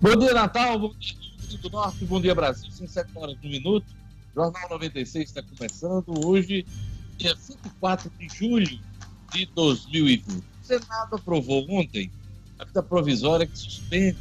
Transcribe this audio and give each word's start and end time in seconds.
Bom 0.00 0.14
dia, 0.14 0.32
Natal. 0.32 0.78
Bom 0.78 0.94
dia, 0.96 1.16
Rio 1.48 1.58
do 1.58 1.70
Norte. 1.70 2.04
Bom 2.04 2.20
dia, 2.20 2.32
Brasil. 2.32 2.70
São 2.70 2.86
7 2.86 3.10
horas 3.16 3.36
e 3.42 3.46
um 3.48 3.50
minuto. 3.50 3.84
Jornal 4.32 4.68
96 4.70 5.28
está 5.28 5.42
começando 5.42 6.24
hoje, 6.24 6.64
dia 7.16 7.34
24 7.34 8.08
de 8.16 8.28
julho 8.28 8.78
de 9.32 9.46
2020. 9.46 10.36
O 10.36 10.42
Senado 10.62 11.16
aprovou 11.16 11.66
ontem 11.68 12.12
a 12.60 12.62
medida 12.62 12.80
provisória 12.80 13.44
que 13.44 13.58
suspende 13.58 14.16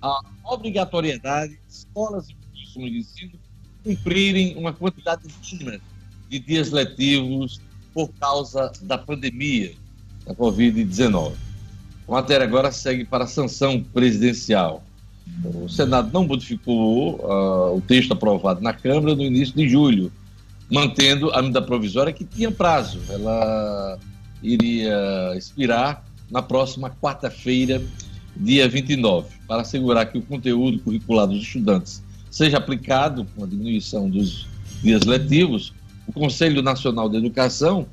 a 0.00 0.18
obrigatoriedade 0.44 1.52
de 1.52 1.60
escolas 1.68 2.30
e 2.30 2.32
instituições 2.32 2.90
de 2.90 2.98
ensino 2.98 3.32
cumprirem 3.84 4.56
uma 4.56 4.72
quantidade 4.72 5.28
mínima 5.52 5.78
de 6.30 6.38
dias 6.38 6.70
letivos 6.70 7.60
por 7.92 8.08
causa 8.14 8.72
da 8.80 8.96
pandemia 8.96 9.74
da 10.24 10.34
Covid-19. 10.34 11.34
A 12.08 12.12
matéria 12.12 12.46
agora 12.46 12.72
segue 12.72 13.04
para 13.04 13.24
a 13.24 13.28
sanção 13.28 13.82
presidencial. 13.82 14.87
O 15.44 15.68
Senado 15.68 16.10
não 16.12 16.26
modificou 16.26 17.16
uh, 17.16 17.76
o 17.76 17.80
texto 17.80 18.12
aprovado 18.12 18.60
na 18.60 18.72
Câmara 18.72 19.14
no 19.14 19.22
início 19.22 19.54
de 19.54 19.68
julho, 19.68 20.10
mantendo 20.70 21.30
a 21.30 21.40
medida 21.40 21.62
provisória 21.62 22.12
que 22.12 22.24
tinha 22.24 22.50
prazo. 22.50 22.98
Ela 23.08 23.98
iria 24.42 25.32
expirar 25.36 26.04
na 26.30 26.42
próxima 26.42 26.90
quarta-feira, 26.90 27.82
dia 28.36 28.68
29, 28.68 29.28
para 29.46 29.62
assegurar 29.62 30.06
que 30.06 30.18
o 30.18 30.22
conteúdo 30.22 30.78
curricular 30.80 31.26
dos 31.26 31.42
estudantes 31.42 32.02
seja 32.30 32.58
aplicado 32.58 33.26
com 33.34 33.44
a 33.44 33.46
diminuição 33.46 34.08
dos 34.08 34.46
dias 34.82 35.04
letivos. 35.04 35.72
O 36.06 36.12
Conselho 36.12 36.62
Nacional 36.62 37.08
de 37.08 37.16
Educação 37.16 37.86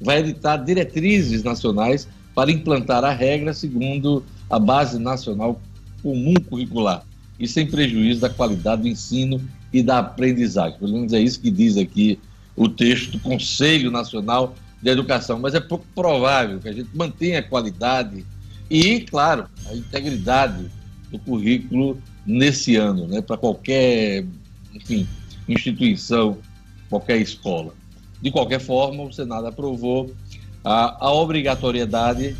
vai 0.00 0.20
editar 0.20 0.56
diretrizes 0.58 1.42
nacionais 1.42 2.08
para 2.34 2.50
implantar 2.50 3.04
a 3.04 3.12
regra 3.12 3.52
segundo 3.52 4.24
a 4.48 4.58
Base 4.58 4.98
Nacional 4.98 5.60
Comum 6.02 6.34
Curricular 6.34 7.04
e 7.38 7.48
sem 7.48 7.66
prejuízo 7.66 8.20
da 8.20 8.28
qualidade 8.28 8.82
do 8.82 8.88
ensino 8.88 9.40
e 9.72 9.82
da 9.82 9.98
aprendizagem. 9.98 10.78
Pelo 10.78 10.92
menos 10.92 11.12
é 11.12 11.20
isso 11.20 11.40
que 11.40 11.50
diz 11.50 11.76
aqui 11.76 12.18
o 12.54 12.68
texto 12.68 13.12
do 13.12 13.20
Conselho 13.20 13.90
Nacional 13.90 14.54
de 14.82 14.90
Educação. 14.90 15.38
Mas 15.38 15.54
é 15.54 15.60
pouco 15.60 15.86
provável 15.94 16.58
que 16.60 16.68
a 16.68 16.72
gente 16.72 16.90
mantenha 16.94 17.38
a 17.38 17.42
qualidade 17.42 18.24
e, 18.68 19.00
claro, 19.00 19.46
a 19.66 19.74
integridade 19.74 20.66
do 21.10 21.18
currículo 21.18 21.98
nesse 22.26 22.76
ano, 22.76 23.06
né, 23.06 23.20
para 23.20 23.36
qualquer, 23.36 24.24
enfim, 24.74 25.08
instituição, 25.48 26.38
qualquer 26.88 27.18
escola. 27.18 27.74
De 28.20 28.30
qualquer 28.30 28.60
forma, 28.60 29.02
o 29.02 29.12
Senado 29.12 29.46
aprovou 29.46 30.14
a, 30.62 31.06
a 31.06 31.12
obrigatoriedade 31.12 32.36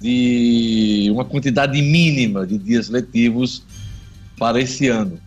de 0.00 1.08
uma 1.10 1.24
quantidade 1.24 1.80
mínima 1.80 2.46
de 2.46 2.58
dias 2.58 2.88
letivos 2.88 3.62
para 4.38 4.60
esse 4.60 4.88
ano, 4.88 5.18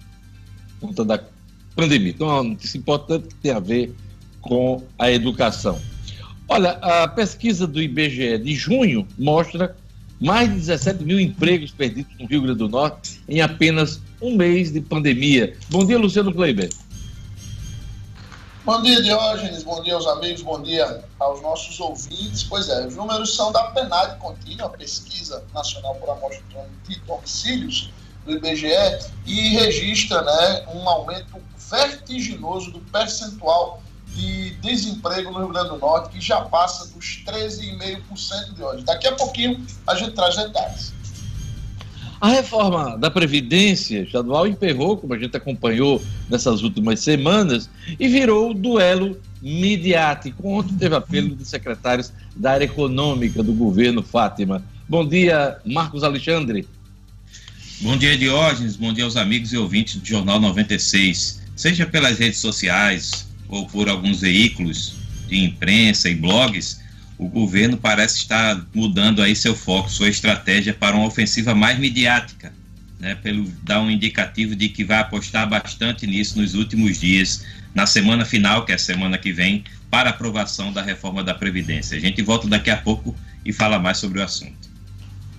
por 0.80 0.90
conta 0.90 1.04
da 1.04 1.24
pandemia. 1.76 2.12
Então, 2.12 2.30
é 2.30 2.34
uma 2.34 2.44
notícia 2.44 2.78
importante 2.78 3.28
que 3.28 3.36
tem 3.36 3.52
a 3.52 3.60
ver 3.60 3.94
com 4.42 4.84
a 4.98 5.12
educação. 5.12 5.80
Olha, 6.48 6.72
a 6.72 7.08
pesquisa 7.08 7.68
do 7.68 7.82
IBGE 7.82 8.38
de 8.40 8.56
junho 8.56 9.08
mostra 9.18 9.76
mais 10.20 10.50
de 10.50 10.56
17 10.56 11.04
mil 11.04 11.20
empregos 11.20 11.72
perdidos 11.72 12.12
no 12.20 12.26
Rio 12.26 12.42
Grande 12.42 12.58
do 12.58 12.68
Norte 12.68 13.22
em 13.28 13.42
apenas 13.42 14.02
um 14.22 14.36
mês 14.36 14.72
de 14.72 14.82
pandemia. 14.82 15.56
Bom 15.70 15.86
dia, 15.86 15.98
Luciano 15.98 16.34
Kleiber. 16.34 16.70
Bom 18.66 18.82
dia, 18.82 19.02
Diógenes. 19.02 19.64
Bom 19.64 19.82
dia 19.82 19.96
aos 19.96 20.06
amigos. 20.06 20.42
Bom 20.42 20.62
dia 20.62 21.02
aos 21.18 21.42
nossos 21.42 21.80
ouvintes. 21.80 22.44
Pois 22.44 22.68
é, 22.68 22.86
os 22.86 22.96
números 22.96 23.34
são 23.34 23.54
da 23.54 23.64
PNAD 23.72 24.20
contínua, 24.20 24.70
Pesquisa 24.70 25.44
Nacional 25.54 25.96
por 25.96 26.10
Amostra 26.10 26.44
de 26.86 27.00
Domicílios 27.00 27.90
do 28.26 28.34
IBGE, 28.34 28.68
e 29.26 29.56
registra 29.56 30.22
né, 30.22 30.66
um 30.74 30.88
aumento 30.90 31.42
vertiginoso 31.70 32.72
do 32.72 32.80
percentual 32.82 33.82
de 34.08 34.52
desemprego 34.56 35.32
no 35.32 35.40
Rio 35.40 35.48
Grande 35.50 35.70
do 35.70 35.78
Norte, 35.78 36.10
que 36.10 36.22
já 36.22 36.42
passa 36.42 36.86
dos 36.88 37.24
13,5% 37.26 38.56
de 38.56 38.62
hoje. 38.62 38.84
Daqui 38.84 39.08
a 39.08 39.16
pouquinho 39.16 39.66
a 39.88 39.96
gente 39.96 40.12
traz 40.12 40.36
detalhes. 40.36 40.94
A 42.22 42.28
reforma 42.30 42.98
da 42.98 43.10
Previdência 43.10 44.02
estadual 44.02 44.46
emperrou, 44.46 44.98
como 44.98 45.14
a 45.14 45.18
gente 45.18 45.38
acompanhou 45.38 46.04
nessas 46.30 46.62
últimas 46.62 47.00
semanas, 47.00 47.70
e 47.98 48.10
virou 48.10 48.54
duelo 48.54 49.18
midiático. 49.42 50.50
Ontem 50.50 50.76
teve 50.76 50.96
apelo 50.96 51.34
de 51.34 51.46
secretários 51.46 52.12
da 52.36 52.52
área 52.52 52.66
econômica 52.66 53.42
do 53.42 53.54
governo 53.54 54.04
Fátima. 54.04 54.62
Bom 54.88 55.08
dia, 55.08 55.58
Marcos 55.66 56.04
Alexandre. 56.04 56.68
Bom 57.80 57.96
dia, 57.96 58.18
Diógenes. 58.18 58.76
Bom 58.76 58.92
dia 58.92 59.06
aos 59.06 59.16
amigos 59.16 59.54
e 59.54 59.58
ouvintes 59.58 59.96
do 59.96 60.06
Jornal 60.06 60.42
96. 60.42 61.42
Seja 61.56 61.86
pelas 61.86 62.20
redes 62.20 62.40
sociais 62.40 63.30
ou 63.48 63.66
por 63.66 63.88
alguns 63.88 64.20
veículos 64.20 64.96
de 65.30 65.42
imprensa 65.46 66.10
e 66.10 66.16
blogs, 66.16 66.82
o 67.20 67.28
governo 67.28 67.76
parece 67.76 68.18
estar 68.18 68.66
mudando 68.74 69.22
aí 69.22 69.36
seu 69.36 69.54
foco, 69.54 69.92
sua 69.92 70.08
estratégia 70.08 70.74
para 70.74 70.96
uma 70.96 71.06
ofensiva 71.06 71.54
mais 71.54 71.78
midiática, 71.78 72.54
né, 72.98 73.14
pelo 73.14 73.44
dar 73.62 73.82
um 73.82 73.92
indicativo 73.92 74.56
de 74.56 74.70
que 74.70 74.86
vai 74.86 75.00
apostar 75.00 75.48
bastante 75.48 76.08
nisso 76.08 76.40
nos 76.40 76.56
últimos 76.56 76.98
dias, 76.98 77.46
na 77.76 77.86
semana 77.86 78.24
final, 78.24 78.66
que 78.66 78.72
é 78.72 78.76
a 78.76 78.80
semana 78.80 79.18
que 79.18 79.34
vem, 79.34 79.66
para 79.92 80.12
aprovação 80.12 80.72
da 80.72 80.82
reforma 80.82 81.22
da 81.22 81.34
Previdência. 81.34 81.98
A 81.98 82.00
gente 82.00 82.22
volta 82.22 82.48
daqui 82.48 82.70
a 82.70 82.78
pouco 82.78 83.14
e 83.46 83.52
fala 83.52 83.78
mais 83.78 83.98
sobre 83.98 84.20
o 84.20 84.24
assunto. 84.24 84.70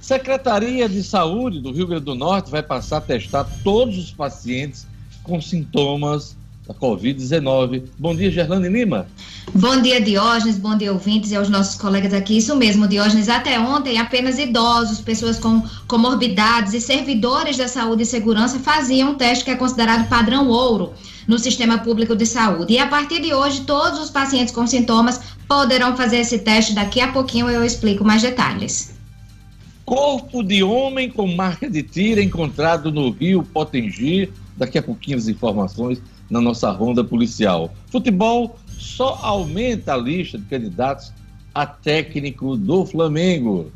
Secretaria 0.03 0.87
de 0.87 1.03
Saúde 1.03 1.61
do 1.61 1.73
Rio 1.73 1.87
Grande 1.87 2.05
do 2.05 2.15
Norte 2.15 2.51
vai 2.51 2.63
passar 2.63 2.99
a 2.99 3.01
testar 3.01 3.45
todos 3.65 3.97
os 3.97 4.11
pacientes 4.11 4.87
com 5.23 5.41
sintomas 5.41 6.37
da 6.67 6.75
Covid-19. 6.75 7.85
Bom 7.99 8.15
dia, 8.15 8.31
Gerlane 8.31 8.69
Lima. 8.69 9.07
Bom 9.55 9.81
dia, 9.81 10.01
Diógenes. 10.01 10.59
Bom 10.59 10.77
dia, 10.77 10.93
ouvintes 10.93 11.31
e 11.31 11.37
aos 11.37 11.49
nossos 11.49 11.81
colegas 11.81 12.13
aqui. 12.13 12.37
Isso 12.37 12.55
mesmo, 12.57 12.87
Diógenes. 12.87 13.29
Até 13.29 13.59
ontem, 13.59 13.99
apenas 13.99 14.39
idosos, 14.39 15.01
pessoas 15.01 15.39
com 15.39 15.63
comorbidades 15.89 16.73
e 16.75 16.81
servidores 16.81 17.57
da 17.57 17.67
saúde 17.67 18.03
e 18.03 18.07
segurança 18.07 18.59
faziam 18.59 19.11
um 19.11 19.15
teste 19.15 19.45
que 19.45 19.51
é 19.51 19.57
considerado 19.57 20.09
padrão 20.09 20.49
ouro 20.49 20.93
no 21.27 21.39
sistema 21.39 21.79
público 21.79 22.15
de 22.15 22.27
saúde. 22.27 22.75
E 22.75 22.79
a 22.79 22.87
partir 22.87 23.21
de 23.21 23.35
hoje, 23.35 23.63
todos 23.63 23.99
os 23.99 24.11
pacientes 24.11 24.55
com 24.55 24.67
sintomas 24.67 25.21
poderão 25.49 25.97
fazer 25.97 26.19
esse 26.19 26.39
teste. 26.39 26.75
Daqui 26.75 27.01
a 27.01 27.09
pouquinho 27.09 27.49
eu 27.49 27.65
explico 27.65 28.05
mais 28.05 28.23
detalhes. 28.23 28.95
Corpo 29.85 30.45
de 30.45 30.63
homem 30.63 31.11
com 31.11 31.27
marca 31.27 31.69
de 31.69 31.83
tiro 31.83 32.21
encontrado 32.21 32.93
no 32.93 33.11
rio 33.11 33.43
Potengi. 33.43 34.31
Daqui 34.57 34.79
a 34.79 34.83
pouquinho 34.83 35.17
as 35.17 35.27
informações 35.27 36.01
na 36.31 36.41
nossa 36.41 36.71
ronda 36.71 37.03
policial. 37.03 37.75
Futebol 37.91 38.59
só 38.79 39.19
aumenta 39.23 39.95
a 39.95 39.97
lista 39.97 40.39
de 40.39 40.45
candidatos 40.45 41.13
a 41.55 41.67
técnico 41.67 42.57
do 42.57 42.87
Flamengo. 42.87 43.71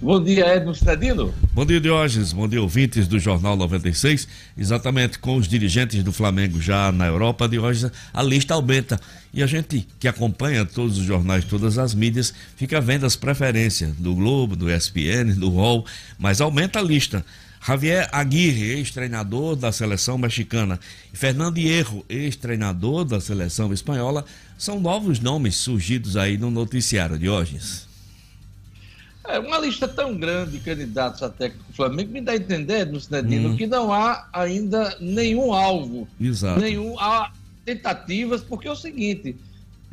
Bom 0.00 0.22
dia, 0.22 0.46
Edno 0.46 0.70
Stradino. 0.70 1.34
Bom 1.52 1.66
dia, 1.66 1.80
Diógenes. 1.80 2.32
Bom 2.32 2.46
dia, 2.46 2.62
ouvintes 2.62 3.08
do 3.08 3.18
Jornal 3.18 3.56
96. 3.56 4.28
Exatamente 4.56 5.18
com 5.18 5.36
os 5.36 5.48
dirigentes 5.48 6.04
do 6.04 6.12
Flamengo 6.12 6.60
já 6.60 6.92
na 6.92 7.06
Europa, 7.06 7.48
Diógenes, 7.48 7.90
a 8.14 8.22
lista 8.22 8.54
aumenta. 8.54 9.00
E 9.34 9.42
a 9.42 9.46
gente 9.46 9.88
que 9.98 10.06
acompanha 10.06 10.64
todos 10.64 10.98
os 10.98 11.04
jornais, 11.04 11.44
todas 11.44 11.78
as 11.78 11.94
mídias, 11.94 12.32
fica 12.54 12.80
vendo 12.80 13.06
as 13.06 13.16
preferências 13.16 13.92
do 13.96 14.14
Globo, 14.14 14.54
do 14.54 14.70
ESPN, 14.70 15.34
do 15.36 15.50
UOL, 15.50 15.84
mas 16.16 16.40
aumenta 16.40 16.78
a 16.78 16.82
lista. 16.82 17.24
Javier 17.64 18.08
Aguirre, 18.12 18.78
ex-treinador 18.78 19.56
da 19.56 19.72
seleção 19.72 20.16
mexicana, 20.16 20.78
e 21.12 21.16
Fernando 21.16 21.58
Hierro, 21.58 22.04
ex-treinador 22.08 23.04
da 23.04 23.20
seleção 23.20 23.72
espanhola, 23.72 24.24
são 24.56 24.80
novos 24.80 25.20
nomes 25.20 25.56
surgidos 25.56 26.16
aí 26.16 26.38
no 26.38 26.50
noticiário 26.50 27.18
de 27.18 27.28
hoje. 27.28 27.58
É, 29.28 29.38
uma 29.38 29.58
lista 29.58 29.86
tão 29.86 30.16
grande 30.16 30.52
de 30.52 30.60
candidatos 30.60 31.22
a 31.22 31.28
técnico 31.28 31.66
do 31.68 31.74
Flamengo 31.74 32.10
me 32.10 32.20
dá 32.22 32.32
a 32.32 32.36
entender, 32.36 32.86
no 32.86 32.98
Cidadino, 32.98 33.50
hum. 33.50 33.56
que 33.56 33.66
não 33.66 33.92
há 33.92 34.26
ainda 34.32 34.96
nenhum 35.00 35.52
alvo, 35.52 36.08
Exato. 36.18 36.58
nenhum 36.58 36.98
há 36.98 37.30
tentativas, 37.64 38.40
porque 38.40 38.66
é 38.66 38.70
o 38.70 38.76
seguinte, 38.76 39.36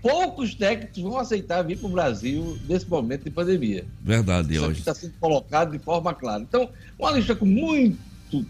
poucos 0.06 0.54
técnicos 0.54 1.02
vão 1.02 1.18
aceitar 1.18 1.64
vir 1.64 1.80
para 1.80 1.88
o 1.88 1.90
Brasil 1.90 2.60
nesse 2.70 2.88
momento 2.88 3.24
de 3.24 3.32
pandemia. 3.32 3.84
Verdade, 4.04 4.54
Isso 4.54 4.64
hoje. 4.64 4.78
está 4.78 4.94
sendo 4.94 5.14
colocado 5.20 5.72
de 5.72 5.80
forma 5.80 6.14
clara. 6.14 6.44
Então, 6.44 6.70
uma 7.00 7.10
lista 7.10 7.36
com 7.36 7.48
muito, 7.48 7.98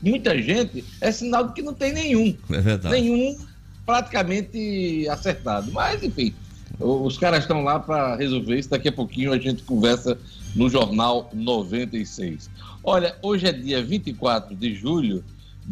muita 0.03 0.37
gente 0.41 0.83
é 0.99 1.13
sinal 1.13 1.47
de 1.47 1.53
que 1.53 1.61
não 1.61 1.73
tem 1.73 1.93
nenhum. 1.93 2.35
É 2.49 2.59
verdade. 2.59 2.93
Nenhum 2.93 3.37
praticamente 3.85 5.07
acertado. 5.09 5.71
Mas, 5.71 6.03
enfim, 6.03 6.33
os 6.77 7.17
caras 7.17 7.43
estão 7.45 7.63
lá 7.63 7.79
para 7.79 8.17
resolver 8.17 8.59
isso. 8.59 8.69
Daqui 8.69 8.89
a 8.89 8.91
pouquinho 8.91 9.31
a 9.31 9.39
gente 9.39 9.63
conversa 9.63 10.17
no 10.53 10.67
Jornal 10.67 11.29
96. 11.33 12.49
Olha, 12.83 13.15
hoje 13.21 13.47
é 13.47 13.53
dia 13.53 13.81
24 13.81 14.53
de 14.53 14.75
julho, 14.75 15.23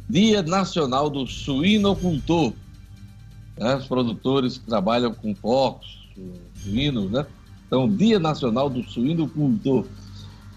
Dia 0.10 0.42
Nacional 0.42 1.10
do 1.10 1.28
Suinocultor 1.28 2.54
né? 3.64 3.76
os 3.76 3.88
produtores 3.88 4.58
que 4.58 4.66
trabalham 4.66 5.14
com 5.14 5.34
porcos, 5.34 6.04
suínos, 6.62 7.10
né? 7.10 7.26
Então, 7.66 7.90
Dia 7.90 8.20
Nacional 8.20 8.70
do 8.70 8.84
Suíno 8.84 9.28
Cultor. 9.28 9.86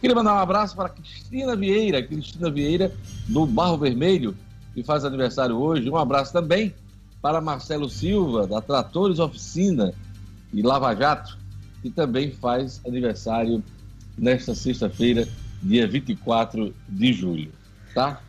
Queria 0.00 0.14
mandar 0.14 0.34
um 0.34 0.38
abraço 0.38 0.76
para 0.76 0.90
Cristina 0.90 1.56
Vieira, 1.56 2.02
Cristina 2.02 2.50
Vieira 2.50 2.92
do 3.28 3.46
Barro 3.46 3.78
Vermelho, 3.78 4.36
que 4.74 4.82
faz 4.82 5.04
aniversário 5.04 5.56
hoje. 5.56 5.88
Um 5.88 5.96
abraço 5.96 6.32
também 6.32 6.74
para 7.22 7.40
Marcelo 7.40 7.88
Silva, 7.88 8.46
da 8.46 8.60
Tratores 8.60 9.18
Oficina 9.18 9.94
e 10.52 10.60
Lava 10.60 10.94
Jato, 10.94 11.38
que 11.80 11.88
também 11.88 12.30
faz 12.30 12.80
aniversário 12.86 13.62
nesta 14.18 14.54
sexta-feira, 14.54 15.26
dia 15.62 15.86
24 15.86 16.74
de 16.88 17.12
julho, 17.12 17.50
tá? 17.94 18.20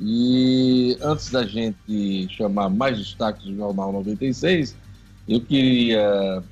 E 0.00 0.96
antes 1.02 1.30
da 1.30 1.44
gente 1.44 2.28
chamar 2.30 2.68
mais 2.68 2.98
destaques 2.98 3.44
do 3.44 3.56
Jornal 3.56 3.92
96, 3.92 4.76
eu 5.28 5.40
queria 5.40 6.42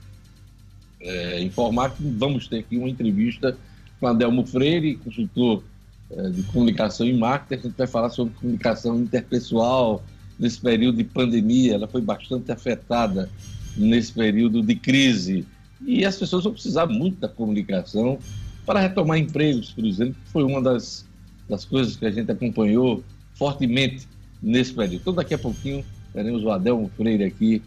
é, 1.01 1.43
informar 1.43 1.91
que 1.91 2.03
vamos 2.03 2.49
ter 2.49 2.59
aqui 2.59 2.77
uma 2.77 2.89
entrevista 2.89 3.57
com 4.01 4.07
Adelmo 4.07 4.45
Freire, 4.45 4.97
consultor 4.97 5.63
é, 6.11 6.29
de 6.31 6.43
comunicação 6.45 7.07
e 7.07 7.17
marketing. 7.17 7.61
A 7.61 7.69
gente 7.69 7.79
vai 7.79 7.87
falar 7.87 8.11
sobre 8.11 8.35
comunicação 8.35 8.99
interpessoal 9.01 10.03
nesse 10.39 10.61
período 10.61 10.99
de 10.99 11.05
pandemia. 11.05 11.75
Ela 11.75 11.87
foi 11.87 12.01
bastante 12.01 12.51
afetada 12.51 13.31
nesse 13.77 14.13
período 14.13 14.61
de 14.61 14.75
crise. 14.75 15.47
E 15.87 16.05
as 16.05 16.17
pessoas 16.17 16.45
vão 16.45 16.53
precisar 16.53 16.87
muito 16.87 17.21
da 17.21 17.29
comunicação 17.29 18.19
para 18.65 18.81
retomar 18.81 19.19
empregos, 19.19 19.71
por 19.71 19.85
exemplo, 19.85 20.15
que 20.15 20.31
foi 20.31 20.43
uma 20.43 20.61
das, 20.61 21.07
das 21.49 21.65
coisas 21.65 21.95
que 21.95 22.05
a 22.05 22.11
gente 22.11 22.31
acompanhou 22.31 23.05
fortemente 23.37 24.09
nesse 24.43 24.73
período. 24.73 25.01
Então, 25.01 25.15
daqui 25.15 25.35
a 25.35 25.39
pouquinho, 25.39 25.85
teremos 26.13 26.43
o 26.43 26.51
Adelmo 26.51 26.91
Freire 26.97 27.25
aqui 27.25 27.63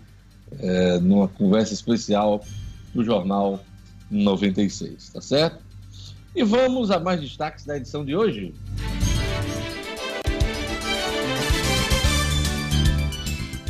é, 0.60 1.00
numa 1.00 1.28
conversa 1.28 1.74
especial 1.74 2.44
do 2.94 3.04
Jornal 3.04 3.64
96, 4.10 5.10
tá 5.10 5.22
certo? 5.22 5.60
E 6.36 6.44
vamos 6.44 6.92
a 6.92 7.00
mais 7.00 7.22
destaques 7.22 7.66
da 7.66 7.78
edição 7.78 8.04
de 8.04 8.16
hoje. 8.16 8.54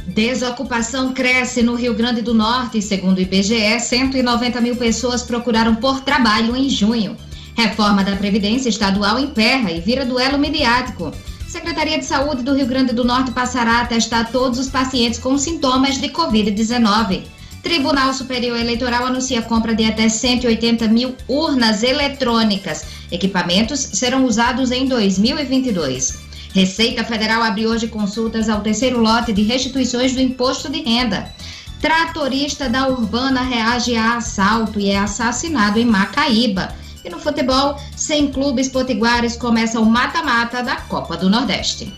Desocupação 0.07 1.13
cresce 1.13 1.62
no 1.63 1.75
Rio 1.75 1.94
Grande 1.94 2.22
do 2.22 2.34
Norte. 2.34 2.81
Segundo 2.81 3.19
o 3.19 3.22
IBGE, 3.22 3.80
190 3.80 4.60
mil 4.60 4.75
pessoas 4.75 5.24
procuraram 5.24 5.75
por 5.75 6.01
trabalho 6.01 6.56
em 6.56 6.69
junho. 6.69 7.16
Reforma 7.56 8.04
da 8.04 8.16
Previdência 8.16 8.69
Estadual 8.69 9.19
emperra 9.19 9.72
e 9.72 9.80
vira 9.80 10.06
duelo 10.06 10.38
midiático. 10.38 11.12
Secretaria 11.50 11.98
de 11.98 12.06
Saúde 12.06 12.44
do 12.44 12.54
Rio 12.54 12.68
Grande 12.68 12.94
do 12.94 13.04
Norte 13.04 13.31
passará 13.31 13.81
a 13.81 13.86
testar 13.88 14.25
todos 14.25 14.60
os 14.60 14.69
pacientes 14.69 15.18
com 15.18 15.36
sintomas 15.36 16.00
de 16.00 16.07
Covid-19. 16.10 17.24
Tribunal 17.63 18.13
Superior 18.13 18.56
Eleitoral 18.56 19.07
anuncia 19.07 19.42
compra 19.42 19.74
de 19.74 19.84
até 19.84 20.07
180 20.07 20.88
mil 20.90 21.16
urnas 21.28 21.81
eletrônicas. 21.81 22.86
Equipamentos 23.12 23.80
serão 23.80 24.25
usados 24.25 24.69
em 24.69 24.86
2022. 24.86 26.19
Receita 26.54 27.04
Federal 27.04 27.42
abre 27.42 27.66
hoje 27.66 27.88
consultas 27.88 28.48
ao 28.48 28.62
terceiro 28.62 29.01
lote 29.01 29.34
de 29.34 29.42
restituições 29.42 30.13
do 30.13 30.22
imposto 30.22 30.69
de 30.69 30.84
renda. 30.84 31.34
Tratorista 31.81 32.69
da 32.69 32.88
Urbana 32.88 33.42
reage 33.42 33.96
a 33.96 34.18
assalto 34.18 34.80
e 34.80 34.92
é 34.92 35.00
assassinado 35.00 35.80
em 35.80 35.86
Macaíba. 35.86 36.75
E 37.04 37.10
no 37.10 37.18
futebol, 37.18 37.78
sem 37.96 38.31
clubes 38.31 38.68
potiguares 38.68 39.38
começa 39.38 39.80
o 39.80 39.86
mata-mata 39.86 40.62
da 40.62 40.81
Copa 40.81 41.16
do 41.16 41.30
Nordeste. 41.30 41.94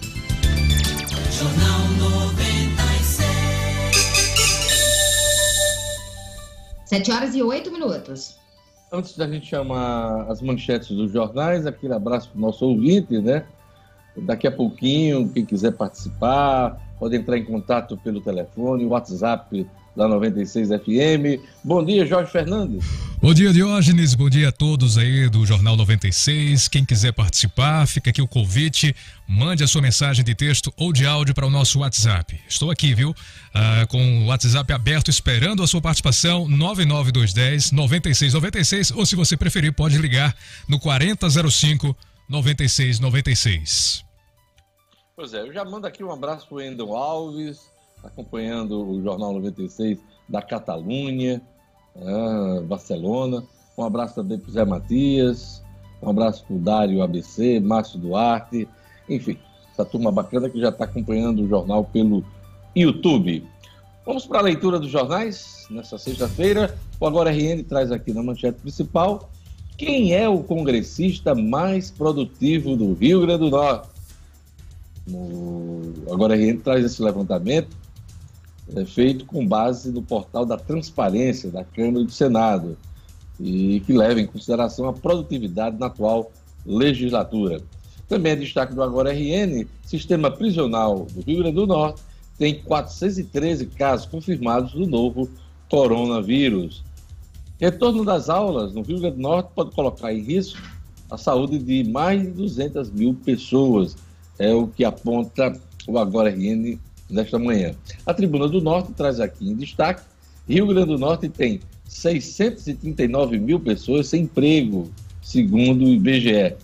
Jornal 1.32 1.88
96. 1.98 3.32
7 6.86 7.12
horas 7.12 7.34
e 7.36 7.42
8 7.42 7.72
minutos. 7.72 8.38
Antes 8.92 9.16
da 9.18 9.28
gente 9.28 9.48
chamar 9.48 10.30
as 10.30 10.42
manchetes 10.42 10.90
dos 10.90 11.12
jornais, 11.12 11.66
aquele 11.66 11.94
abraço 11.94 12.30
para 12.30 12.38
o 12.38 12.42
nosso 12.42 12.66
ouvinte, 12.66 13.18
né? 13.20 13.46
Daqui 14.18 14.46
a 14.46 14.52
pouquinho, 14.52 15.30
quem 15.30 15.46
quiser 15.46 15.72
participar, 15.72 16.78
pode 17.00 17.16
entrar 17.16 17.38
em 17.38 17.46
contato 17.46 17.98
pelo 17.98 18.22
telefone, 18.22 18.86
WhatsApp 18.86 19.66
da 19.96 20.08
96 20.08 20.70
FM. 20.70 21.42
Bom 21.64 21.84
dia, 21.84 22.06
Jorge 22.06 22.32
Fernandes. 22.32 22.84
Bom 23.22 23.34
dia, 23.34 23.54
Diógenes. 23.54 24.16
Bom 24.16 24.30
dia 24.30 24.50
a 24.50 24.52
todos 24.52 24.98
aí 24.98 25.30
do 25.30 25.46
Jornal 25.46 25.78
96. 25.78 26.68
Quem 26.68 26.84
quiser 26.84 27.12
participar, 27.14 27.86
fica 27.86 28.10
aqui 28.10 28.22
o 28.22 28.28
convite. 28.28 28.96
Mande 29.28 29.64
a 29.64 29.68
sua 29.68 29.82
mensagem 29.82 30.26
de 30.26 30.34
texto 30.34 30.74
ou 30.76 30.92
de 30.92 31.06
áudio 31.06 31.36
para 31.36 31.46
o 31.46 31.50
nosso 31.50 31.80
WhatsApp. 31.80 32.40
Estou 32.50 32.72
aqui, 32.72 32.96
viu? 32.96 33.14
Ah, 33.54 33.86
com 33.88 34.24
o 34.24 34.26
WhatsApp 34.28 34.74
aberto, 34.74 35.10
esperando 35.10 35.62
a 35.62 35.68
sua 35.68 35.82
participação. 35.82 36.48
99210 36.48 37.72
9696. 37.72 38.92
Ou 38.92 39.06
se 39.06 39.16
você 39.16 39.38
preferir, 39.38 39.74
pode 39.74 39.98
ligar 39.98 40.36
no 40.68 40.80
4005 40.80 41.96
9696. 42.28 44.04
Pois 45.16 45.34
é, 45.34 45.42
eu 45.42 45.54
já 45.54 45.64
mando 45.64 45.86
aqui 45.86 46.04
um 46.04 46.12
abraço 46.12 46.48
para 46.48 46.56
o 46.56 46.62
Endon 46.62 46.96
Alves, 46.96 47.71
acompanhando 48.04 48.90
o 48.90 49.02
Jornal 49.02 49.34
96 49.34 50.00
da 50.28 50.42
Catalunha, 50.42 51.42
ah, 51.96 52.62
Barcelona. 52.66 53.44
Um 53.78 53.84
abraço 53.84 54.16
também 54.16 54.38
para 54.38 54.50
o 54.50 54.52
Zé 54.52 54.66
Matias, 54.66 55.64
um 56.02 56.10
abraço 56.10 56.46
para 56.46 56.56
o 56.56 56.60
Dário 56.60 57.02
ABC, 57.02 57.60
Márcio 57.60 58.00
Duarte, 58.00 58.68
enfim, 59.10 59.38
essa 59.72 59.86
turma 59.86 60.12
bacana 60.12 60.50
que 60.50 60.60
já 60.60 60.70
está 60.70 60.86
acompanhando 60.86 61.44
o 61.44 61.48
jornal 61.48 61.84
pelo 61.86 62.24
YouTube. 62.76 63.48
Vamos 64.06 64.26
para 64.26 64.40
a 64.40 64.44
leitura 64.44 64.80
dos 64.80 64.90
jornais 64.90 65.68
nessa 65.70 65.98
sexta-feira. 65.98 66.76
O 67.00 67.06
Agora 67.06 67.32
RN 67.32 67.64
traz 67.64 67.92
aqui 67.92 68.14
na 68.14 68.24
manchete 68.24 68.60
principal 68.60 69.30
quem 69.82 70.14
é 70.14 70.30
o 70.30 70.44
congressista 70.44 71.34
mais 71.34 71.90
produtivo 71.90 72.76
do 72.76 72.94
Rio 72.94 73.22
Grande 73.22 73.46
do 73.46 73.50
Norte? 73.50 73.90
No... 75.08 75.92
Agora 76.12 76.38
gente 76.38 76.62
traz 76.62 76.86
esse 76.86 77.02
levantamento 77.02 77.76
é, 78.76 78.86
feito 78.86 79.26
com 79.26 79.46
base 79.46 79.92
no 79.92 80.02
portal 80.02 80.46
da 80.46 80.58
transparência 80.58 81.50
da 81.50 81.64
Câmara 81.64 82.04
e 82.04 82.06
do 82.06 82.12
Senado 82.12 82.78
e 83.40 83.82
que 83.82 83.94
leva 83.94 84.22
em 84.22 84.28
consideração 84.28 84.88
a 84.88 84.94
produtividade 84.94 85.78
na 85.80 85.88
atual 85.88 86.32
legislatura. 86.66 87.62
Também 88.08 88.34
é 88.34 88.36
destaque 88.36 88.74
do 88.74 88.84
Agora 88.84 89.12
RN, 89.12 89.66
sistema 89.86 90.30
prisional 90.30 91.08
do 91.12 91.22
Rio 91.22 91.40
Grande 91.40 91.56
do 91.56 91.68
Norte 91.68 92.02
tem 92.38 92.60
413 92.62 93.68
casos 93.68 94.08
confirmados 94.08 94.74
do 94.74 94.88
novo 94.88 95.30
coronavírus. 95.70 96.84
Retorno 97.60 98.04
das 98.04 98.30
aulas 98.30 98.74
no 98.74 98.82
Rio 98.82 99.00
Grande 99.00 99.18
do 99.18 99.22
Norte 99.22 99.52
pode 99.54 99.72
colocar 99.72 100.14
em 100.14 100.22
risco 100.22 100.60
a 101.10 101.18
saúde 101.18 101.60
de 101.60 101.84
mais 101.84 102.22
de 102.22 102.30
200 102.30 102.90
mil 102.90 103.14
pessoas, 103.14 103.96
é 104.40 104.54
o 104.54 104.68
que 104.68 104.84
aponta 104.84 105.54
o 105.88 106.00
Agora 106.00 106.32
RN 106.32 106.80
nesta 107.12 107.38
manhã. 107.38 107.76
A 108.06 108.14
Tribuna 108.14 108.48
do 108.48 108.62
Norte 108.62 108.94
traz 108.94 109.20
aqui 109.20 109.50
em 109.50 109.56
destaque: 109.56 110.04
Rio 110.48 110.68
Grande 110.68 110.88
do 110.88 110.98
Norte 110.98 111.30
tem 111.30 111.60
639 111.88 113.38
mil 113.38 113.60
pessoas 113.60 114.08
sem 114.08 114.24
emprego, 114.24 114.90
segundo 115.22 115.86
o 115.86 115.90
IBGE. 115.90 116.56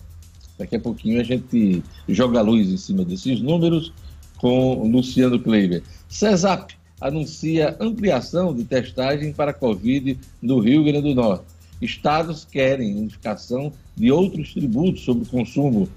Daqui 0.58 0.76
a 0.76 0.80
pouquinho 0.80 1.20
a 1.20 1.24
gente 1.24 1.82
joga 2.08 2.40
luz 2.40 2.68
em 2.68 2.76
cima 2.76 3.04
desses 3.04 3.40
números 3.40 3.92
com 4.38 4.88
Luciano 4.88 5.38
Kleiber. 5.38 5.82
CESAP 6.08 6.74
anuncia 7.00 7.76
ampliação 7.78 8.54
de 8.54 8.64
testagem 8.64 9.32
para 9.32 9.52
Covid 9.52 10.18
no 10.42 10.58
Rio 10.58 10.82
Grande 10.82 11.02
do 11.02 11.14
Norte. 11.14 11.44
Estados 11.80 12.44
querem 12.44 12.96
unificação 12.96 13.72
de 13.96 14.10
outros 14.10 14.52
tributos 14.52 15.04
sobre 15.04 15.22
o 15.22 15.26
consumo. 15.26 15.88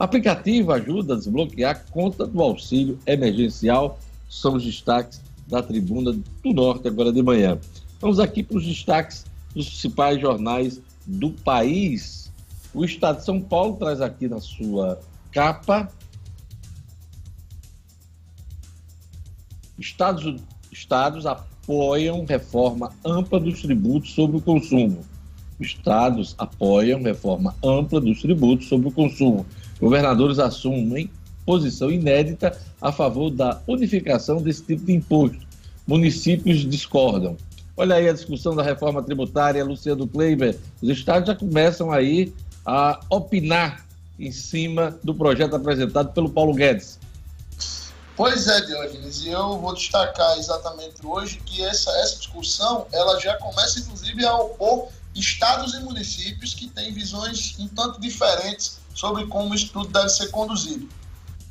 Aplicativo 0.00 0.72
ajuda 0.72 1.12
a 1.12 1.16
desbloquear 1.18 1.84
conta 1.90 2.26
do 2.26 2.40
auxílio 2.40 2.98
emergencial. 3.06 3.98
São 4.30 4.54
os 4.54 4.64
destaques 4.64 5.20
da 5.46 5.62
Tribuna 5.62 6.12
do 6.12 6.52
Norte 6.54 6.88
agora 6.88 7.12
de 7.12 7.22
manhã. 7.22 7.58
Vamos 8.00 8.18
aqui 8.18 8.42
para 8.42 8.56
os 8.56 8.66
destaques 8.66 9.26
dos 9.54 9.68
principais 9.68 10.18
jornais 10.18 10.80
do 11.06 11.30
país. 11.30 12.32
O 12.72 12.82
Estado 12.82 13.18
de 13.18 13.26
São 13.26 13.42
Paulo 13.42 13.76
traz 13.76 14.00
aqui 14.00 14.26
na 14.26 14.40
sua 14.40 14.98
capa 15.30 15.90
Estados, 19.78 20.40
estados 20.70 21.26
apoiam 21.26 22.24
reforma 22.26 22.92
ampla 23.04 23.40
dos 23.40 23.62
tributos 23.62 24.12
sobre 24.12 24.36
o 24.36 24.40
consumo. 24.40 25.00
Estados 25.58 26.34
apoiam 26.38 27.02
reforma 27.02 27.54
ampla 27.62 28.00
dos 28.00 28.20
tributos 28.20 28.68
sobre 28.68 28.88
o 28.88 28.92
consumo. 28.92 29.46
Governadores 29.80 30.38
assumem 30.38 31.10
posição 31.44 31.90
inédita 31.90 32.56
a 32.80 32.92
favor 32.92 33.30
da 33.30 33.60
unificação 33.66 34.42
desse 34.42 34.62
tipo 34.62 34.84
de 34.84 34.92
imposto. 34.92 35.46
Municípios 35.86 36.68
discordam. 36.68 37.36
Olha 37.76 37.96
aí 37.96 38.08
a 38.08 38.12
discussão 38.12 38.54
da 38.54 38.62
reforma 38.62 39.02
tributária, 39.02 39.64
Luciano 39.64 40.06
Kleiber. 40.06 40.58
Os 40.82 40.88
estados 40.90 41.26
já 41.26 41.34
começam 41.34 41.90
aí 41.90 42.32
a 42.64 43.00
opinar 43.08 43.86
em 44.18 44.30
cima 44.30 44.98
do 45.02 45.14
projeto 45.14 45.56
apresentado 45.56 46.12
pelo 46.12 46.28
Paulo 46.28 46.52
Guedes. 46.52 46.98
Pois 48.14 48.46
é, 48.46 48.60
Diógenes, 48.60 49.24
e 49.24 49.30
eu 49.30 49.58
vou 49.58 49.74
destacar 49.74 50.36
exatamente 50.38 51.04
hoje 51.04 51.40
que 51.46 51.64
essa, 51.64 51.90
essa 52.00 52.18
discussão 52.18 52.86
ela 52.92 53.18
já 53.18 53.34
começa, 53.38 53.80
inclusive, 53.80 54.26
a 54.26 54.36
opor 54.36 54.88
estados 55.14 55.72
e 55.72 55.80
municípios 55.80 56.52
que 56.52 56.68
têm 56.68 56.92
visões 56.92 57.56
um 57.58 57.66
tanto 57.66 57.98
diferentes 57.98 58.79
sobre 59.00 59.24
como 59.26 59.54
isso 59.54 59.72
tudo 59.72 59.88
deve 59.88 60.10
ser 60.10 60.28
conduzido. 60.28 60.86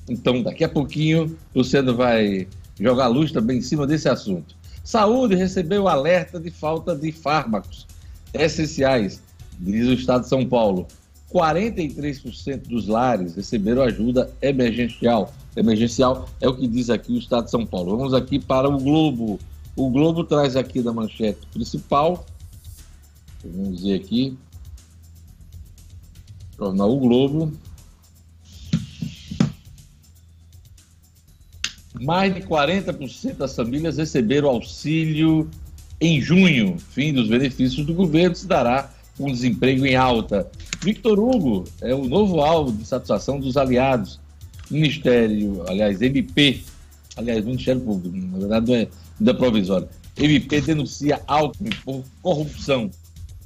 Então, 0.08 0.44
daqui 0.44 0.64
a 0.64 0.70
pouquinho, 0.70 1.36
o 1.54 1.60
Luciano 1.60 1.96
vai 1.96 2.48
jogar 2.80 3.08
luz 3.08 3.32
também 3.32 3.58
em 3.58 3.62
cima 3.62 3.88
desse 3.88 4.08
assunto. 4.08 4.56
Saúde 4.84 5.36
recebeu 5.36 5.88
alerta 5.88 6.40
de 6.40 6.52
falta 6.52 6.96
de 6.96 7.12
fármacos 7.12 7.88
essenciais, 8.34 9.22
diz 9.60 9.88
o 9.88 9.94
Estado 9.94 10.22
de 10.22 10.30
São 10.30 10.46
Paulo. 10.46 10.88
43% 11.34 12.68
dos 12.68 12.88
lares 12.88 13.36
receberam 13.36 13.82
ajuda 13.82 14.32
emergencial. 14.42 15.34
Emergencial 15.56 16.28
é 16.40 16.48
o 16.48 16.56
que 16.56 16.68
diz 16.68 16.90
aqui 16.90 17.14
o 17.14 17.18
Estado 17.18 17.46
de 17.46 17.52
São 17.52 17.66
Paulo. 17.66 17.98
Vamos 17.98 18.14
aqui 18.14 18.40
para 18.40 18.68
o 18.68 18.78
Globo. 18.80 19.40
O 19.76 19.90
Globo 19.90 20.24
traz 20.24 20.56
aqui 20.56 20.82
da 20.82 20.92
manchete 20.92 21.46
principal. 21.52 22.26
Vamos 23.44 23.84
ver 23.84 23.96
aqui. 23.96 24.38
Jornal 26.60 26.92
O 26.92 27.00
Globo. 27.00 27.54
Mais 32.00 32.34
de 32.34 32.42
40% 32.42 33.38
das 33.38 33.56
famílias 33.56 33.98
receberam 33.98 34.50
auxílio 34.50 35.50
em 36.00 36.22
junho. 36.22 36.78
Fim 36.78 37.14
dos 37.14 37.30
benefícios 37.30 37.86
do 37.86 37.94
governo 37.94 38.36
se 38.36 38.46
dará 38.46 38.92
com 39.18 39.32
desemprego 39.32 39.86
em 39.86 39.96
alta. 39.96 40.50
Victor 40.82 41.20
Hugo 41.20 41.66
é 41.82 41.94
o 41.94 42.06
novo 42.06 42.42
alvo 42.42 42.72
de 42.72 42.86
satisfação 42.86 43.40
dos 43.40 43.58
aliados. 43.58 44.20
Ministério, 44.70 45.64
aliás, 45.68 46.02
MP, 46.02 46.62
aliás, 47.18 47.44
Ministério 47.44 47.82
Público, 47.82 48.16
na 48.16 48.38
verdade 48.38 48.68
não 48.68 48.76
é 48.76 48.88
da 49.20 49.34
provisória. 49.34 49.90
MP 50.16 50.62
denuncia 50.62 51.22
Alckmin 51.28 51.72
por 51.84 52.04
corrupção. 52.22 52.92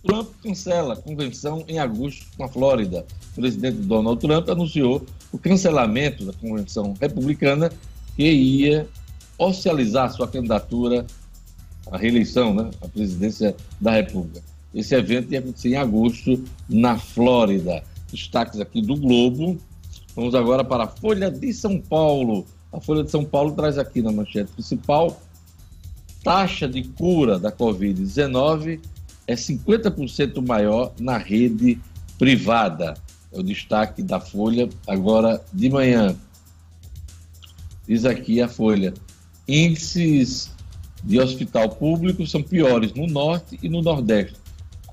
Trump 0.04 0.30
cancela 0.44 0.94
a 0.94 0.98
convenção 0.98 1.64
em 1.68 1.80
agosto 1.80 2.26
com 2.36 2.44
a 2.44 2.48
Flórida. 2.48 3.06
O 3.32 3.42
presidente 3.42 3.78
Donald 3.78 4.20
Trump 4.20 4.50
anunciou 4.50 5.06
o 5.32 5.38
cancelamento 5.38 6.26
da 6.26 6.34
convenção 6.34 6.94
republicana 7.00 7.72
que 8.16 8.30
ia 8.30 8.88
oficializar 9.38 10.12
sua 10.12 10.28
candidatura 10.28 11.06
à 11.90 11.98
reeleição, 11.98 12.54
né, 12.54 12.70
à 12.82 12.88
presidência 12.88 13.56
da 13.80 13.92
República. 13.92 14.42
Esse 14.76 14.94
evento 14.96 15.32
ia 15.32 15.40
acontecer 15.40 15.70
em 15.70 15.76
agosto 15.76 16.44
na 16.68 16.98
Flórida. 16.98 17.84
Destaques 18.12 18.60
aqui 18.60 18.82
do 18.82 18.96
Globo. 18.96 19.58
Vamos 20.16 20.36
agora 20.36 20.64
para 20.64 20.84
a 20.84 20.88
Folha 20.88 21.32
de 21.32 21.54
São 21.54 21.80
Paulo. 21.80 22.46
A 22.72 22.80
Folha 22.80 23.04
de 23.04 23.12
São 23.12 23.24
Paulo 23.24 23.54
traz 23.54 23.78
aqui 23.78 24.02
na 24.02 24.12
manchete 24.12 24.52
principal: 24.52 25.22
taxa 26.24 26.68
de 26.68 26.84
cura 26.84 27.40
da 27.40 27.52
Covid-19 27.52 28.80
é 29.28 29.36
50% 29.36 30.46
maior 30.46 30.94
na 31.00 31.18
rede 31.18 31.80
privada. 32.18 32.96
É 33.32 33.40
o 33.40 33.44
destaque 33.44 34.02
da 34.04 34.20
Folha 34.20 34.70
agora 34.88 35.44
de 35.52 35.70
manhã. 35.70 36.16
Diz 37.88 38.06
aqui 38.06 38.42
a 38.42 38.48
Folha: 38.48 38.94
índices 39.48 40.52
de 41.04 41.20
hospital 41.20 41.70
público 41.70 42.26
são 42.26 42.42
piores 42.42 42.94
no 42.94 43.08
norte 43.08 43.60
e 43.62 43.68
no 43.68 43.82
nordeste 43.82 44.44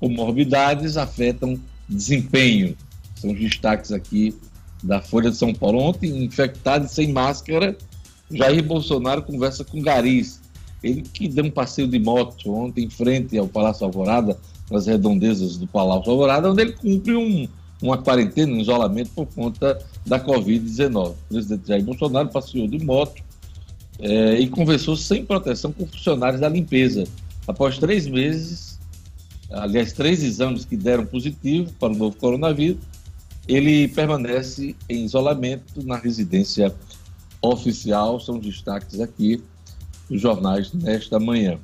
comorbidades 0.01 0.97
afetam 0.97 1.59
desempenho. 1.87 2.75
São 3.15 3.31
os 3.31 3.39
destaques 3.39 3.91
aqui 3.91 4.35
da 4.83 4.99
Folha 4.99 5.29
de 5.29 5.37
São 5.37 5.53
Paulo. 5.53 5.77
Ontem, 5.77 6.25
infectado 6.25 6.89
sem 6.89 7.13
máscara, 7.13 7.77
Jair 8.31 8.63
Bolsonaro 8.63 9.21
conversa 9.21 9.63
com 9.63 9.79
Garis. 9.79 10.40
Ele 10.83 11.01
que 11.01 11.27
deu 11.27 11.45
um 11.45 11.51
passeio 11.51 11.87
de 11.87 11.99
moto 11.99 12.51
ontem 12.53 12.85
em 12.85 12.89
frente 12.89 13.37
ao 13.37 13.47
Palácio 13.47 13.85
Alvorada, 13.85 14.37
nas 14.69 14.87
redondezas 14.87 15.57
do 15.57 15.67
Palácio 15.67 16.11
Alvorada, 16.11 16.51
onde 16.51 16.61
ele 16.61 16.73
cumpre 16.73 17.15
um, 17.15 17.47
uma 17.81 17.97
quarentena, 17.97 18.53
um 18.53 18.59
isolamento 18.59 19.11
por 19.15 19.27
conta 19.27 19.79
da 20.05 20.19
Covid-19. 20.19 21.09
O 21.09 21.15
presidente 21.29 21.67
Jair 21.67 21.83
Bolsonaro 21.83 22.29
passeou 22.29 22.67
de 22.67 22.83
moto 22.83 23.21
é, 23.99 24.39
e 24.39 24.47
conversou 24.47 24.95
sem 24.95 25.25
proteção 25.25 25.71
com 25.71 25.85
funcionários 25.85 26.41
da 26.41 26.49
limpeza. 26.49 27.03
Após 27.47 27.77
três 27.77 28.07
meses 28.07 28.71
aliás, 29.51 29.91
três 29.93 30.23
exames 30.23 30.65
que 30.65 30.77
deram 30.77 31.05
positivo 31.05 31.71
para 31.79 31.91
o 31.91 31.95
novo 31.95 32.15
coronavírus, 32.15 32.81
ele 33.47 33.87
permanece 33.89 34.75
em 34.87 35.03
isolamento 35.03 35.85
na 35.85 35.97
residência 35.97 36.73
oficial. 37.41 38.19
São 38.19 38.39
destaques 38.39 38.99
aqui 38.99 39.43
dos 40.11 40.21
jornais 40.21 40.73
nesta 40.73 41.17
manhã. 41.19 41.57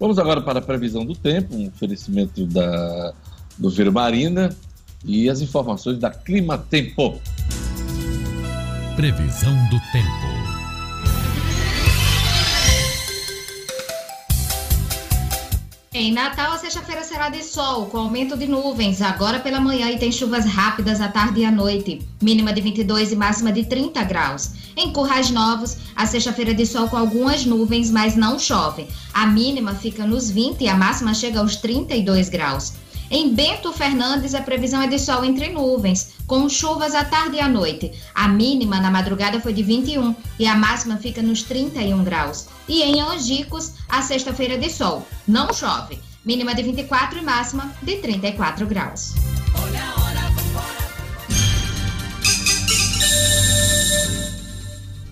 Vamos 0.00 0.18
agora 0.18 0.40
para 0.40 0.58
a 0.58 0.62
previsão 0.62 1.04
do 1.04 1.14
tempo, 1.14 1.54
um 1.54 1.68
oferecimento 1.68 2.46
da, 2.46 3.12
do 3.58 3.68
Vero 3.68 3.92
Marina 3.92 4.56
e 5.04 5.28
as 5.28 5.42
informações 5.42 5.98
da 5.98 6.10
Clima 6.10 6.56
Tempo. 6.56 7.20
Previsão 8.96 9.52
do 9.68 9.78
tempo. 9.92 10.27
Em 16.00 16.12
Natal, 16.12 16.52
a 16.52 16.58
sexta-feira 16.58 17.02
será 17.02 17.28
de 17.28 17.42
sol, 17.42 17.86
com 17.86 17.98
aumento 17.98 18.36
de 18.36 18.46
nuvens, 18.46 19.02
agora 19.02 19.40
pela 19.40 19.60
manhã 19.60 19.90
e 19.90 19.98
tem 19.98 20.12
chuvas 20.12 20.44
rápidas 20.44 21.00
à 21.00 21.08
tarde 21.08 21.40
e 21.40 21.44
à 21.44 21.50
noite, 21.50 22.06
mínima 22.22 22.52
de 22.52 22.60
22 22.60 23.10
e 23.10 23.16
máxima 23.16 23.50
de 23.50 23.64
30 23.64 24.04
graus. 24.04 24.52
Em 24.76 24.92
Currais 24.92 25.28
Novos, 25.30 25.76
a 25.96 26.06
sexta-feira 26.06 26.54
de 26.54 26.64
sol 26.64 26.88
com 26.88 26.96
algumas 26.96 27.44
nuvens, 27.44 27.90
mas 27.90 28.14
não 28.14 28.38
chove. 28.38 28.86
A 29.12 29.26
mínima 29.26 29.74
fica 29.74 30.06
nos 30.06 30.30
20 30.30 30.60
e 30.60 30.68
a 30.68 30.76
máxima 30.76 31.12
chega 31.12 31.40
aos 31.40 31.56
32 31.56 32.28
graus. 32.28 32.74
Em 33.10 33.34
Bento 33.34 33.72
Fernandes, 33.72 34.34
a 34.34 34.42
previsão 34.42 34.82
é 34.82 34.86
de 34.86 34.98
sol 34.98 35.24
entre 35.24 35.48
nuvens, 35.48 36.16
com 36.26 36.46
chuvas 36.46 36.94
à 36.94 37.02
tarde 37.02 37.36
e 37.36 37.40
à 37.40 37.48
noite. 37.48 37.90
A 38.14 38.28
mínima 38.28 38.78
na 38.80 38.90
madrugada 38.90 39.40
foi 39.40 39.54
de 39.54 39.62
21 39.62 40.14
e 40.38 40.46
a 40.46 40.54
máxima 40.54 40.98
fica 40.98 41.22
nos 41.22 41.42
31 41.42 42.04
graus. 42.04 42.48
E 42.68 42.82
em 42.82 43.00
Angicos, 43.00 43.72
a 43.88 44.02
sexta-feira 44.02 44.54
é 44.54 44.58
de 44.58 44.68
sol, 44.68 45.06
não 45.26 45.54
chove. 45.54 45.98
Mínima 46.22 46.54
de 46.54 46.62
24 46.62 47.18
e 47.18 47.22
máxima 47.22 47.74
de 47.82 47.96
34 47.96 48.66
graus. 48.66 49.14
Olha 49.62 49.84
a 49.84 50.02
hora, 50.02 50.20
vambora. 50.34 50.78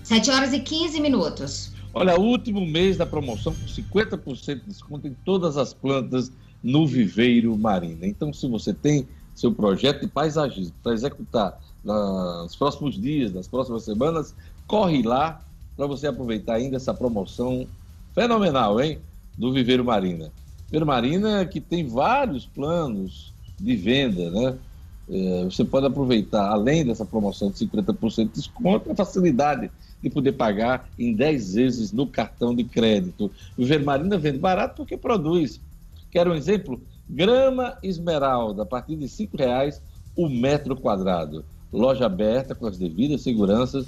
7 0.03 0.29
horas 0.29 0.53
e 0.53 0.59
15 0.59 1.01
minutos. 1.01 1.71
Olha, 1.95 2.19
último 2.19 2.63
mês 2.63 2.95
da 2.95 3.07
promoção 3.07 3.55
com 3.55 3.65
50% 3.65 4.59
de 4.59 4.67
desconto 4.67 5.07
em 5.07 5.15
todas 5.25 5.57
as 5.57 5.73
plantas 5.73 6.31
no 6.63 6.87
Viveiro 6.87 7.57
Marina. 7.57 8.05
Então, 8.05 8.33
se 8.33 8.47
você 8.47 8.73
tem 8.73 9.07
seu 9.35 9.51
projeto 9.51 10.01
de 10.01 10.07
paisagismo 10.07 10.73
para 10.81 10.93
executar 10.93 11.59
nos 11.83 12.55
próximos 12.55 12.99
dias, 12.99 13.33
nas 13.33 13.47
próximas 13.47 13.83
semanas, 13.83 14.35
corre 14.65 15.03
lá 15.03 15.41
para 15.75 15.85
você 15.85 16.07
aproveitar 16.07 16.55
ainda 16.55 16.75
essa 16.75 16.93
promoção 16.93 17.67
fenomenal, 18.13 18.81
hein? 18.81 18.99
Do 19.37 19.53
Viveiro 19.53 19.85
Marina. 19.85 20.31
Viveiro 20.65 20.85
Marina 20.85 21.45
que 21.45 21.61
tem 21.61 21.87
vários 21.87 22.45
planos 22.45 23.31
de 23.59 23.75
venda, 23.75 24.31
né? 24.31 24.57
É, 25.09 25.45
você 25.45 25.63
pode 25.63 25.85
aproveitar, 25.85 26.49
além 26.49 26.83
dessa 26.83 27.05
promoção 27.05 27.49
de 27.49 27.57
50% 27.65 28.25
de 28.25 28.33
desconto, 28.33 28.91
a 28.91 28.95
facilidade 28.95 29.71
de 30.01 30.09
poder 30.09 30.33
pagar 30.33 30.89
em 30.99 31.13
10 31.13 31.53
vezes 31.53 31.91
no 31.93 32.05
cartão 32.05 32.53
de 32.53 32.63
crédito. 32.63 33.31
O 33.57 33.61
Viveiro 33.61 33.85
Marina 33.85 34.17
vende 34.17 34.37
barato 34.37 34.75
porque 34.75 34.97
produz. 34.97 35.61
Quer 36.17 36.27
um 36.27 36.33
exemplo? 36.33 36.81
Grama 37.07 37.77
esmeralda, 37.83 38.63
a 38.63 38.65
partir 38.65 38.95
de 38.95 39.05
R$ 39.05 39.29
reais 39.37 39.79
o 40.15 40.27
metro 40.27 40.75
quadrado. 40.75 41.45
Loja 41.71 42.07
aberta 42.07 42.55
com 42.55 42.65
as 42.65 42.75
devidas 42.75 43.21
seguranças 43.21 43.85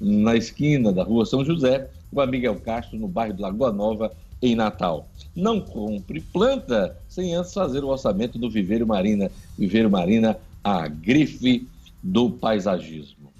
na 0.00 0.36
esquina 0.36 0.92
da 0.92 1.02
rua 1.02 1.26
São 1.26 1.44
José, 1.44 1.90
com 2.14 2.24
Miguel 2.26 2.60
Castro, 2.60 2.96
no 2.96 3.08
bairro 3.08 3.34
de 3.34 3.42
Lagoa 3.42 3.72
Nova, 3.72 4.12
em 4.40 4.54
Natal. 4.54 5.08
Não 5.34 5.60
compre 5.60 6.20
planta 6.20 6.96
sem 7.08 7.34
antes 7.34 7.52
fazer 7.52 7.82
o 7.82 7.88
orçamento 7.88 8.38
do 8.38 8.48
Viveiro 8.48 8.86
Marina. 8.86 9.28
Viveiro 9.58 9.90
Marina, 9.90 10.38
a 10.62 10.86
grife 10.86 11.66
do 12.00 12.30
paisagismo. 12.30 13.32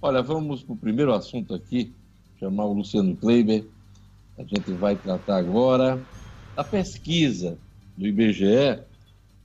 Olha, 0.00 0.22
vamos 0.22 0.62
para 0.62 0.74
o 0.74 0.78
primeiro 0.78 1.12
assunto 1.12 1.52
aqui, 1.52 1.92
chamar 2.38 2.66
o 2.66 2.72
Luciano 2.72 3.16
Kleiber. 3.16 3.64
A 4.38 4.44
gente 4.44 4.70
vai 4.74 4.94
tratar 4.94 5.38
agora 5.38 6.00
a 6.56 6.62
pesquisa 6.62 7.58
do 8.00 8.06
IBGE, 8.06 8.80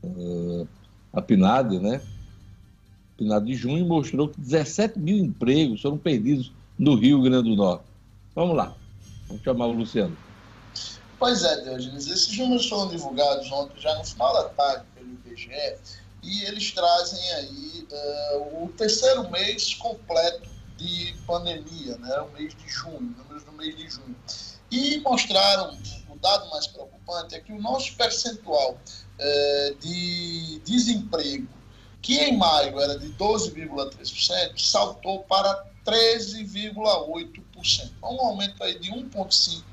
uh, 0.01 0.67
a 1.11 1.21
PNAD, 1.21 1.77
né? 1.77 2.01
A 3.13 3.17
PNAD 3.17 3.45
de 3.45 3.53
junho 3.53 3.85
mostrou 3.85 4.29
que 4.29 4.39
17 4.39 4.97
mil 4.97 5.17
empregos 5.17 5.81
foram 5.81 5.97
perdidos 5.97 6.53
no 6.79 6.95
Rio 6.95 7.21
Grande 7.21 7.49
do 7.49 7.55
Norte. 7.57 7.83
Vamos 8.33 8.55
lá, 8.55 8.73
vamos 9.27 9.43
chamar 9.43 9.65
o 9.65 9.73
Luciano. 9.73 10.17
Pois 11.19 11.43
é, 11.43 11.63
Diogenes, 11.63 12.07
esses 12.07 12.37
números 12.37 12.67
foram 12.69 12.89
divulgados 12.89 13.51
ontem, 13.51 13.81
já 13.81 13.93
no 13.97 14.05
final 14.05 14.33
da 14.33 14.49
tarde, 14.49 14.85
pelo 14.95 15.07
IBGE, 15.07 15.75
e 16.23 16.43
eles 16.45 16.71
trazem 16.71 17.31
aí 17.33 17.87
uh, 17.91 18.63
o 18.63 18.69
terceiro 18.77 19.29
mês 19.31 19.73
completo 19.73 20.49
de 20.77 21.13
pandemia, 21.27 21.97
né? 21.97 22.19
o 22.21 22.31
mês 22.37 22.55
de 22.55 22.69
junho, 22.69 23.13
números 23.17 23.43
do 23.43 23.51
mês 23.51 23.75
de 23.75 23.89
junho. 23.89 24.15
E 24.71 24.99
mostraram 25.01 25.77
o 26.15 26.19
dado 26.19 26.49
mais 26.49 26.67
preocupante 26.67 27.35
é 27.35 27.39
que 27.39 27.51
o 27.51 27.61
nosso 27.61 27.93
percentual 27.95 28.79
é, 29.19 29.75
de 29.79 30.61
desemprego 30.65 31.47
que 32.01 32.17
em 32.19 32.37
maio 32.37 32.79
era 32.79 32.99
de 32.99 33.11
12,3%, 33.13 34.59
saltou 34.59 35.23
para 35.23 35.65
13,8%. 35.83 37.91
Um 38.03 38.21
aumento 38.21 38.63
aí 38.63 38.77
de 38.77 38.91
1,5 38.91 39.63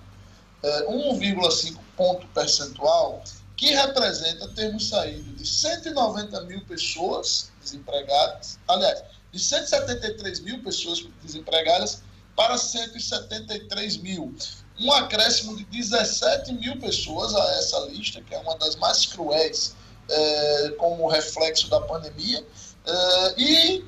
1,5 0.63 1.79
ponto 1.97 2.27
percentual, 2.29 3.23
que 3.57 3.75
representa 3.75 4.49
termos 4.49 4.89
saído 4.89 5.33
de 5.35 5.47
190 5.47 6.41
mil 6.43 6.65
pessoas 6.65 7.51
desempregadas, 7.61 8.59
aliás, 8.69 9.03
de 9.31 9.39
173 9.39 10.41
mil 10.41 10.63
pessoas 10.63 11.05
desempregadas 11.23 12.03
para 12.37 12.57
173 12.57 13.97
mil. 13.99 14.35
Um 14.81 14.93
acréscimo 14.93 15.57
de 15.57 15.65
17 15.65 16.53
mil 16.55 16.77
pessoas 16.79 17.35
a 17.35 17.59
essa 17.59 17.79
lista, 17.91 18.21
que 18.23 18.35
é 18.35 18.39
uma 18.39 18.57
das 18.57 18.77
mais 18.77 19.07
cruéis 19.07 19.75
é, 20.09 20.71
como 20.79 21.07
reflexo 21.09 21.69
da 21.69 21.81
pandemia, 21.81 22.45
é, 22.85 23.35
e 23.37 23.85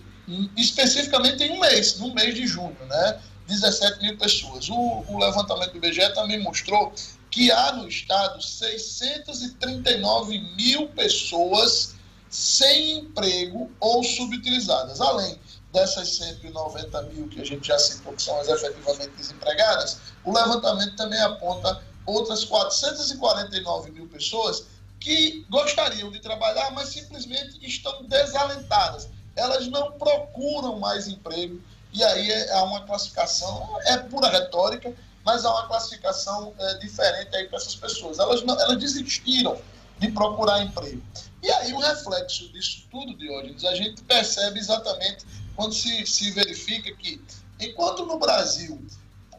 especificamente 0.57 1.43
em 1.43 1.53
um 1.53 1.61
mês, 1.61 1.99
no 1.99 2.15
mês 2.15 2.35
de 2.35 2.47
junho, 2.47 2.77
né? 2.89 3.21
17 3.47 4.01
mil 4.01 4.17
pessoas. 4.17 4.69
O, 4.71 5.05
o 5.09 5.19
levantamento 5.19 5.73
do 5.73 5.77
IBGE 5.77 6.15
também 6.15 6.41
mostrou 6.41 6.93
que 7.31 7.51
há 7.51 7.73
no 7.73 7.89
estado 7.89 8.41
639 8.41 10.39
mil 10.57 10.89
pessoas 10.89 11.95
sem 12.31 12.99
emprego 12.99 13.71
ou 13.81 14.03
subutilizadas, 14.03 15.01
além 15.01 15.39
dessas 15.75 16.17
190 16.17 17.03
mil 17.03 17.29
que 17.29 17.43
a 17.43 17.45
gente 17.45 17.67
já 17.67 17.79
citou 17.79 18.13
que 18.13 18.23
são 18.23 18.41
as 18.41 18.49
efetivamente 18.49 19.11
desempregadas, 19.17 19.99
o 20.25 20.33
levantamento 20.33 20.95
também 20.95 21.21
aponta 21.21 21.83
outras 22.07 22.45
449 22.45 23.91
mil 23.91 24.07
pessoas 24.07 24.67
que 25.01 25.45
gostariam 25.51 26.11
de 26.13 26.21
trabalhar, 26.21 26.71
mas 26.71 26.91
simplesmente 26.91 27.59
estão 27.61 28.05
desalentadas. 28.05 29.09
Elas 29.35 29.67
não 29.67 29.93
procuram 29.93 30.79
mais 30.79 31.09
emprego 31.09 31.61
e 31.93 32.03
aí 32.05 32.31
é, 32.31 32.53
há 32.53 32.63
uma 32.63 32.87
classificação, 32.87 33.77
é 33.87 33.99
pura 33.99 34.29
retórica, 34.29 34.95
mas 35.25 35.45
há 35.45 35.51
uma 35.51 35.67
classificação 35.67 36.55
é, 36.57 36.75
diferente 36.75 37.35
aí 37.35 37.49
para 37.49 37.59
essas 37.59 37.75
pessoas. 37.75 38.21
Elas, 38.21 38.43
não, 38.45 38.59
elas 38.61 38.79
desistiram 38.79 39.61
de 39.99 40.11
procurar 40.13 40.63
emprego. 40.63 41.03
E 41.43 41.51
aí 41.51 41.73
o 41.73 41.79
reflexo 41.79 42.49
disso 42.53 42.85
tudo, 42.91 43.17
Diógenes, 43.17 43.65
a 43.65 43.75
gente 43.75 44.03
percebe 44.03 44.59
exatamente 44.59 45.27
quando 45.57 45.75
se, 45.75 46.07
se 46.07 46.31
verifica 46.31 46.95
que, 46.95 47.21
enquanto 47.61 48.07
no 48.07 48.19
Brasil 48.19 48.81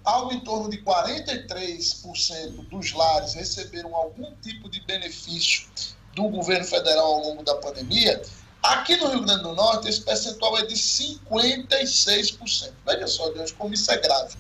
algo 0.04 0.34
em 0.34 0.40
torno 0.42 0.70
de 0.70 0.84
43% 0.84 2.70
dos 2.70 2.94
lares 2.94 3.34
receberam 3.34 3.96
algum 3.96 4.36
tipo 4.36 4.70
de 4.70 4.80
benefício 4.82 5.68
do 6.14 6.30
governo 6.30 6.66
federal 6.66 7.06
ao 7.06 7.22
longo 7.22 7.44
da 7.44 7.56
pandemia, 7.56 8.22
Aqui 8.66 8.98
no 8.98 9.10
Rio 9.10 9.22
Grande 9.22 9.44
do 9.44 9.54
Norte, 9.54 9.88
esse 9.88 10.02
percentual 10.02 10.58
é 10.58 10.66
de 10.66 10.74
56%. 10.74 12.72
Veja 12.84 13.06
só, 13.06 13.30
Deus, 13.30 13.52
como 13.52 13.76
isso 13.76 13.92
é 13.92 13.98
grave. 13.98 14.36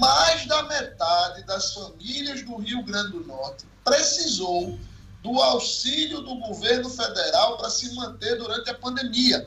Mais 0.00 0.46
da 0.46 0.62
metade 0.62 1.44
das 1.44 1.74
famílias 1.74 2.42
do 2.42 2.56
Rio 2.56 2.82
Grande 2.82 3.12
do 3.12 3.26
Norte 3.26 3.66
precisou 3.84 4.78
do 5.22 5.42
auxílio 5.42 6.22
do 6.22 6.36
governo 6.36 6.88
federal 6.88 7.58
para 7.58 7.68
se 7.68 7.94
manter 7.94 8.38
durante 8.38 8.70
a 8.70 8.74
pandemia. 8.74 9.46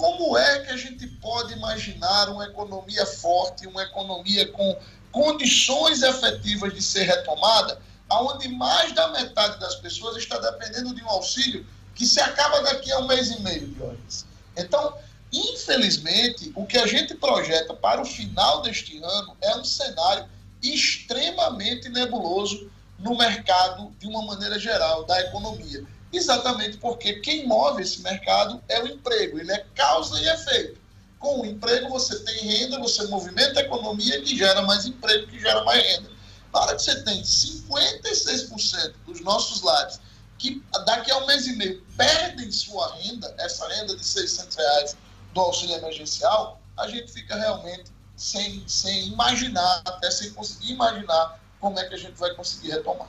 Como 0.00 0.34
é 0.34 0.60
que 0.60 0.72
a 0.72 0.78
gente 0.78 1.06
pode 1.06 1.52
imaginar 1.52 2.30
uma 2.30 2.46
economia 2.46 3.04
forte, 3.04 3.66
uma 3.66 3.82
economia 3.82 4.50
com 4.50 4.74
condições 5.12 6.00
efetivas 6.00 6.72
de 6.72 6.80
ser 6.80 7.02
retomada, 7.02 7.78
aonde 8.08 8.48
mais 8.48 8.94
da 8.94 9.08
metade 9.08 9.60
das 9.60 9.74
pessoas 9.74 10.16
está 10.16 10.38
dependendo 10.38 10.94
de 10.94 11.04
um 11.04 11.08
auxílio 11.10 11.66
que 11.94 12.06
se 12.06 12.18
acaba 12.18 12.62
daqui 12.62 12.90
a 12.90 12.98
um 13.00 13.06
mês 13.06 13.30
e 13.30 13.42
meio, 13.42 13.68
Dionis. 13.74 14.24
Então, 14.56 14.96
infelizmente, 15.30 16.50
o 16.56 16.64
que 16.64 16.78
a 16.78 16.86
gente 16.86 17.14
projeta 17.14 17.74
para 17.74 18.00
o 18.00 18.06
final 18.06 18.62
deste 18.62 18.96
ano 19.04 19.36
é 19.42 19.54
um 19.54 19.64
cenário 19.66 20.26
extremamente 20.62 21.90
nebuloso 21.90 22.70
no 22.98 23.18
mercado, 23.18 23.92
de 23.98 24.06
uma 24.06 24.22
maneira 24.22 24.58
geral, 24.58 25.04
da 25.04 25.20
economia. 25.20 25.84
Exatamente 26.12 26.76
porque 26.78 27.20
quem 27.20 27.46
move 27.46 27.82
esse 27.82 28.00
mercado 28.00 28.62
é 28.68 28.82
o 28.82 28.86
emprego, 28.86 29.38
ele 29.38 29.52
é 29.52 29.64
causa 29.74 30.20
e 30.20 30.28
efeito. 30.28 30.80
Com 31.18 31.42
o 31.42 31.46
emprego 31.46 31.88
você 31.88 32.18
tem 32.20 32.46
renda, 32.46 32.78
você 32.78 33.06
movimenta 33.06 33.60
a 33.60 33.62
economia 33.62 34.20
que 34.22 34.36
gera 34.36 34.62
mais 34.62 34.86
emprego, 34.86 35.26
que 35.26 35.38
gera 35.38 35.62
mais 35.64 35.82
renda. 35.82 36.10
Na 36.52 36.60
hora 36.60 36.74
que 36.74 36.82
você 36.82 37.02
tem 37.02 37.22
56% 37.22 38.94
dos 39.06 39.20
nossos 39.20 39.62
lares 39.62 40.00
que 40.40 40.64
daqui 40.86 41.10
a 41.12 41.18
um 41.18 41.26
mês 41.26 41.46
e 41.46 41.54
meio 41.54 41.82
perdem 41.96 42.50
sua 42.50 42.94
renda, 42.94 43.32
essa 43.38 43.68
renda 43.68 43.94
de 43.94 44.04
600 44.04 44.56
reais 44.56 44.96
do 45.34 45.40
auxílio 45.40 45.76
emergencial, 45.76 46.58
a 46.78 46.88
gente 46.88 47.12
fica 47.12 47.36
realmente 47.36 47.92
sem, 48.16 48.66
sem 48.66 49.08
imaginar, 49.08 49.82
até 49.84 50.10
sem 50.10 50.32
conseguir 50.32 50.72
imaginar 50.72 51.38
como 51.60 51.78
é 51.78 51.84
que 51.86 51.94
a 51.94 51.98
gente 51.98 52.14
vai 52.14 52.34
conseguir 52.34 52.70
retomar. 52.70 53.08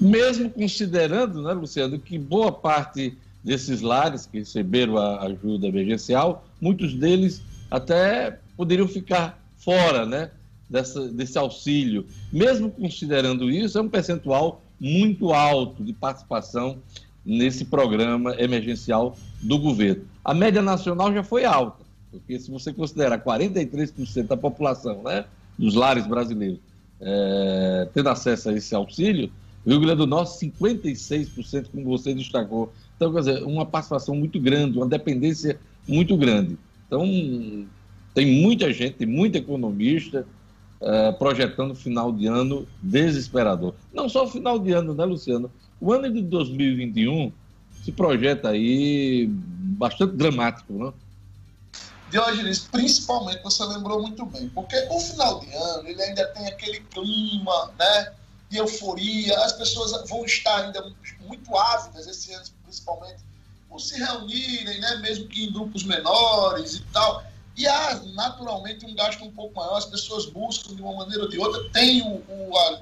Mesmo 0.00 0.48
considerando, 0.50 1.42
né, 1.42 1.52
Luciano, 1.52 1.98
que 1.98 2.18
boa 2.18 2.52
parte 2.52 3.16
desses 3.42 3.80
lares 3.80 4.26
que 4.26 4.38
receberam 4.38 4.96
a 4.96 5.24
ajuda 5.24 5.66
emergencial, 5.66 6.46
muitos 6.60 6.94
deles 6.94 7.42
até 7.70 8.38
poderiam 8.56 8.86
ficar 8.86 9.42
fora 9.56 10.06
né, 10.06 10.30
dessa, 10.68 11.08
desse 11.08 11.36
auxílio. 11.38 12.06
Mesmo 12.32 12.70
considerando 12.70 13.50
isso, 13.50 13.78
é 13.78 13.80
um 13.80 13.88
percentual 13.88 14.62
muito 14.80 15.32
alto 15.32 15.82
de 15.82 15.92
participação 15.92 16.78
nesse 17.24 17.64
programa 17.64 18.34
emergencial 18.40 19.16
do 19.42 19.58
governo. 19.58 20.04
A 20.24 20.32
média 20.32 20.62
nacional 20.62 21.12
já 21.12 21.22
foi 21.22 21.44
alta, 21.44 21.84
porque 22.10 22.38
se 22.38 22.50
você 22.50 22.72
considerar 22.72 23.18
43% 23.18 24.26
da 24.26 24.36
população 24.36 25.02
né, 25.02 25.24
dos 25.58 25.74
lares 25.74 26.06
brasileiros 26.06 26.60
é, 27.00 27.88
tendo 27.92 28.08
acesso 28.08 28.48
a 28.48 28.52
esse 28.52 28.74
auxílio, 28.74 29.30
Rio 29.68 29.80
Grande 29.80 29.98
do 29.98 30.06
Norte, 30.06 30.46
56%, 30.46 31.66
como 31.70 31.84
você 31.84 32.14
destacou. 32.14 32.72
Então, 32.96 33.12
quer 33.12 33.20
dizer, 33.20 33.42
uma 33.44 33.66
participação 33.66 34.14
muito 34.14 34.40
grande, 34.40 34.78
uma 34.78 34.86
dependência 34.86 35.60
muito 35.86 36.16
grande. 36.16 36.58
Então, 36.86 37.04
tem 38.14 38.42
muita 38.42 38.72
gente, 38.72 38.94
tem 38.94 39.06
muito 39.06 39.36
economista, 39.36 40.26
uh, 40.80 41.12
projetando 41.18 41.74
final 41.74 42.10
de 42.10 42.26
ano 42.26 42.66
desesperador. 42.82 43.74
Não 43.92 44.08
só 44.08 44.24
o 44.24 44.28
final 44.28 44.58
de 44.58 44.72
ano, 44.72 44.94
né, 44.94 45.04
Luciano? 45.04 45.50
O 45.80 45.92
ano 45.92 46.10
de 46.10 46.22
2021 46.22 47.30
se 47.84 47.92
projeta 47.92 48.48
aí 48.48 49.28
bastante 49.30 50.16
dramático, 50.16 50.72
né? 50.72 50.92
Diógenes, 52.10 52.60
principalmente 52.60 53.42
você 53.42 53.64
lembrou 53.64 54.00
muito 54.00 54.24
bem, 54.24 54.48
porque 54.48 54.76
o 54.90 54.98
final 54.98 55.40
de 55.40 55.52
ano 55.52 55.88
ele 55.88 56.02
ainda 56.02 56.26
tem 56.28 56.46
aquele 56.46 56.80
clima, 56.80 57.70
né, 57.78 58.12
de 58.48 58.56
euforia, 58.56 59.38
as 59.40 59.52
pessoas 59.52 59.92
vão 60.08 60.24
estar 60.24 60.64
ainda 60.64 60.92
muito 61.20 61.56
ávidas 61.56 62.06
esse 62.06 62.32
ano, 62.32 62.44
principalmente, 62.64 63.22
por 63.68 63.80
se 63.80 63.98
reunirem, 63.98 64.80
né, 64.80 64.96
mesmo 64.96 65.28
que 65.28 65.44
em 65.44 65.52
grupos 65.52 65.84
menores 65.84 66.74
e 66.74 66.80
tal. 66.92 67.22
E 67.56 67.66
há, 67.66 68.00
naturalmente, 68.14 68.86
um 68.86 68.94
gasto 68.94 69.24
um 69.24 69.32
pouco 69.32 69.54
maior, 69.56 69.76
as 69.76 69.84
pessoas 69.84 70.26
buscam 70.26 70.74
de 70.74 70.80
uma 70.80 70.94
maneira 70.94 71.24
ou 71.24 71.28
de 71.28 71.38
outra, 71.38 71.68
tem 71.70 72.00
o, 72.02 72.24
o, 72.28 72.56
a, 72.56 72.80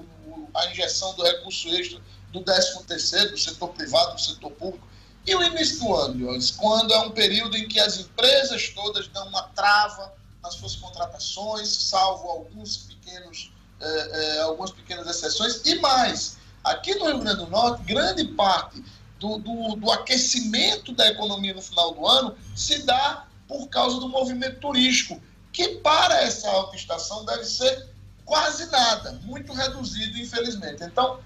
a, 0.54 0.70
injeção 0.70 1.14
do 1.14 1.24
recurso 1.24 1.68
extra 1.70 2.00
do 2.30 2.42
13 2.42 2.84
terceiro, 2.84 3.30
do 3.30 3.38
setor 3.38 3.68
privado, 3.70 4.14
do 4.14 4.20
setor 4.20 4.50
público. 4.52 4.86
E 5.26 5.34
o 5.34 5.42
início 5.42 5.80
do 5.80 5.94
ano, 5.94 6.38
quando 6.58 6.92
é 6.94 7.00
um 7.00 7.10
período 7.10 7.56
em 7.56 7.66
que 7.66 7.80
as 7.80 7.98
empresas 7.98 8.68
todas 8.68 9.08
dão 9.08 9.26
uma 9.28 9.42
trava 9.48 10.12
nas 10.42 10.54
suas 10.54 10.76
contratações, 10.76 11.68
salvo 11.68 12.28
alguns 12.28 12.76
pequenos, 12.76 13.50
eh, 13.80 14.10
eh, 14.12 14.40
algumas 14.42 14.70
pequenas 14.70 15.06
exceções, 15.06 15.62
e 15.64 15.76
mais, 15.80 16.38
aqui 16.64 16.94
no 16.94 17.06
Rio 17.06 17.18
Grande 17.18 17.44
do 17.44 17.50
Norte, 17.50 17.82
grande 17.84 18.24
parte 18.24 18.82
do, 19.18 19.38
do, 19.38 19.76
do 19.76 19.90
aquecimento 19.90 20.92
da 20.92 21.08
economia 21.08 21.54
no 21.54 21.62
final 21.62 21.94
do 21.94 22.06
ano 22.06 22.36
se 22.54 22.82
dá 22.82 23.26
por 23.48 23.68
causa 23.68 24.00
do 24.00 24.08
movimento 24.08 24.60
turístico, 24.60 25.20
que 25.52 25.68
para 25.76 26.22
essa 26.22 26.48
alta 26.50 26.76
estação 26.76 27.24
deve 27.24 27.44
ser 27.44 27.88
quase 28.24 28.70
nada, 28.70 29.18
muito 29.24 29.52
reduzido, 29.52 30.18
infelizmente. 30.18 30.82
Então, 30.82 31.20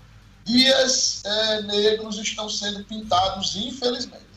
dias 0.44 1.22
é, 1.24 1.62
negros 1.62 2.18
estão 2.18 2.48
sendo 2.48 2.84
pintados, 2.84 3.56
infelizmente. 3.56 4.30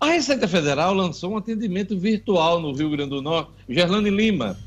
A 0.00 0.06
Receita 0.06 0.48
Federal 0.48 0.92
lançou 0.94 1.32
um 1.32 1.36
atendimento 1.36 1.98
virtual 1.98 2.60
no 2.60 2.72
Rio 2.72 2.90
Grande 2.90 3.10
do 3.10 3.22
Norte. 3.22 3.50
Gerlane 3.68 4.10
Lima, 4.10 4.58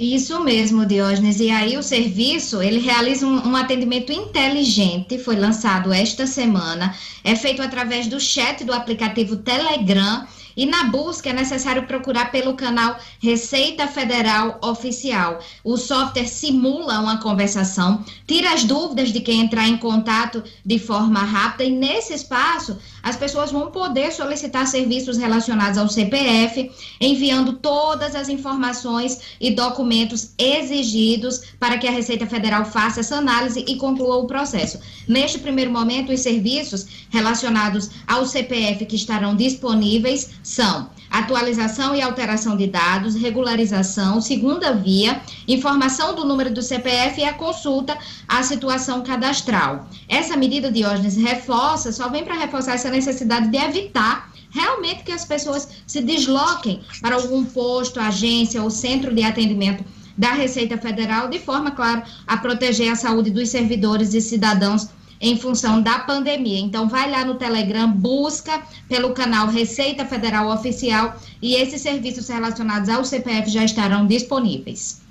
isso 0.00 0.42
mesmo, 0.42 0.86
Diógenes. 0.86 1.40
E 1.40 1.50
aí 1.50 1.76
o 1.76 1.82
serviço, 1.82 2.62
ele 2.62 2.78
realiza 2.78 3.26
um, 3.26 3.48
um, 3.48 3.54
atendimento 3.54 4.10
inteligente, 4.10 5.18
foi 5.18 5.36
lançado 5.36 5.92
esta 5.92 6.26
semana, 6.26 6.94
é 7.22 7.36
feito 7.36 7.60
através 7.60 8.06
do 8.06 8.18
chat 8.18 8.64
do 8.64 8.72
aplicativo 8.72 9.36
Telegram 9.36 10.26
e 10.56 10.66
na 10.66 10.84
busca 10.84 11.30
é 11.30 11.32
necessário 11.32 11.86
procurar 11.86 12.30
pelo 12.30 12.54
canal 12.54 12.98
Receita 13.22 13.86
Federal 13.86 14.58
Oficial. 14.62 15.38
O 15.62 15.76
software 15.76 16.26
simula 16.26 16.98
uma 16.98 17.18
conversação, 17.18 18.04
tira 18.26 18.52
as 18.52 18.64
dúvidas 18.64 19.12
de 19.12 19.20
quem 19.20 19.42
entrar 19.42 19.68
em 19.68 19.76
contato 19.76 20.42
de 20.64 20.78
forma 20.78 21.20
rápida 21.20 21.64
e 21.64 21.70
nesse 21.70 22.14
espaço 22.14 22.78
as 23.02 23.16
pessoas 23.16 23.50
vão 23.50 23.70
poder 23.70 24.12
solicitar 24.12 24.66
serviços 24.66 25.16
relacionados 25.16 25.78
ao 25.78 25.88
CPF, 25.88 26.70
enviando 27.00 27.54
todas 27.54 28.14
as 28.14 28.28
informações 28.28 29.20
e 29.40 29.50
documentos 29.50 30.32
exigidos 30.38 31.42
para 31.58 31.78
que 31.78 31.86
a 31.86 31.90
Receita 31.90 32.26
Federal 32.26 32.64
faça 32.64 33.00
essa 33.00 33.16
análise 33.16 33.64
e 33.66 33.76
conclua 33.76 34.16
o 34.16 34.26
processo. 34.26 34.78
Neste 35.08 35.38
primeiro 35.38 35.70
momento, 35.70 36.12
os 36.12 36.20
serviços 36.20 36.86
relacionados 37.10 37.90
ao 38.06 38.26
CPF 38.26 38.86
que 38.86 38.96
estarão 38.96 39.34
disponíveis 39.34 40.30
são 40.42 40.90
atualização 41.10 41.94
e 41.94 42.00
alteração 42.00 42.56
de 42.56 42.68
dados, 42.68 43.16
regularização, 43.16 44.20
segunda 44.20 44.72
via, 44.72 45.20
informação 45.48 46.14
do 46.14 46.24
número 46.24 46.50
do 46.50 46.62
CPF 46.62 47.20
e 47.20 47.24
a 47.24 47.34
consulta 47.34 47.98
à 48.28 48.42
situação 48.42 49.02
cadastral. 49.02 49.88
Essa 50.08 50.36
medida, 50.36 50.70
Diógenes, 50.70 51.16
reforça, 51.16 51.90
só 51.90 52.08
vem 52.08 52.24
para 52.24 52.34
reforçar 52.34 52.74
essa 52.74 52.90
necessidade 52.90 53.48
de 53.48 53.56
evitar 53.56 54.30
realmente 54.50 55.04
que 55.04 55.12
as 55.12 55.24
pessoas 55.24 55.68
se 55.86 56.00
desloquem 56.00 56.80
para 57.00 57.16
algum 57.16 57.44
posto, 57.44 58.00
agência 58.00 58.62
ou 58.62 58.70
centro 58.70 59.14
de 59.14 59.22
atendimento 59.22 59.84
da 60.16 60.32
Receita 60.32 60.76
Federal, 60.76 61.28
de 61.28 61.38
forma, 61.38 61.70
claro, 61.70 62.02
a 62.26 62.36
proteger 62.36 62.92
a 62.92 62.96
saúde 62.96 63.30
dos 63.30 63.48
servidores 63.48 64.12
e 64.12 64.20
cidadãos 64.20 64.88
em 65.20 65.36
função 65.36 65.82
da 65.82 65.98
pandemia. 65.98 66.58
Então, 66.58 66.88
vai 66.88 67.10
lá 67.10 67.24
no 67.24 67.34
Telegram, 67.34 67.90
busca 67.92 68.62
pelo 68.88 69.12
canal 69.12 69.48
Receita 69.48 70.06
Federal 70.06 70.48
Oficial 70.50 71.16
e 71.42 71.54
esses 71.54 71.82
serviços 71.82 72.28
relacionados 72.28 72.88
ao 72.88 73.04
CPF 73.04 73.50
já 73.50 73.64
estarão 73.64 74.06
disponíveis. 74.06 75.02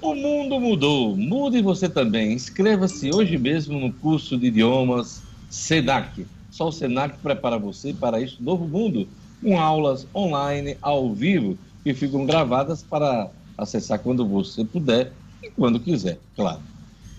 O 0.00 0.14
mundo 0.14 0.60
mudou, 0.60 1.16
mude 1.16 1.60
você 1.60 1.88
também. 1.88 2.32
Inscreva-se 2.32 3.12
hoje 3.12 3.36
mesmo 3.36 3.80
no 3.80 3.92
curso 3.92 4.38
de 4.38 4.46
idiomas 4.46 5.20
SENAC. 5.50 6.24
Só 6.52 6.68
o 6.68 6.72
SENAC 6.72 7.18
prepara 7.18 7.58
você 7.58 7.92
para 7.92 8.20
este 8.20 8.40
novo 8.40 8.68
mundo, 8.68 9.08
com 9.42 9.58
aulas 9.58 10.06
online, 10.14 10.76
ao 10.80 11.12
vivo, 11.12 11.58
que 11.82 11.92
ficam 11.92 12.24
gravadas 12.24 12.82
para 12.82 13.28
acessar 13.56 13.98
quando 13.98 14.24
você 14.24 14.64
puder 14.64 15.12
e 15.42 15.50
quando 15.50 15.80
quiser, 15.80 16.20
claro 16.36 16.60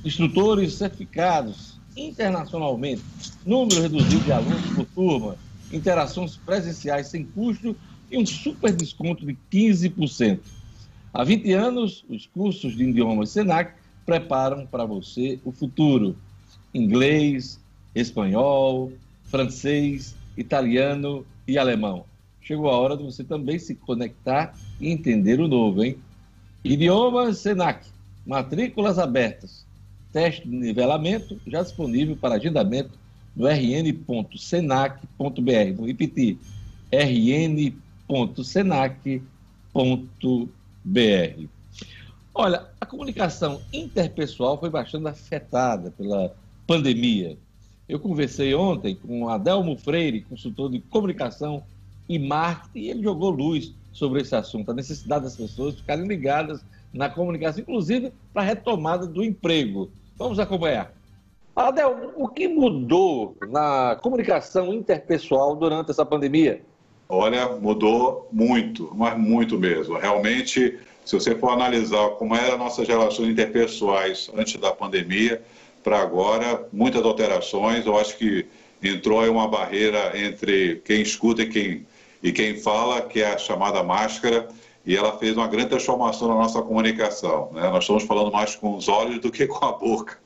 instrutores 0.04 0.74
certificados 0.76 1.80
internacionalmente, 1.96 3.04
número 3.46 3.82
reduzido 3.82 4.24
de 4.24 4.32
alunos 4.32 4.62
por 4.74 4.86
turma, 4.86 5.36
interações 5.72 6.38
presenciais 6.38 7.08
sem 7.08 7.26
custo 7.26 7.76
e 8.10 8.18
um 8.18 8.26
super 8.26 8.74
desconto 8.74 9.26
de 9.26 9.38
15%. 9.52 10.40
Há 11.14 11.24
20 11.24 11.52
anos, 11.54 12.06
os 12.08 12.26
cursos 12.28 12.76
de 12.76 12.84
idiomas 12.84 13.32
Senac 13.32 13.74
preparam 14.06 14.66
para 14.66 14.86
você 14.86 15.40
o 15.44 15.52
futuro. 15.52 16.16
Inglês, 16.74 17.60
espanhol, 17.94 18.92
francês, 19.26 20.16
italiano 20.38 21.26
e 21.48 21.58
alemão. 21.58 22.06
Chegou 22.42 22.70
a 22.70 22.78
hora 22.78 22.96
de 22.96 23.04
você 23.04 23.24
também 23.24 23.60
se 23.60 23.76
conectar 23.76 24.56
e 24.80 24.90
entender 24.90 25.40
o 25.40 25.48
novo, 25.48 25.84
hein? 25.84 25.98
Idiomas 26.64 27.40
Senac, 27.40 27.86
matrículas 28.26 28.98
abertas 28.98 29.69
teste 30.12 30.48
de 30.48 30.56
nivelamento 30.56 31.40
já 31.46 31.62
disponível 31.62 32.16
para 32.16 32.36
agendamento 32.36 32.92
no 33.36 33.48
rn.senac.br. 33.48 35.00
Vou 35.76 35.88
repetir, 35.88 36.38
rn.senac.br. 36.92 37.70
Olha, 42.34 42.68
a 42.80 42.86
comunicação 42.86 43.62
interpessoal 43.72 44.60
foi 44.60 44.70
bastante 44.70 45.08
afetada 45.08 45.92
pela 45.92 46.34
pandemia. 46.66 47.38
Eu 47.88 48.00
conversei 48.00 48.54
ontem 48.54 48.96
com 48.96 49.28
Adelmo 49.30 49.76
Freire, 49.78 50.22
consultor 50.22 50.70
de 50.72 50.80
comunicação 50.80 51.64
e 52.08 52.20
marketing, 52.20 52.80
e 52.80 52.90
ele 52.90 53.04
jogou 53.04 53.30
luz 53.30 53.74
sobre 53.92 54.22
esse 54.22 54.36
assunto, 54.36 54.72
a 54.72 54.74
necessidade 54.74 55.24
das 55.24 55.36
pessoas 55.36 55.76
ficarem 55.76 56.08
ligadas 56.08 56.62
na 56.94 57.10
comunicação, 57.10 57.62
inclusive 57.62 58.12
para 58.34 58.42
a 58.42 58.46
retomada 58.46 59.06
do 59.06 59.24
emprego. 59.24 59.92
Vamos 60.18 60.40
acompanhar. 60.40 60.94
Adel, 61.56 62.14
o 62.16 62.28
que 62.28 62.48
mudou 62.48 63.36
na 63.50 63.98
comunicação 64.02 64.74
interpessoal 64.74 65.56
durante 65.56 65.92
essa 65.92 66.06
pandemia? 66.06 66.62
Olha, 67.08 67.50
mudou 67.50 68.28
muito, 68.32 68.92
mas 68.96 69.18
muito 69.18 69.58
mesmo. 69.58 69.98
Realmente, 69.98 70.80
se 71.04 71.16
você 71.16 71.36
for 71.36 71.50
analisar 71.50 72.12
como 72.12 72.36
eram 72.36 72.58
nossas 72.58 72.88
relações 72.88 73.30
interpessoais 73.30 74.30
antes 74.36 74.56
da 74.60 74.72
pandemia, 74.72 75.44
para 75.84 76.00
agora, 76.00 76.68
muitas 76.72 77.04
alterações. 77.04 77.86
Eu 77.86 77.98
acho 77.98 78.18
que 78.18 78.46
entrou 78.82 79.22
aí 79.22 79.30
uma 79.30 79.48
barreira 79.48 80.14
entre 80.16 80.82
quem 80.86 81.02
escuta 81.02 81.42
e 81.42 81.50
quem, 81.50 81.86
e 82.22 82.32
quem 82.32 82.58
fala, 82.58 83.02
que 83.02 83.22
é 83.22 83.34
a 83.34 83.38
chamada 83.38 83.84
máscara 83.84 84.48
e 84.90 84.98
ela 84.98 85.16
fez 85.20 85.38
uma 85.38 85.48
grande 85.48 85.70
transformação 85.70 86.28
na 86.30 86.34
nossa 86.34 86.64
comunicação. 86.64 87.52
Né? 87.54 87.62
Nós 87.70 87.84
estamos 87.84 88.06
falando 88.06 88.32
mais 88.32 88.56
com 88.56 88.76
os 88.76 88.88
olhos 88.88 89.20
do 89.20 89.30
que 89.30 89.46
com 89.46 89.64
a 89.64 89.72
boca. 89.72 90.18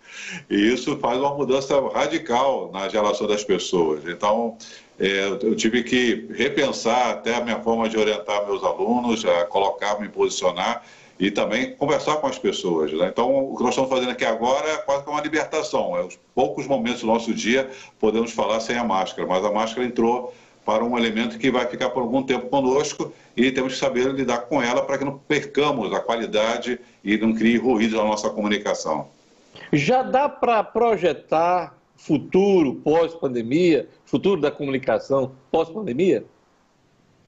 E 0.49 0.56
isso 0.56 0.97
faz 0.99 1.19
uma 1.19 1.36
mudança 1.36 1.78
radical 1.89 2.71
na 2.71 2.88
relação 2.88 3.28
das 3.28 3.43
pessoas. 3.43 4.06
Então, 4.08 4.58
é, 4.97 5.28
eu 5.41 5.54
tive 5.54 5.84
que 5.84 6.30
repensar 6.34 7.10
até 7.10 7.36
a 7.36 7.41
minha 7.41 7.60
forma 7.60 7.89
de 7.89 7.97
orientar 7.97 8.45
meus 8.45 8.63
alunos, 8.63 9.26
a 9.26 9.43
colocar, 9.47 9.99
me 9.99 10.08
posicionar 10.08 10.82
e 11.19 11.30
também 11.30 11.76
conversar 11.76 12.15
com 12.21 12.28
as 12.28 12.39
pessoas. 12.39 12.93
Né? 12.93 13.10
Então, 13.10 13.52
o 13.52 13.58
que 13.58 13.63
nós 13.63 13.71
estamos 13.71 13.89
fazendo 13.89 14.12
aqui 14.12 14.23
agora 14.23 14.65
é 14.65 14.78
quase 14.78 15.04
que 15.04 15.10
uma 15.10 15.19
libertação. 15.19 15.97
É 15.97 16.06
os 16.06 16.17
poucos 16.34 16.67
momentos 16.67 17.02
do 17.02 17.08
nosso 17.08 17.34
dia 17.34 17.69
podemos 17.99 18.32
falar 18.32 18.62
sem 18.62 18.78
a 18.78 18.84
máscara, 18.86 19.28
mas 19.28 19.43
a 19.43 19.52
máscara 19.52 19.86
entrou 19.86 20.34
para 20.65 20.84
um 20.84 20.97
elemento 20.97 21.38
que 21.38 21.52
vai 21.52 21.67
ficar 21.67 21.89
por 21.89 22.02
algum 22.02 22.23
tempo 22.23 22.47
conosco 22.47 23.13
e 23.36 23.52
temos 23.52 23.73
que 23.73 23.80
saber 23.80 24.13
lidar 24.13 24.39
com 24.43 24.62
ela 24.62 24.84
para 24.84 24.97
que 24.97 25.06
não 25.06 25.17
percamos 25.17 25.93
a 25.93 25.99
qualidade 25.99 26.80
e 27.04 27.17
não 27.17 27.34
crie 27.34 27.58
ruído 27.58 27.97
na 27.97 28.04
nossa 28.04 28.30
comunicação. 28.30 29.08
Já 29.71 30.02
dá 30.04 30.30
para 30.30 30.63
projetar 30.63 31.78
futuro 31.95 32.76
pós-pandemia, 32.76 33.88
futuro 34.06 34.39
da 34.39 34.52
comunicação 34.52 35.32
pós-pandemia? 35.52 36.26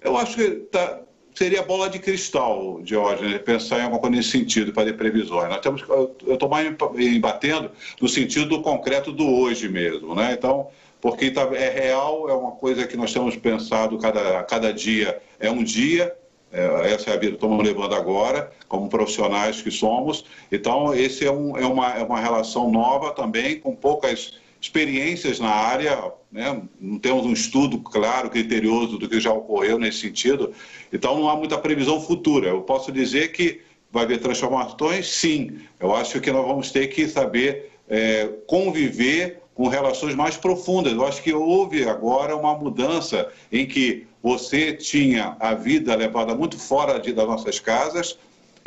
Eu 0.01 0.17
acho 0.17 0.35
que 0.35 0.51
tá, 0.71 1.01
seria 1.33 1.63
bola 1.63 1.89
de 1.89 1.99
cristal, 1.99 2.79
Diógenes, 2.81 3.41
pensar 3.41 3.79
em 3.79 3.83
alguma 3.83 3.99
coisa 3.99 4.15
nesse 4.15 4.29
sentido, 4.29 4.73
fazer 4.73 4.93
previsões. 4.93 5.49
Nós 5.49 5.59
temos, 5.59 5.83
eu 5.87 6.33
estou 6.33 6.49
mais 6.49 6.67
embatendo 6.97 7.71
no 8.01 8.07
sentido 8.07 8.47
do 8.47 8.61
concreto 8.61 9.11
do 9.11 9.27
hoje 9.27 9.67
mesmo, 9.67 10.15
né? 10.15 10.33
Então, 10.33 10.69
porque 11.05 11.29
tá, 11.29 11.43
é 11.53 11.69
real, 11.69 12.27
é 12.27 12.33
uma 12.33 12.53
coisa 12.53 12.87
que 12.87 12.97
nós 12.97 13.13
temos 13.13 13.35
pensado 13.35 13.95
cada, 13.99 14.41
cada 14.41 14.73
dia, 14.73 15.21
é 15.39 15.51
um 15.51 15.63
dia, 15.63 16.11
é, 16.51 16.93
essa 16.93 17.11
é 17.11 17.13
a 17.13 17.15
vida 17.15 17.33
que 17.33 17.45
estamos 17.45 17.63
levando 17.63 17.93
agora, 17.93 18.51
como 18.67 18.89
profissionais 18.89 19.61
que 19.61 19.69
somos. 19.69 20.25
Então, 20.51 20.95
esse 20.95 21.23
é, 21.23 21.31
um, 21.31 21.55
é, 21.55 21.63
uma, 21.63 21.93
é 21.93 22.01
uma 22.01 22.19
relação 22.19 22.71
nova 22.71 23.11
também, 23.11 23.59
com 23.59 23.75
poucas 23.75 24.33
experiências 24.59 25.39
na 25.39 25.51
área, 25.51 26.11
né? 26.31 26.59
não 26.81 26.97
temos 26.97 27.23
um 27.23 27.33
estudo 27.33 27.77
claro, 27.81 28.31
criterioso 28.31 28.97
do 28.97 29.07
que 29.07 29.19
já 29.19 29.31
ocorreu 29.31 29.77
nesse 29.77 29.99
sentido, 29.99 30.53
então 30.91 31.19
não 31.19 31.29
há 31.29 31.35
muita 31.35 31.55
previsão 31.55 32.01
futura. 32.01 32.47
Eu 32.47 32.61
posso 32.63 32.91
dizer 32.91 33.31
que 33.31 33.61
vai 33.91 34.05
haver 34.05 34.21
transformações? 34.21 35.07
Sim. 35.07 35.59
Eu 35.79 35.95
acho 35.95 36.19
que 36.19 36.31
nós 36.31 36.47
vamos 36.47 36.71
ter 36.71 36.87
que 36.87 37.07
saber 37.07 37.69
é, 37.87 38.27
conviver 38.47 39.44
com 39.55 39.69
relações 39.69 40.13
mais 40.13 40.37
profundas. 40.37 40.93
Eu 40.93 41.07
acho 41.07 41.23
que 41.23 41.33
houve 41.33 41.89
agora 41.89 42.35
uma 42.35 42.53
mudança 42.53 43.31
em 43.51 43.65
que 43.65 44.05
você 44.21 44.73
tinha 44.73 45.35
a 45.39 45.55
vida 45.55 45.95
levada 45.95 46.35
muito 46.35 46.59
fora 46.59 46.99
de, 46.99 47.13
das 47.13 47.25
nossas 47.25 47.59
casas 47.59 48.17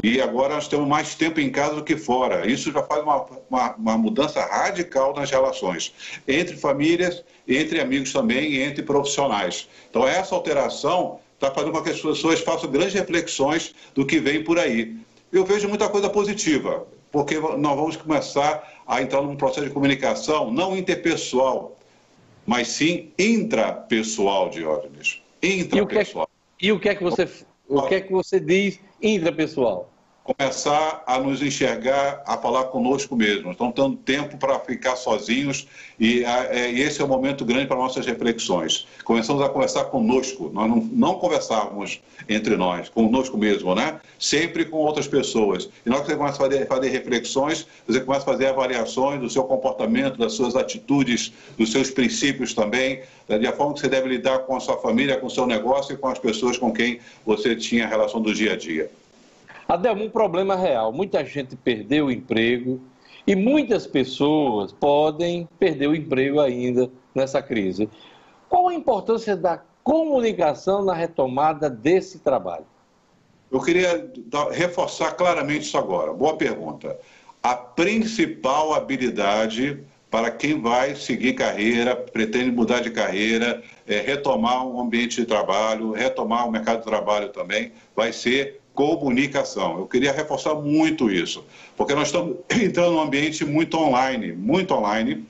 e 0.03 0.21
agora 0.21 0.55
nós 0.55 0.69
temos 0.69 0.89
mais 0.89 1.15
tempo 1.15 1.41
em 1.41 1.51
casa 1.51 1.75
do 1.75 1.85
que 1.85 1.97
fora. 1.97 2.49
Isso 2.49 2.73
já 2.73 2.83
faz 2.83 3.03
uma, 3.03 3.27
uma, 3.51 3.75
uma 3.75 3.99
mudança 3.99 4.41
radical 4.41 5.15
nas 5.15 5.31
relações 5.31 5.93
entre 6.27 6.57
famílias, 6.57 7.23
entre 7.47 7.81
amigos 7.81 8.13
também 8.13 8.53
e 8.53 8.63
entre 8.63 8.83
profissionais. 8.83 9.69
Então, 9.91 10.07
essa 10.07 10.35
alteração 10.35 11.19
está 11.35 11.51
fazendo 11.51 11.73
com 11.73 11.83
que 11.83 11.91
as 11.91 12.01
pessoas 12.01 12.41
façam 12.41 12.71
grandes 12.71 12.95
reflexões 12.95 13.75
do 13.95 14.07
que 14.07 14.21
vem 14.21 14.43
por 14.43 14.59
aí. 14.59 14.97
Eu 15.33 15.45
vejo 15.45 15.69
muita 15.69 15.89
coisa 15.89 16.09
positiva, 16.09 16.87
porque 17.11 17.39
nós 17.39 17.77
vamos 17.77 17.97
começar 17.97 18.83
a 18.87 19.03
entrar 19.03 19.23
num 19.23 19.37
processo 19.37 19.67
de 19.67 19.73
comunicação 19.73 20.51
não 20.51 20.77
interpessoal, 20.77 21.77
mas 22.47 22.69
sim 22.69 23.11
intrapessoal, 23.19 24.49
Diógenes. 24.51 25.23
Intrapessoal. 25.43 26.29
E 26.61 26.73
o 26.73 26.79
que 26.79 26.89
é, 26.89 26.93
e 26.93 26.97
o 26.97 27.01
que, 27.01 27.05
é 27.05 27.05
que 27.05 27.05
você, 27.05 27.29
o 27.69 27.83
que 27.83 27.95
é 27.95 28.01
que 28.01 28.13
você 28.13 28.41
diz 28.41 28.81
intrapessoal? 29.01 29.91
Começar 30.37 31.03
a 31.07 31.19
nos 31.19 31.41
enxergar, 31.41 32.23
a 32.27 32.37
falar 32.37 32.65
conosco 32.65 33.17
mesmos. 33.17 33.53
Estamos 33.53 33.75
tendo 33.75 33.97
tempo 33.97 34.37
para 34.37 34.59
ficar 34.61 34.95
sozinhos 34.95 35.67
e, 35.99 36.23
a, 36.23 36.45
é, 36.55 36.71
esse 36.71 37.01
é 37.01 37.05
um 37.05 37.09
momento 37.09 37.47
grande 37.47 37.67
para 37.67 37.77
nossas 37.77 38.05
reflexões. 38.05 38.87
Começamos 39.05 39.43
a 39.43 39.49
conversar 39.49 39.85
conosco, 39.85 40.51
nós 40.53 40.69
não, 40.69 40.77
não 40.93 41.15
conversávamos 41.15 42.01
entre 42.29 42.59
nós, 42.59 42.91
conosco 42.91 43.39
mesmo, 43.39 43.75
né? 43.75 44.01
Sempre 44.19 44.67
com 44.67 44.77
outras 44.77 45.09
pessoas. 45.09 45.71
E 45.87 45.89
nós 45.89 46.05
você 46.05 46.15
começa 46.15 46.37
a 46.37 46.47
fazer, 46.47 46.67
fazer 46.67 46.89
reflexões, 46.91 47.67
você 47.87 48.01
começa 48.01 48.23
a 48.23 48.33
fazer 48.33 48.47
avaliações 48.49 49.21
do 49.21 49.31
seu 49.31 49.45
comportamento, 49.45 50.19
das 50.19 50.35
suas 50.35 50.55
atitudes, 50.55 51.33
dos 51.57 51.73
seus 51.73 51.91
princípios 51.91 52.53
também, 52.53 53.01
da 53.27 53.53
forma 53.53 53.73
que 53.73 53.81
você 53.81 53.89
deve 53.89 54.09
lidar 54.09 54.41
com 54.41 54.57
a 54.57 54.61
sua 54.61 54.77
família, 54.77 55.17
com 55.17 55.27
o 55.27 55.31
seu 55.31 55.47
negócio 55.47 55.95
e 55.95 55.97
com 55.97 56.09
as 56.09 56.19
pessoas 56.19 56.59
com 56.59 56.71
quem 56.71 57.01
você 57.25 57.57
tinha 57.57 57.87
relação 57.87 58.21
do 58.21 58.35
dia 58.35 58.53
a 58.53 58.57
dia. 58.57 58.91
Adelmo, 59.69 60.03
um 60.03 60.09
problema 60.09 60.57
real. 60.57 60.91
Muita 60.91 61.23
gente 61.27 61.55
perdeu 61.55 62.07
o 62.07 62.11
emprego 62.11 62.81
e 63.27 63.37
muitas 63.37 63.87
pessoas 63.87 64.73
podem 64.73 65.47
perder 65.59 65.89
o 65.89 65.95
emprego 65.95 66.41
ainda 66.41 66.91
nessa 67.15 67.43
crise. 67.43 67.87
Qual 68.49 68.69
a 68.69 68.75
importância 68.75 69.37
da 69.37 69.63
comunicação 69.85 70.83
na 70.83 70.95
retomada 70.95 71.69
desse 71.69 72.21
trabalho? 72.21 72.65
Eu 73.53 73.61
queria 73.61 74.11
reforçar 74.53 75.13
claramente 75.13 75.67
isso 75.67 75.77
agora. 75.77 76.15
Boa 76.15 76.39
pergunta. 76.39 76.99
A 77.43 77.55
principal 77.55 78.73
habilidade 78.73 79.85
para 80.11 80.31
quem 80.31 80.61
vai 80.61 80.95
seguir 80.95 81.35
carreira, 81.35 81.95
pretende 81.95 82.51
mudar 82.51 82.81
de 82.81 82.91
carreira, 82.91 83.63
é, 83.87 84.01
retomar 84.01 84.67
um 84.67 84.81
ambiente 84.81 85.21
de 85.21 85.27
trabalho, 85.27 85.93
retomar 85.93 86.49
o 86.49 86.51
mercado 86.51 86.79
de 86.79 86.85
trabalho 86.85 87.29
também, 87.29 87.73
vai 87.95 88.11
ser 88.11 88.59
comunicação. 88.79 89.77
Eu 89.77 89.87
queria 89.87 90.13
reforçar 90.13 90.55
muito 90.55 91.11
isso, 91.11 91.45
porque 91.77 91.97
nós 91.97 92.07
estamos 92.07 92.37
entrando 92.63 92.93
num 92.93 93.01
ambiente 93.01 93.45
muito 93.45 93.77
online, 93.77 94.33
muito 94.33 94.73
online, 94.73 95.25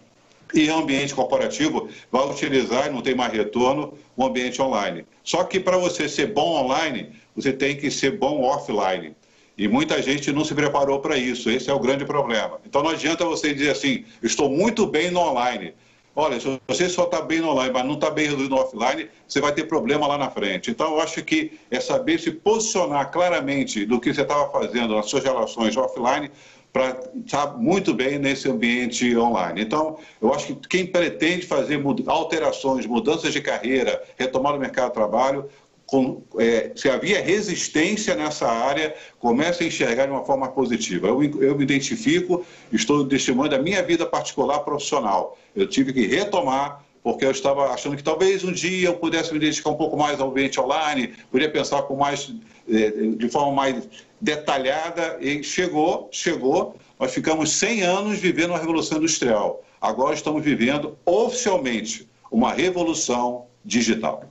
e 0.52 0.68
o 0.68 0.76
ambiente 0.76 1.14
corporativo 1.14 1.88
vai 2.12 2.28
utilizar, 2.28 2.92
não 2.92 3.00
tem 3.00 3.14
mais 3.14 3.32
retorno, 3.32 3.94
o 4.14 4.24
ambiente 4.24 4.60
online. 4.60 5.06
Só 5.24 5.44
que 5.44 5.58
para 5.58 5.78
você 5.78 6.08
ser 6.08 6.26
bom 6.32 6.62
online, 6.62 7.10
você 7.34 7.50
tem 7.50 7.74
que 7.74 7.90
ser 7.90 8.18
bom 8.18 8.42
offline. 8.42 9.14
E 9.56 9.66
muita 9.66 10.00
gente 10.02 10.30
não 10.30 10.44
se 10.44 10.54
preparou 10.54 11.00
para 11.00 11.16
isso, 11.16 11.50
esse 11.50 11.70
é 11.70 11.74
o 11.74 11.80
grande 11.80 12.04
problema. 12.04 12.60
Então 12.66 12.82
não 12.82 12.90
adianta 12.90 13.24
você 13.24 13.52
dizer 13.54 13.70
assim, 13.70 14.04
estou 14.22 14.50
muito 14.50 14.86
bem 14.86 15.10
no 15.10 15.20
online. 15.20 15.72
Olha, 16.20 16.40
se 16.40 16.60
você 16.66 16.88
só 16.88 17.04
está 17.04 17.20
bem 17.22 17.40
no 17.40 17.50
online, 17.50 17.72
mas 17.72 17.84
não 17.84 17.94
está 17.94 18.10
bem 18.10 18.28
no 18.28 18.56
offline, 18.56 19.08
você 19.24 19.40
vai 19.40 19.52
ter 19.52 19.68
problema 19.68 20.04
lá 20.04 20.18
na 20.18 20.28
frente. 20.28 20.68
Então, 20.68 20.94
eu 20.94 21.00
acho 21.00 21.22
que 21.22 21.52
é 21.70 21.78
saber 21.78 22.18
se 22.18 22.32
posicionar 22.32 23.12
claramente 23.12 23.86
do 23.86 24.00
que 24.00 24.12
você 24.12 24.22
estava 24.22 24.50
fazendo 24.50 24.96
nas 24.96 25.06
suas 25.06 25.22
relações 25.22 25.76
offline 25.76 26.28
para 26.72 26.98
estar 27.24 27.56
muito 27.56 27.94
bem 27.94 28.18
nesse 28.18 28.50
ambiente 28.50 29.16
online. 29.16 29.62
Então, 29.62 29.96
eu 30.20 30.34
acho 30.34 30.56
que 30.56 30.68
quem 30.68 30.86
pretende 30.86 31.46
fazer 31.46 31.80
alterações, 32.08 32.84
mudanças 32.84 33.32
de 33.32 33.40
carreira, 33.40 34.02
retomar 34.16 34.56
o 34.56 34.58
mercado 34.58 34.88
de 34.88 34.94
trabalho, 34.94 35.48
com, 35.88 36.22
é, 36.38 36.70
se 36.76 36.86
havia 36.90 37.22
resistência 37.22 38.14
nessa 38.14 38.46
área, 38.46 38.94
comece 39.18 39.64
a 39.64 39.66
enxergar 39.66 40.04
de 40.04 40.12
uma 40.12 40.22
forma 40.22 40.46
positiva. 40.48 41.08
Eu, 41.08 41.22
eu 41.40 41.56
me 41.56 41.62
identifico, 41.62 42.44
estou 42.70 43.08
testemunhando 43.08 43.54
a 43.54 43.58
minha 43.58 43.82
vida 43.82 44.04
particular 44.04 44.58
profissional. 44.60 45.38
Eu 45.56 45.66
tive 45.66 45.94
que 45.94 46.06
retomar, 46.06 46.84
porque 47.02 47.24
eu 47.24 47.30
estava 47.30 47.72
achando 47.72 47.96
que 47.96 48.02
talvez 48.02 48.44
um 48.44 48.52
dia 48.52 48.88
eu 48.88 48.96
pudesse 48.96 49.32
me 49.32 49.38
dedicar 49.38 49.70
um 49.70 49.76
pouco 49.76 49.96
mais 49.96 50.20
ao 50.20 50.28
ambiente 50.28 50.60
online, 50.60 51.14
poderia 51.30 51.50
pensar 51.50 51.80
com 51.84 51.96
mais, 51.96 52.34
é, 52.68 52.90
de 52.90 53.28
forma 53.30 53.52
mais 53.52 53.88
detalhada, 54.20 55.16
e 55.22 55.42
chegou, 55.42 56.10
chegou. 56.12 56.76
Nós 57.00 57.14
ficamos 57.14 57.50
100 57.52 57.82
anos 57.82 58.18
vivendo 58.18 58.50
uma 58.50 58.58
revolução 58.58 58.98
industrial. 58.98 59.64
Agora 59.80 60.14
estamos 60.14 60.44
vivendo 60.44 60.98
oficialmente 61.06 62.06
uma 62.30 62.52
revolução 62.52 63.46
digital. 63.64 64.24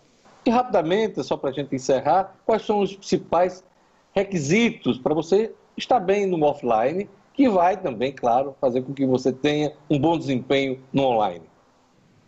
E 0.47 0.49
rapidamente, 0.49 1.21
só 1.25 1.35
para 1.35 1.49
a 1.49 1.53
gente 1.53 1.75
encerrar, 1.75 2.33
quais 2.45 2.65
são 2.65 2.79
os 2.79 2.95
principais 2.95 3.65
requisitos 4.13 4.97
para 4.97 5.13
você 5.13 5.51
estar 5.75 5.99
bem 5.99 6.25
no 6.25 6.41
offline, 6.45 7.09
que 7.33 7.49
vai 7.49 7.75
também, 7.75 8.13
claro, 8.13 8.55
fazer 8.61 8.81
com 8.81 8.93
que 8.93 9.05
você 9.05 9.33
tenha 9.33 9.73
um 9.89 9.99
bom 9.99 10.17
desempenho 10.17 10.81
no 10.93 11.03
online? 11.03 11.43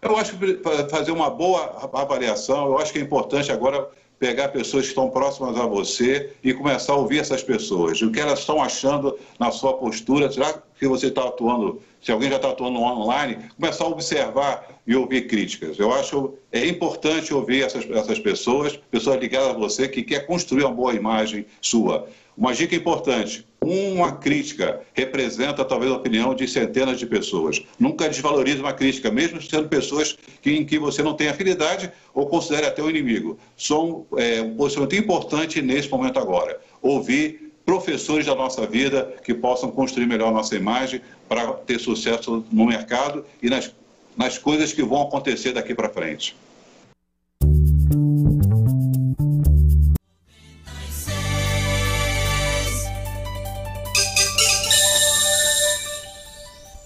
Eu 0.01 0.17
acho 0.17 0.37
que 0.37 0.55
para 0.55 0.89
fazer 0.89 1.13
uma 1.13 1.29
boa 1.29 1.89
avaliação, 1.93 2.65
eu 2.65 2.77
acho 2.77 2.91
que 2.91 2.99
é 2.99 3.01
importante 3.01 3.53
agora 3.53 3.89
pegar 4.19 4.49
pessoas 4.49 4.83
que 4.83 4.89
estão 4.89 5.09
próximas 5.09 5.57
a 5.57 5.65
você 5.65 6.33
e 6.43 6.53
começar 6.53 6.91
a 6.91 6.97
ouvir 6.97 7.19
essas 7.19 7.41
pessoas, 7.41 8.01
o 8.01 8.11
que 8.11 8.19
elas 8.19 8.39
estão 8.39 8.61
achando 8.61 9.17
na 9.39 9.49
sua 9.49 9.77
postura, 9.77 10.29
será 10.29 10.61
que 10.77 10.85
você 10.89 11.07
está 11.07 11.23
atuando, 11.23 11.81
se 12.01 12.11
alguém 12.11 12.29
já 12.29 12.37
está 12.37 12.49
atuando 12.49 12.79
online, 12.79 13.37
começar 13.55 13.83
a 13.83 13.87
observar 13.87 14.81
e 14.87 14.95
ouvir 14.95 15.27
críticas. 15.27 15.77
Eu 15.77 15.93
acho 15.93 16.33
é 16.51 16.65
importante 16.65 17.33
ouvir 17.33 17.63
essas, 17.63 17.89
essas 17.89 18.19
pessoas, 18.19 18.77
pessoas 18.89 19.19
ligadas 19.19 19.49
a 19.49 19.53
você 19.53 19.87
que 19.87 20.03
quer 20.03 20.25
construir 20.25 20.63
uma 20.63 20.73
boa 20.73 20.93
imagem 20.93 21.45
sua. 21.61 22.07
Uma 22.35 22.53
dica 22.53 22.73
importante: 22.73 23.45
uma 23.61 24.13
crítica 24.13 24.81
representa 24.93 25.65
talvez 25.65 25.91
a 25.91 25.95
opinião 25.95 26.33
de 26.33 26.47
centenas 26.47 26.97
de 26.97 27.05
pessoas. 27.05 27.61
Nunca 27.77 28.07
desvalorize 28.07 28.61
uma 28.61 28.71
crítica, 28.71 29.11
mesmo 29.11 29.41
sendo 29.41 29.67
pessoas 29.67 30.17
que, 30.41 30.51
em 30.51 30.65
que 30.65 30.79
você 30.79 31.03
não 31.03 31.13
tem 31.13 31.27
afinidade 31.27 31.91
ou 32.13 32.27
considere 32.27 32.65
até 32.65 32.81
o 32.81 32.89
inimigo. 32.89 33.37
São 33.57 34.05
é, 34.17 34.41
um 34.41 34.55
posicionamento 34.55 34.95
importante 34.95 35.61
nesse 35.61 35.89
momento 35.89 36.17
agora. 36.17 36.61
Ouvir 36.81 37.48
professores 37.69 38.25
da 38.25 38.33
nossa 38.33 38.65
vida 38.65 39.13
que 39.23 39.31
possam 39.31 39.69
construir 39.69 40.07
melhor 40.07 40.29
a 40.29 40.31
nossa 40.31 40.55
imagem 40.55 41.03
para 41.27 41.53
ter 41.53 41.77
sucesso 41.79 42.43
no 42.51 42.65
mercado 42.65 43.23
e 43.43 43.47
nas, 43.47 43.71
nas 44.17 44.39
coisas 44.39 44.73
que 44.73 44.81
vão 44.81 45.03
acontecer 45.03 45.53
daqui 45.53 45.75
para 45.75 45.87
frente. 45.87 46.35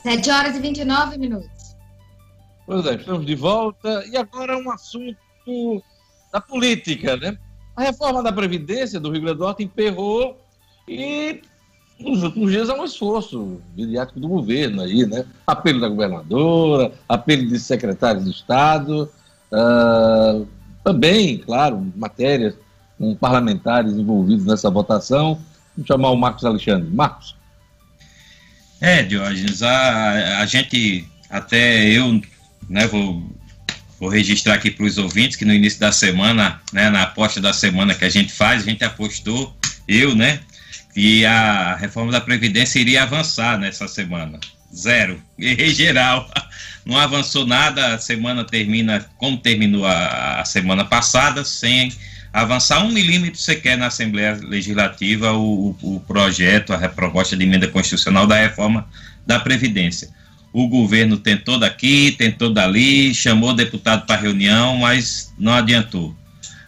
Sete 0.02 0.30
horas 0.30 0.58
e 0.58 0.60
29 0.60 1.18
minutos. 1.18 1.78
Pois 2.66 2.86
é, 2.86 2.96
estamos 2.96 3.26
de 3.26 3.36
volta. 3.36 4.04
E 4.12 4.18
agora 4.18 4.58
um 4.58 4.70
assunto 4.70 5.82
da 6.30 6.42
política, 6.42 7.16
né? 7.16 7.38
A 7.74 7.84
reforma 7.84 8.22
da 8.22 8.34
Previdência 8.34 9.00
do 9.00 9.10
Rio 9.10 9.22
Grande 9.22 9.38
do 9.38 9.46
Norte 9.46 9.64
emperrou 9.64 10.44
e 10.88 11.42
nos 12.00 12.24
últimos 12.24 12.52
dias 12.52 12.70
há 12.70 12.76
um 12.76 12.84
esforço 12.84 13.62
midiático 13.76 14.20
do 14.20 14.28
governo 14.28 14.82
aí, 14.82 15.06
né? 15.06 15.26
Apelo 15.48 15.80
da 15.80 15.88
governadora, 15.88 16.92
apelo 17.08 17.48
de 17.48 17.60
secretários 17.60 18.26
de 18.26 18.32
Estado, 18.32 19.10
uh, 19.52 20.48
também, 20.84 21.38
claro, 21.38 21.92
matérias 21.96 22.56
com 22.98 23.16
parlamentares 23.16 23.94
envolvidos 23.94 24.46
nessa 24.46 24.70
votação. 24.70 25.40
Vamos 25.76 25.88
chamar 25.88 26.10
o 26.10 26.18
Marcos 26.18 26.46
Alexandre. 26.46 26.90
Marcos. 26.90 27.36
É, 28.82 29.02
Diógenes, 29.02 29.64
a, 29.64 30.40
a 30.40 30.46
gente, 30.46 31.08
até 31.30 31.86
eu, 31.86 32.22
né, 32.70 32.86
vou, 32.86 33.24
vou 33.98 34.10
registrar 34.10 34.56
aqui 34.56 34.70
para 34.70 34.86
os 34.86 34.98
ouvintes 34.98 35.38
que 35.38 35.46
no 35.46 35.54
início 35.54 35.80
da 35.80 35.92
semana, 35.92 36.62
né, 36.74 36.90
na 36.90 37.04
aposta 37.04 37.40
da 37.40 37.54
semana 37.54 37.96
que 37.96 38.04
a 38.04 38.10
gente 38.10 38.34
faz, 38.34 38.62
a 38.62 38.66
gente 38.66 38.84
apostou, 38.84 39.56
eu, 39.88 40.14
né, 40.14 40.42
que 40.94 41.26
a 41.26 41.76
reforma 41.76 42.12
da 42.12 42.22
Previdência 42.22 42.80
iria 42.80 43.04
avançar 43.04 43.58
nessa 43.58 43.88
semana. 43.88 44.40
Zero. 44.74 45.22
Errei 45.38 45.74
geral. 45.74 46.30
Não 46.86 46.98
avançou 46.98 47.46
nada, 47.46 47.94
a 47.94 47.98
semana 47.98 48.44
termina 48.44 49.06
como 49.18 49.38
terminou 49.38 49.86
a, 49.86 50.42
a 50.42 50.46
semana 50.46 50.84
passada, 50.84 51.46
sem 51.46 51.92
avançar 52.34 52.84
um 52.84 52.92
milímetro 52.92 53.40
sequer 53.40 53.78
na 53.78 53.88
Assembleia 53.88 54.38
Legislativa 54.42 55.32
o, 55.32 55.76
o 55.82 56.00
projeto, 56.02 56.74
a 56.74 56.90
proposta 56.90 57.38
de 57.38 57.44
emenda 57.44 57.68
constitucional 57.68 58.28
da 58.28 58.36
reforma 58.36 58.86
da 59.26 59.40
Previdência. 59.40 60.10
O 60.52 60.68
governo 60.68 61.18
tentou 61.18 61.58
daqui, 61.58 62.12
tentou 62.18 62.52
dali, 62.52 63.14
chamou 63.14 63.52
o 63.52 63.56
deputado 63.56 64.06
para 64.06 64.20
reunião, 64.20 64.78
mas 64.78 65.34
não 65.40 65.54
adiantou. 65.54 66.16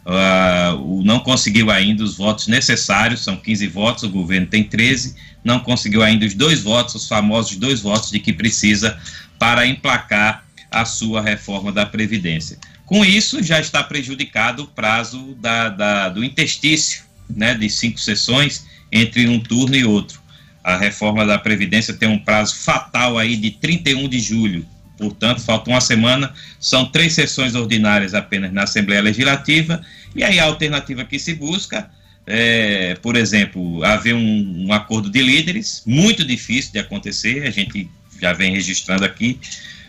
Uh, 0.05 1.01
não 1.03 1.19
conseguiu 1.19 1.71
ainda 1.71 2.03
os 2.03 2.15
votos 2.15 2.47
necessários, 2.47 3.23
são 3.23 3.35
15 3.35 3.67
votos, 3.67 4.03
o 4.03 4.09
governo 4.09 4.45
tem 4.45 4.63
13, 4.63 5.15
não 5.43 5.59
conseguiu 5.59 6.03
ainda 6.03 6.25
os 6.25 6.35
dois 6.35 6.61
votos, 6.61 6.93
os 6.93 7.07
famosos 7.07 7.57
dois 7.57 7.81
votos 7.81 8.11
de 8.11 8.19
que 8.19 8.31
precisa 8.31 8.99
para 9.39 9.65
emplacar 9.65 10.45
a 10.69 10.85
sua 10.85 11.21
reforma 11.21 11.71
da 11.71 11.85
Previdência. 11.85 12.57
Com 12.85 13.03
isso, 13.03 13.41
já 13.41 13.59
está 13.59 13.81
prejudicado 13.83 14.63
o 14.63 14.67
prazo 14.67 15.35
da, 15.41 15.69
da, 15.69 16.09
do 16.09 16.23
interstício, 16.23 17.03
né, 17.27 17.55
de 17.55 17.67
cinco 17.67 17.99
sessões 17.99 18.67
entre 18.91 19.27
um 19.27 19.39
turno 19.39 19.75
e 19.75 19.85
outro. 19.85 20.21
A 20.63 20.77
reforma 20.77 21.25
da 21.25 21.39
Previdência 21.39 21.93
tem 21.93 22.07
um 22.07 22.19
prazo 22.19 22.57
fatal 22.57 23.17
aí 23.17 23.35
de 23.35 23.51
31 23.51 24.07
de 24.07 24.19
julho, 24.19 24.67
portanto, 24.97 25.41
falta 25.41 25.69
uma 25.69 25.81
semana, 25.81 26.33
são 26.59 26.85
três 26.85 27.13
sessões 27.13 27.55
ordinárias 27.55 28.13
apenas 28.13 28.51
na 28.51 28.63
Assembleia 28.63 29.01
Legislativa, 29.01 29.81
e 30.15 30.23
aí 30.23 30.39
a 30.39 30.45
alternativa 30.45 31.03
que 31.03 31.19
se 31.19 31.33
busca 31.33 31.89
é, 32.27 32.95
por 32.95 33.15
exemplo, 33.15 33.83
haver 33.83 34.15
um, 34.15 34.65
um, 34.65 34.73
acordo 34.73 35.09
de 35.09 35.21
líderes, 35.21 35.83
muito 35.85 36.25
difícil 36.25 36.71
de 36.71 36.79
acontecer, 36.79 37.45
a 37.45 37.51
gente 37.51 37.89
já 38.19 38.33
vem 38.33 38.53
registrando 38.53 39.05
aqui, 39.05 39.39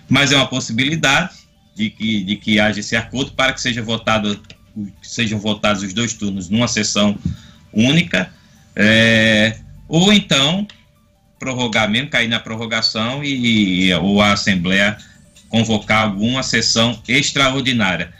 mas 0.08 0.32
é 0.32 0.36
uma 0.36 0.46
possibilidade 0.46 1.30
de 1.74 1.90
que, 1.90 2.22
de 2.24 2.36
que 2.36 2.60
haja 2.60 2.80
esse 2.80 2.94
acordo 2.94 3.32
para 3.32 3.52
que 3.52 3.60
seja 3.60 3.82
votado, 3.82 4.38
sejam 5.02 5.38
votados 5.38 5.82
os 5.82 5.92
dois 5.92 6.12
turnos 6.12 6.50
numa 6.50 6.68
sessão 6.68 7.18
única, 7.72 8.30
é, 8.74 9.56
ou 9.88 10.12
então 10.12 10.66
prorrogar 11.38 11.88
mesmo, 11.90 12.08
cair 12.08 12.28
na 12.28 12.40
prorrogação 12.40 13.22
e, 13.22 13.92
ou 13.94 14.20
a 14.20 14.32
Assembleia 14.32 14.96
convocar 15.48 16.04
alguma 16.04 16.42
sessão 16.42 16.98
extraordinária. 17.06 18.12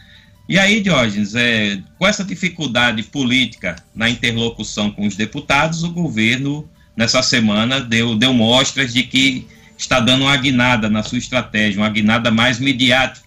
E 0.49 0.59
aí, 0.59 0.81
Diógenes, 0.81 1.35
é, 1.35 1.81
com 1.99 2.07
essa 2.07 2.23
dificuldade 2.23 3.03
política 3.03 3.77
na 3.95 4.09
interlocução 4.09 4.91
com 4.91 5.07
os 5.07 5.17
deputados, 5.17 5.83
o 5.83 5.91
governo, 5.91 6.69
nessa 6.97 7.23
semana, 7.23 7.81
deu, 7.81 8.15
deu 8.15 8.33
mostras 8.33 8.93
de 8.93 9.03
que 9.03 9.47
está 9.77 9.99
dando 9.99 10.23
uma 10.23 10.37
guinada 10.37 10.89
na 10.89 11.03
sua 11.03 11.19
estratégia, 11.19 11.81
uma 11.81 11.91
guinada 11.91 12.31
mais 12.31 12.61
midiática. 12.61 13.27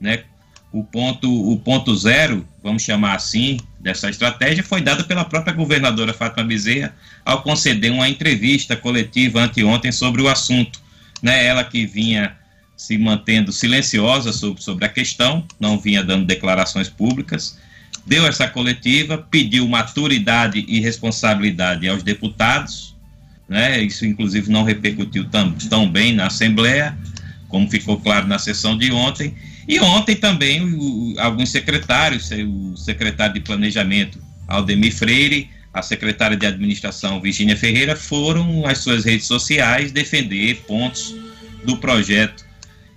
Né? 0.00 0.24
O, 0.72 0.82
ponto, 0.82 1.52
o 1.52 1.56
ponto 1.58 1.94
zero, 1.94 2.46
vamos 2.62 2.82
chamar 2.82 3.14
assim, 3.14 3.58
dessa 3.86 4.10
estratégia 4.10 4.64
foi 4.64 4.80
dado 4.80 5.04
pela 5.04 5.24
própria 5.24 5.54
governadora 5.54 6.12
Fátima 6.12 6.42
Bezerra 6.42 6.92
ao 7.24 7.42
conceder 7.42 7.92
uma 7.92 8.08
entrevista 8.08 8.74
coletiva 8.74 9.40
anteontem 9.40 9.92
sobre 9.92 10.20
o 10.20 10.28
assunto. 10.28 10.80
Né? 11.22 11.46
Ela 11.46 11.62
que 11.62 11.86
vinha 11.86 12.34
se 12.76 12.98
mantendo 12.98 13.52
silenciosa 13.52 14.32
sobre, 14.32 14.60
sobre 14.60 14.84
a 14.84 14.88
questão, 14.88 15.46
não 15.60 15.78
vinha 15.78 16.02
dando 16.02 16.26
declarações 16.26 16.88
públicas, 16.88 17.60
deu 18.04 18.26
essa 18.26 18.48
coletiva, 18.48 19.18
pediu 19.30 19.68
maturidade 19.68 20.64
e 20.66 20.80
responsabilidade 20.80 21.88
aos 21.88 22.02
deputados, 22.02 22.92
né? 23.48 23.80
isso 23.80 24.04
inclusive 24.04 24.50
não 24.50 24.64
repercutiu 24.64 25.26
tão, 25.26 25.52
tão 25.52 25.88
bem 25.88 26.12
na 26.12 26.26
Assembleia, 26.26 26.98
como 27.48 27.70
ficou 27.70 28.00
claro 28.00 28.26
na 28.26 28.38
sessão 28.38 28.76
de 28.76 28.90
ontem, 28.90 29.32
e 29.68 29.80
ontem 29.80 30.14
também 30.14 30.62
o, 30.62 31.14
alguns 31.18 31.50
secretários, 31.50 32.30
o 32.30 32.76
secretário 32.76 33.34
de 33.34 33.40
Planejamento, 33.40 34.22
Aldemir 34.46 34.94
Freire, 34.94 35.50
a 35.72 35.82
secretária 35.82 36.36
de 36.36 36.46
Administração, 36.46 37.20
Virginia 37.20 37.56
Ferreira, 37.56 37.96
foram 37.96 38.66
às 38.66 38.78
suas 38.78 39.04
redes 39.04 39.26
sociais 39.26 39.92
defender 39.92 40.62
pontos 40.66 41.14
do 41.64 41.76
projeto 41.76 42.46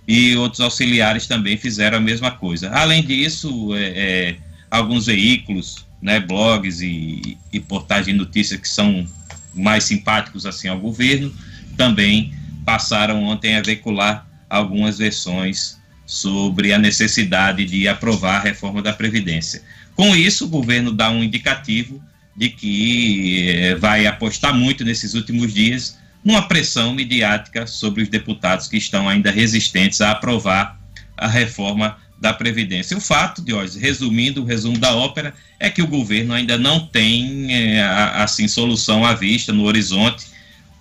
e 0.06 0.34
outros 0.36 0.60
auxiliares 0.60 1.26
também 1.26 1.56
fizeram 1.56 1.98
a 1.98 2.00
mesma 2.00 2.30
coisa. 2.30 2.70
Além 2.70 3.04
disso, 3.04 3.74
é, 3.74 3.80
é, 3.80 4.36
alguns 4.70 5.06
veículos, 5.06 5.86
né, 6.00 6.20
blogs 6.20 6.80
e, 6.80 7.36
e 7.52 7.60
portais 7.60 8.06
de 8.06 8.12
notícias 8.12 8.60
que 8.60 8.68
são 8.68 9.06
mais 9.54 9.84
simpáticos 9.84 10.46
assim 10.46 10.68
ao 10.68 10.78
governo, 10.78 11.34
também 11.76 12.32
passaram 12.64 13.24
ontem 13.24 13.56
a 13.56 13.62
veicular 13.62 14.26
algumas 14.48 14.98
versões 14.98 15.79
sobre 16.10 16.72
a 16.72 16.78
necessidade 16.78 17.64
de 17.64 17.86
aprovar 17.86 18.36
a 18.36 18.42
reforma 18.42 18.82
da 18.82 18.92
Previdência. 18.92 19.62
Com 19.94 20.16
isso, 20.16 20.46
o 20.46 20.48
governo 20.48 20.90
dá 20.90 21.08
um 21.08 21.22
indicativo 21.22 22.02
de 22.36 22.48
que 22.48 23.48
é, 23.48 23.74
vai 23.76 24.06
apostar 24.06 24.52
muito 24.52 24.84
nesses 24.84 25.14
últimos 25.14 25.54
dias 25.54 25.98
numa 26.24 26.48
pressão 26.48 26.92
midiática 26.92 27.66
sobre 27.66 28.02
os 28.02 28.08
deputados 28.08 28.66
que 28.66 28.76
estão 28.76 29.08
ainda 29.08 29.30
resistentes 29.30 30.00
a 30.00 30.10
aprovar 30.10 30.78
a 31.16 31.28
reforma 31.28 31.96
da 32.20 32.34
Previdência. 32.34 32.96
O 32.96 33.00
fato, 33.00 33.40
de 33.40 33.54
hoje, 33.54 33.78
resumindo 33.78 34.42
o 34.42 34.44
resumo 34.44 34.78
da 34.78 34.94
ópera, 34.94 35.32
é 35.60 35.70
que 35.70 35.80
o 35.80 35.86
governo 35.86 36.34
ainda 36.34 36.58
não 36.58 36.86
tem, 36.86 37.54
é, 37.54 37.82
assim, 37.82 38.48
solução 38.48 39.04
à 39.04 39.14
vista, 39.14 39.52
no 39.52 39.64
horizonte, 39.64 40.26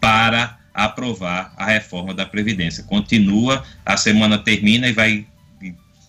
para 0.02 0.59
aprovar 0.86 1.54
a 1.58 1.66
reforma 1.66 2.14
da 2.14 2.26
Previdência. 2.26 2.84
Continua, 2.84 3.64
a 3.86 3.98
semana 3.98 4.38
termina 4.38 4.88
e 4.88 4.94
vai 4.94 5.26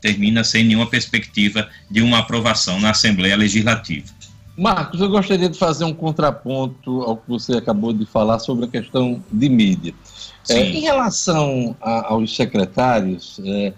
termina 0.00 0.42
sem 0.42 0.64
nenhuma 0.64 0.86
perspectiva 0.86 1.68
de 1.90 2.00
uma 2.00 2.18
aprovação 2.18 2.80
na 2.80 2.90
Assembleia 2.90 3.36
Legislativa. 3.36 4.06
Marcos, 4.56 5.00
eu 5.00 5.08
gostaria 5.08 5.48
de 5.48 5.58
fazer 5.58 5.84
um 5.84 5.94
contraponto 5.94 7.02
ao 7.02 7.16
que 7.16 7.28
você 7.28 7.54
acabou 7.54 7.92
de 7.92 8.04
falar 8.04 8.38
sobre 8.38 8.64
a 8.64 8.68
questão 8.68 9.22
de 9.30 9.48
mídia. 9.48 9.94
É, 10.48 10.60
em 10.60 10.80
relação 10.80 11.76
a, 11.80 12.12
aos 12.12 12.34
secretários, 12.34 13.40
é, 13.44 13.72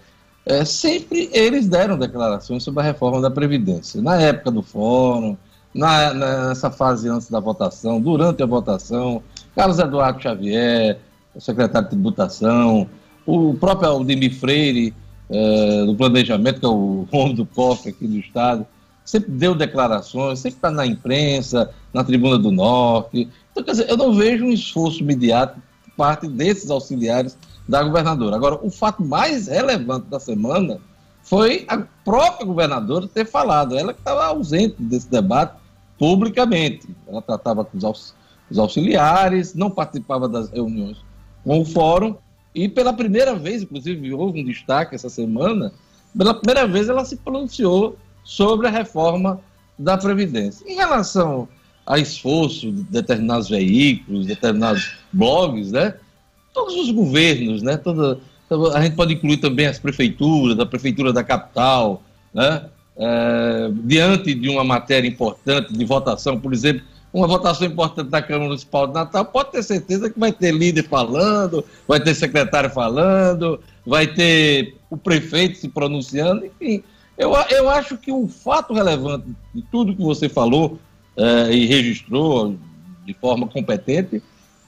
é, 0.45 0.65
sempre 0.65 1.29
eles 1.31 1.67
deram 1.67 1.97
declarações 1.97 2.63
sobre 2.63 2.81
a 2.81 2.83
reforma 2.83 3.21
da 3.21 3.29
Previdência. 3.29 4.01
Na 4.01 4.15
época 4.15 4.51
do 4.51 4.61
fórum, 4.61 5.37
na, 5.73 6.13
nessa 6.13 6.69
fase 6.69 7.07
antes 7.07 7.29
da 7.29 7.39
votação, 7.39 8.01
durante 8.01 8.43
a 8.43 8.45
votação, 8.45 9.21
Carlos 9.55 9.79
Eduardo 9.79 10.21
Xavier, 10.21 10.99
o 11.35 11.41
secretário 11.41 11.87
de 11.87 11.95
tributação, 11.95 12.87
o 13.25 13.53
próprio 13.55 13.89
Aldemir 13.89 14.37
Freire, 14.39 14.93
é, 15.29 15.85
do 15.85 15.95
planejamento, 15.95 16.59
que 16.59 16.65
é 16.65 16.69
o 16.69 17.07
homem 17.11 17.35
do 17.35 17.45
cofre 17.45 17.89
aqui 17.89 18.07
do 18.07 18.17
Estado, 18.17 18.65
sempre 19.03 19.31
deu 19.31 19.55
declarações, 19.55 20.39
sempre 20.39 20.57
está 20.57 20.71
na 20.71 20.85
imprensa, 20.85 21.69
na 21.93 22.03
Tribuna 22.03 22.37
do 22.37 22.51
Norte. 22.51 23.29
Então, 23.51 23.63
quer 23.63 23.71
dizer, 23.71 23.89
eu 23.89 23.97
não 23.97 24.13
vejo 24.13 24.45
um 24.45 24.51
esforço 24.51 25.01
imediato 25.01 25.59
por 25.85 25.95
parte 25.95 26.27
desses 26.27 26.69
auxiliares 26.69 27.37
da 27.67 27.83
governadora. 27.83 28.35
Agora, 28.35 28.59
o 28.61 28.69
fato 28.69 29.03
mais 29.03 29.47
relevante 29.47 30.07
da 30.07 30.19
semana 30.19 30.79
foi 31.21 31.65
a 31.67 31.77
própria 32.03 32.45
governadora 32.45 33.07
ter 33.07 33.25
falado, 33.25 33.77
ela 33.77 33.93
que 33.93 33.99
estava 33.99 34.25
ausente 34.25 34.75
desse 34.79 35.09
debate 35.09 35.53
publicamente. 35.97 36.87
Ela 37.07 37.21
tratava 37.21 37.63
com 37.63 37.77
os 37.77 37.83
auxiliares, 37.83 38.22
não 39.55 39.69
participava 39.69 40.27
das 40.27 40.49
reuniões 40.49 40.97
com 41.43 41.59
o 41.59 41.65
fórum, 41.65 42.15
e 42.55 42.69
pela 42.69 42.93
primeira 42.93 43.35
vez, 43.35 43.63
inclusive, 43.63 44.13
houve 44.13 44.41
um 44.41 44.45
destaque 44.45 44.95
essa 44.95 45.09
semana, 45.09 45.73
pela 46.15 46.33
primeira 46.33 46.67
vez 46.67 46.87
ela 46.87 47.03
se 47.03 47.15
pronunciou 47.17 47.97
sobre 48.23 48.67
a 48.67 48.71
reforma 48.71 49.39
da 49.77 49.97
Previdência. 49.97 50.65
Em 50.67 50.75
relação 50.75 51.47
a 51.85 51.97
esforço 51.97 52.71
de 52.71 52.83
determinados 52.83 53.49
veículos, 53.49 54.27
determinados 54.27 54.95
blogs, 55.11 55.71
né? 55.71 55.95
Todos 56.53 56.75
os 56.75 56.91
governos, 56.91 57.61
né? 57.61 57.75
Toda, 57.75 58.19
a 58.73 58.81
gente 58.81 58.95
pode 58.95 59.15
incluir 59.15 59.37
também 59.37 59.65
as 59.65 59.79
prefeituras, 59.79 60.57
a 60.59 60.65
prefeitura 60.65 61.11
da 61.11 61.23
capital, 61.23 62.03
né? 62.33 62.65
É, 62.95 63.71
diante 63.83 64.35
de 64.35 64.47
uma 64.47 64.63
matéria 64.63 65.07
importante 65.07 65.73
de 65.73 65.83
votação, 65.83 66.39
por 66.39 66.53
exemplo, 66.53 66.83
uma 67.13 67.27
votação 67.27 67.67
importante 67.67 68.09
da 68.09 68.21
Câmara 68.21 68.45
Municipal 68.45 68.87
de 68.87 68.93
Natal, 68.93 69.23
pode 69.25 69.51
ter 69.51 69.61
certeza 69.61 70.09
que 70.09 70.19
vai 70.19 70.31
ter 70.31 70.51
líder 70.51 70.83
falando, 70.87 71.63
vai 71.87 71.99
ter 71.99 72.15
secretário 72.15 72.71
falando, 72.71 73.59
vai 73.85 74.07
ter 74.07 74.75
o 74.89 74.97
prefeito 74.97 75.59
se 75.59 75.69
pronunciando, 75.69 76.45
enfim. 76.45 76.83
Eu, 77.15 77.31
eu 77.51 77.69
acho 77.69 77.97
que 77.97 78.11
o 78.11 78.27
fato 78.27 78.73
relevante 78.73 79.27
de 79.53 79.61
tudo 79.61 79.95
que 79.95 80.01
você 80.01 80.27
falou 80.27 80.79
é, 81.15 81.53
e 81.53 81.67
registrou 81.67 82.55
de 83.05 83.13
forma 83.13 83.47
competente 83.47 84.23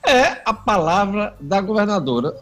é 0.05 0.41
a 0.45 0.53
palavra 0.53 1.33
da 1.39 1.59
governadora. 1.59 2.35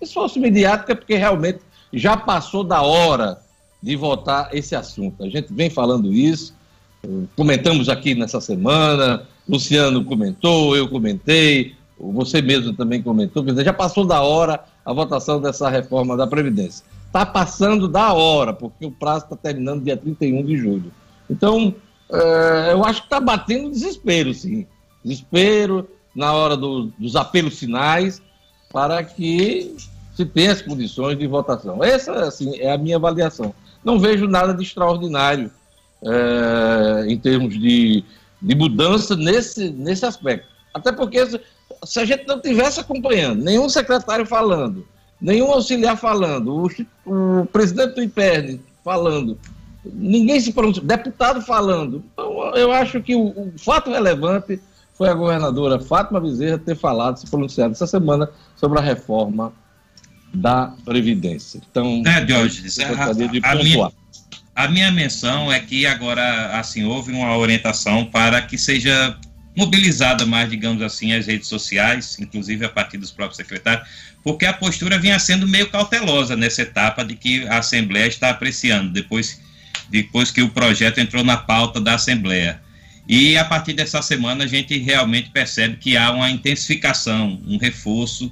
Esforço 0.00 0.40
mediático 0.40 0.92
é 0.92 0.94
porque 0.94 1.16
realmente 1.16 1.60
já 1.92 2.16
passou 2.16 2.64
da 2.64 2.80
hora 2.80 3.38
de 3.82 3.96
votar 3.96 4.48
esse 4.54 4.74
assunto. 4.74 5.22
A 5.22 5.28
gente 5.28 5.52
vem 5.52 5.68
falando 5.68 6.12
isso, 6.12 6.54
comentamos 7.36 7.90
aqui 7.90 8.14
nessa 8.14 8.40
semana, 8.40 9.26
Luciano 9.50 10.04
comentou, 10.04 10.76
eu 10.76 10.88
comentei, 10.88 11.74
você 11.98 12.40
mesmo 12.40 12.72
também 12.72 13.02
comentou, 13.02 13.44
quer 13.44 13.50
dizer, 13.50 13.64
já 13.64 13.72
passou 13.72 14.06
da 14.06 14.22
hora 14.22 14.64
a 14.84 14.92
votação 14.92 15.40
dessa 15.40 15.68
reforma 15.68 16.16
da 16.16 16.26
Previdência 16.26 16.84
está 17.10 17.26
passando 17.26 17.88
da 17.88 18.12
hora, 18.12 18.52
porque 18.52 18.86
o 18.86 18.90
prazo 18.90 19.24
está 19.24 19.36
terminando 19.36 19.82
dia 19.82 19.96
31 19.96 20.44
de 20.44 20.56
julho. 20.56 20.92
Então, 21.28 21.74
é, 22.08 22.72
eu 22.72 22.84
acho 22.84 23.00
que 23.00 23.06
está 23.06 23.20
batendo 23.20 23.70
desespero, 23.70 24.32
sim. 24.32 24.66
Desespero 25.04 25.88
na 26.14 26.32
hora 26.32 26.56
do, 26.56 26.86
dos 26.98 27.16
apelos 27.16 27.58
finais 27.58 28.22
para 28.72 29.02
que 29.02 29.74
se 30.14 30.24
tenha 30.24 30.52
as 30.52 30.62
condições 30.62 31.18
de 31.18 31.26
votação. 31.26 31.82
Essa, 31.82 32.12
assim, 32.26 32.56
é 32.58 32.72
a 32.72 32.78
minha 32.78 32.96
avaliação. 32.96 33.52
Não 33.84 33.98
vejo 33.98 34.28
nada 34.28 34.54
de 34.54 34.62
extraordinário 34.62 35.50
é, 36.02 37.06
em 37.08 37.18
termos 37.18 37.58
de, 37.58 38.04
de 38.40 38.54
mudança 38.54 39.16
nesse, 39.16 39.70
nesse 39.70 40.04
aspecto. 40.06 40.48
Até 40.72 40.92
porque 40.92 41.24
se, 41.84 42.00
a 42.00 42.04
gente 42.04 42.26
não 42.26 42.40
tivesse 42.40 42.80
acompanhando, 42.80 43.42
nenhum 43.42 43.68
secretário 43.68 44.24
falando, 44.24 44.86
nenhum 45.20 45.50
auxiliar 45.50 45.96
falando, 45.96 46.66
o, 47.06 47.40
o 47.40 47.46
presidente 47.46 47.94
do 47.94 48.02
IPERN 48.02 48.60
falando, 48.84 49.38
ninguém 49.84 50.40
se 50.40 50.52
pronunciou, 50.52 50.86
deputado 50.86 51.40
falando. 51.42 52.02
Então, 52.12 52.54
eu 52.54 52.72
acho 52.72 53.00
que 53.00 53.14
o, 53.14 53.28
o, 53.28 53.52
fato 53.58 53.90
relevante 53.90 54.60
foi 54.94 55.08
a 55.08 55.14
governadora 55.14 55.80
Fátima 55.80 56.20
Bezerra 56.20 56.58
ter 56.58 56.76
falado, 56.76 57.18
se 57.18 57.26
pronunciado 57.26 57.72
essa 57.72 57.86
semana 57.86 58.28
sobre 58.56 58.78
a 58.78 58.82
reforma 58.82 59.52
da 60.32 60.72
Previdência. 60.84 61.60
Então, 61.70 62.02
é, 62.06 62.24
Diógenes, 62.24 62.78
a, 62.78 63.10
a, 63.50 63.54
minha, 63.54 63.90
A 64.60 64.68
minha 64.68 64.92
menção 64.92 65.50
é 65.50 65.58
que 65.58 65.86
agora, 65.86 66.58
assim, 66.58 66.84
houve 66.84 67.10
uma 67.12 67.34
orientação 67.34 68.04
para 68.04 68.42
que 68.42 68.58
seja 68.58 69.16
mobilizada 69.56 70.26
mais, 70.26 70.50
digamos 70.50 70.82
assim, 70.82 71.14
as 71.14 71.26
redes 71.26 71.48
sociais, 71.48 72.18
inclusive 72.20 72.66
a 72.66 72.68
partir 72.68 72.98
dos 72.98 73.10
próprios 73.10 73.38
secretários, 73.38 73.88
porque 74.22 74.44
a 74.44 74.52
postura 74.52 74.98
vinha 74.98 75.18
sendo 75.18 75.48
meio 75.48 75.70
cautelosa 75.70 76.36
nessa 76.36 76.60
etapa 76.60 77.02
de 77.02 77.14
que 77.14 77.48
a 77.48 77.56
Assembleia 77.56 78.06
está 78.06 78.28
apreciando, 78.28 78.92
depois, 78.92 79.40
depois 79.88 80.30
que 80.30 80.42
o 80.42 80.50
projeto 80.50 80.98
entrou 80.98 81.24
na 81.24 81.38
pauta 81.38 81.80
da 81.80 81.94
Assembleia. 81.94 82.60
E 83.08 83.38
a 83.38 83.44
partir 83.46 83.72
dessa 83.72 84.02
semana 84.02 84.44
a 84.44 84.46
gente 84.46 84.76
realmente 84.76 85.30
percebe 85.30 85.78
que 85.78 85.96
há 85.96 86.12
uma 86.12 86.30
intensificação, 86.30 87.40
um 87.46 87.56
reforço, 87.56 88.30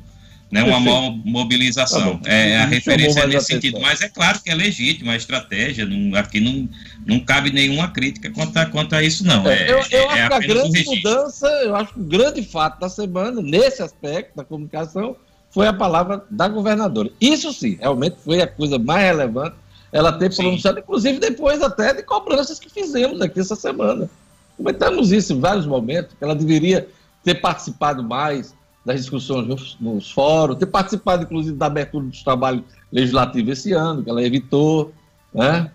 né, 0.51 0.63
uma 0.63 0.81
maior 0.81 1.11
mobilização. 1.25 2.19
Tá 2.19 2.31
é, 2.31 2.59
a 2.59 2.67
referência 2.67 3.21
é 3.21 3.27
nesse 3.27 3.47
sentido. 3.47 3.81
Mas 3.81 4.01
é 4.01 4.09
claro 4.09 4.41
que 4.41 4.51
é 4.51 4.55
legítimo, 4.55 5.11
a 5.11 5.17
estratégia, 5.17 5.85
não, 5.85 6.19
aqui 6.19 6.41
não, 6.41 6.69
não 7.07 7.21
cabe 7.21 7.51
nenhuma 7.51 7.91
crítica 7.91 8.31
quanto 8.31 8.57
a, 8.57 8.67
quanto 8.67 8.95
a 8.95 9.03
isso, 9.03 9.25
não. 9.27 9.47
É, 9.47 9.71
eu, 9.71 9.81
eu 9.91 10.11
é, 10.11 10.23
acho 10.23 10.29
que 10.29 10.35
a 10.35 10.39
grande 10.39 10.89
um 10.89 10.95
mudança, 10.95 11.47
eu 11.47 11.77
acho 11.77 11.93
que 11.93 12.01
o 12.01 12.05
grande 12.05 12.43
fato 12.43 12.81
da 12.81 12.89
semana, 12.89 13.43
nesse 13.43 13.83
aspecto 13.83 14.37
da 14.37 14.45
comunicação, 14.45 15.17
foi 15.51 15.67
a 15.67 15.73
palavra 15.73 16.25
da 16.31 16.49
governadora. 16.49 17.11
Isso 17.21 17.53
sim, 17.53 17.77
realmente 17.81 18.17
foi 18.25 18.41
a 18.41 18.47
coisa 18.47 18.79
mais 18.79 19.05
relevante, 19.05 19.57
ela 19.93 20.13
ter 20.13 20.35
pronunciado, 20.35 20.79
inclusive 20.79 21.19
depois 21.19 21.63
até 21.63 21.95
de 21.95 22.03
cobranças 22.03 22.59
que 22.59 22.71
fizemos 22.71 23.21
aqui 23.21 23.41
essa 23.41 23.57
semana. 23.57 24.09
Comentamos 24.57 25.13
isso 25.13 25.33
em 25.33 25.41
vários 25.41 25.67
momentos, 25.67 26.15
que 26.19 26.25
ela 26.25 26.35
deveria 26.35 26.89
ter 27.23 27.37
participado 27.37 28.03
mais 28.03 28.55
das 28.89 29.01
discussões 29.01 29.77
nos, 29.79 30.11
fóruns, 30.11 30.59
ter 30.59 30.65
participado, 30.65 31.25
inclusive, 31.25 31.55
da 31.55 31.67
abertura 31.67 32.07
dos 32.07 32.23
trabalhos 32.23 32.65
legislativos 32.91 33.59
esse 33.59 33.75
ano, 33.75 34.03
que 34.03 34.09
ela 34.09 34.23
evitou. 34.23 34.93
Né? 35.35 35.71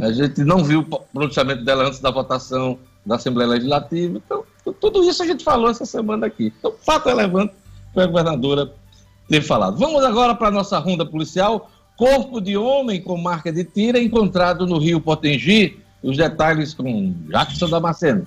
A 0.00 0.10
gente 0.10 0.42
não 0.42 0.64
viu 0.64 0.80
o 0.80 0.84
pronunciamento 1.12 1.62
dela 1.64 1.86
antes 1.86 2.00
da 2.00 2.10
votação 2.10 2.78
da 3.04 3.16
Assembleia 3.16 3.50
Legislativa. 3.50 4.22
Então, 4.24 4.42
tudo 4.80 5.04
isso 5.04 5.22
a 5.22 5.26
gente 5.26 5.44
falou 5.44 5.68
essa 5.68 5.84
semana 5.84 6.26
aqui. 6.28 6.50
Então, 6.58 6.72
fato 6.80 7.10
relevante 7.10 7.52
foi 7.92 8.04
a 8.04 8.06
governadora 8.06 8.72
ter 9.28 9.42
falado. 9.42 9.76
Vamos 9.76 10.02
agora 10.02 10.34
para 10.34 10.48
a 10.48 10.50
nossa 10.50 10.78
ronda 10.78 11.04
policial. 11.04 11.70
Corpo 11.94 12.40
de 12.40 12.56
homem 12.56 13.02
com 13.02 13.18
marca 13.18 13.52
de 13.52 13.64
tira 13.64 14.00
encontrado 14.00 14.66
no 14.66 14.78
Rio 14.78 14.98
Potengi, 14.98 15.78
os 16.02 16.16
detalhes 16.16 16.72
com 16.72 17.14
Jackson 17.28 17.68
Damasceno. 17.68 18.26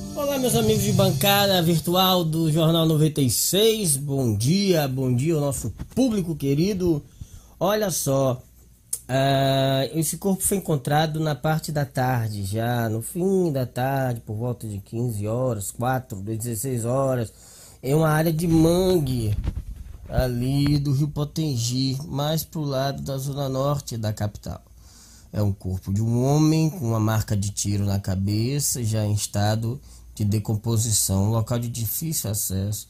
Olá, 0.21 0.37
meus 0.37 0.55
amigos 0.55 0.83
de 0.83 0.93
bancada 0.93 1.63
virtual 1.63 2.23
do 2.23 2.51
Jornal 2.51 2.85
96. 2.85 3.97
Bom 3.97 4.37
dia, 4.37 4.87
bom 4.87 5.11
dia 5.11 5.33
ao 5.33 5.41
nosso 5.41 5.71
público 5.95 6.35
querido. 6.35 7.03
Olha 7.59 7.89
só, 7.89 8.33
uh, 8.33 9.97
esse 9.97 10.17
corpo 10.17 10.43
foi 10.43 10.57
encontrado 10.57 11.19
na 11.19 11.33
parte 11.33 11.71
da 11.71 11.85
tarde, 11.85 12.43
já 12.43 12.87
no 12.87 13.01
fim 13.01 13.51
da 13.51 13.65
tarde, 13.65 14.21
por 14.21 14.35
volta 14.35 14.67
de 14.67 14.77
15 14.77 15.27
horas, 15.27 15.71
4, 15.71 16.15
16 16.21 16.85
horas, 16.85 17.33
em 17.81 17.95
uma 17.95 18.09
área 18.09 18.31
de 18.31 18.47
mangue 18.47 19.35
ali 20.07 20.77
do 20.77 20.93
Rio 20.93 21.07
Potengi, 21.07 21.97
mais 22.07 22.43
pro 22.43 22.61
lado 22.61 23.01
da 23.01 23.17
zona 23.17 23.49
norte 23.49 23.97
da 23.97 24.13
capital. 24.13 24.61
É 25.33 25.41
um 25.41 25.51
corpo 25.51 25.91
de 25.91 26.01
um 26.01 26.23
homem 26.23 26.69
com 26.69 26.89
uma 26.89 26.99
marca 26.99 27.35
de 27.35 27.49
tiro 27.49 27.85
na 27.85 27.99
cabeça, 27.99 28.83
já 28.83 29.03
em 29.03 29.13
estado 29.13 29.81
de 30.23 30.31
decomposição, 30.31 31.25
um 31.25 31.29
local 31.31 31.59
de 31.59 31.69
difícil 31.69 32.29
acesso. 32.29 32.87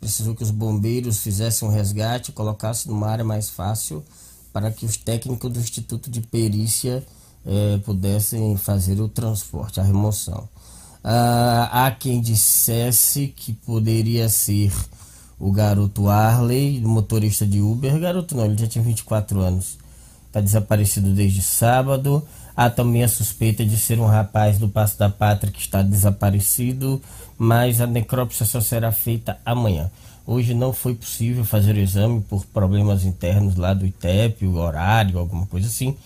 Precisou 0.00 0.34
que 0.34 0.42
os 0.42 0.50
bombeiros 0.50 1.18
fizessem 1.18 1.66
um 1.66 1.70
resgate 1.70 2.32
colocassem 2.32 2.92
numa 2.92 3.08
área 3.08 3.24
mais 3.24 3.48
fácil 3.48 4.04
para 4.52 4.70
que 4.70 4.84
os 4.84 4.96
técnicos 4.96 5.50
do 5.50 5.58
Instituto 5.58 6.10
de 6.10 6.20
Perícia 6.20 7.04
eh, 7.46 7.78
pudessem 7.84 8.56
fazer 8.56 9.00
o 9.00 9.08
transporte, 9.08 9.80
a 9.80 9.82
remoção. 9.82 10.48
Ah, 11.02 11.86
há 11.86 11.90
quem 11.90 12.20
dissesse 12.20 13.28
que 13.28 13.52
poderia 13.52 14.28
ser 14.30 14.72
o 15.38 15.52
garoto 15.52 16.08
Arley, 16.08 16.80
motorista 16.80 17.46
de 17.46 17.60
Uber. 17.60 17.98
Garoto 17.98 18.34
não, 18.34 18.46
ele 18.46 18.56
já 18.56 18.66
tinha 18.66 18.82
24 18.82 19.40
anos. 19.40 19.76
Está 20.26 20.40
desaparecido 20.40 21.12
desde 21.12 21.42
sábado. 21.42 22.22
Há 22.56 22.70
também 22.70 23.02
a 23.02 23.08
suspeita 23.08 23.64
de 23.64 23.76
ser 23.76 23.98
um 23.98 24.06
rapaz 24.06 24.58
do 24.58 24.68
Passo 24.68 24.96
da 24.98 25.10
Pátria 25.10 25.52
que 25.52 25.60
está 25.60 25.82
desaparecido, 25.82 27.02
mas 27.36 27.80
a 27.80 27.86
necrópsia 27.86 28.46
só 28.46 28.60
será 28.60 28.92
feita 28.92 29.38
amanhã. 29.44 29.90
Hoje 30.24 30.54
não 30.54 30.72
foi 30.72 30.94
possível 30.94 31.44
fazer 31.44 31.74
o 31.74 31.80
exame 31.80 32.20
por 32.20 32.46
problemas 32.46 33.04
internos 33.04 33.56
lá 33.56 33.74
do 33.74 33.84
ITEP, 33.84 34.46
o 34.46 34.56
horário, 34.56 35.18
alguma 35.18 35.46
coisa 35.46 35.66
assim. 35.66 35.96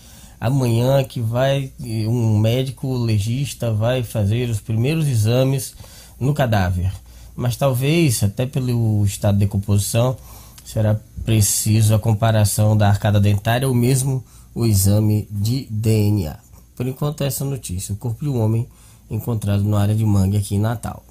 Amanhã 0.41 1.03
que 1.03 1.21
vai 1.21 1.71
um 1.79 2.39
médico 2.39 2.97
legista 2.97 3.71
vai 3.71 4.03
fazer 4.03 4.49
os 4.49 4.59
primeiros 4.59 5.07
exames 5.07 5.75
no 6.19 6.33
cadáver. 6.33 6.91
Mas 7.35 7.55
talvez, 7.55 8.23
até 8.23 8.45
pelo 8.45 9.05
estado 9.05 9.35
de 9.35 9.45
decomposição, 9.45 10.17
será 10.65 10.99
preciso 11.23 11.93
a 11.93 11.99
comparação 11.99 12.75
da 12.75 12.89
arcada 12.89 13.19
dentária 13.19 13.67
ou 13.67 13.73
mesmo 13.73 14.23
o 14.59 14.65
exame 14.65 15.25
de 15.31 15.65
DNA. 15.69 16.37
Por 16.75 16.85
enquanto, 16.85 17.23
essa 17.23 17.45
notícia: 17.45 17.93
o 17.93 17.97
corpo 17.97 18.25
de 18.25 18.29
um 18.29 18.41
homem 18.41 18.67
encontrado 19.09 19.63
na 19.63 19.79
área 19.79 19.95
de 19.95 20.03
mangue 20.05 20.35
aqui 20.35 20.55
em 20.55 20.59
Natal. 20.59 21.01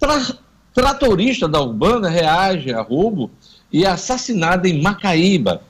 Tra 0.00 0.36
tratorista 0.74 1.48
da 1.48 1.60
Urbana 1.60 2.08
reage 2.08 2.72
a 2.72 2.82
roubo 2.82 3.30
e 3.72 3.84
é 3.84 3.88
assassinado 3.88 4.66
em 4.66 4.82
Macaíba. 4.82 5.62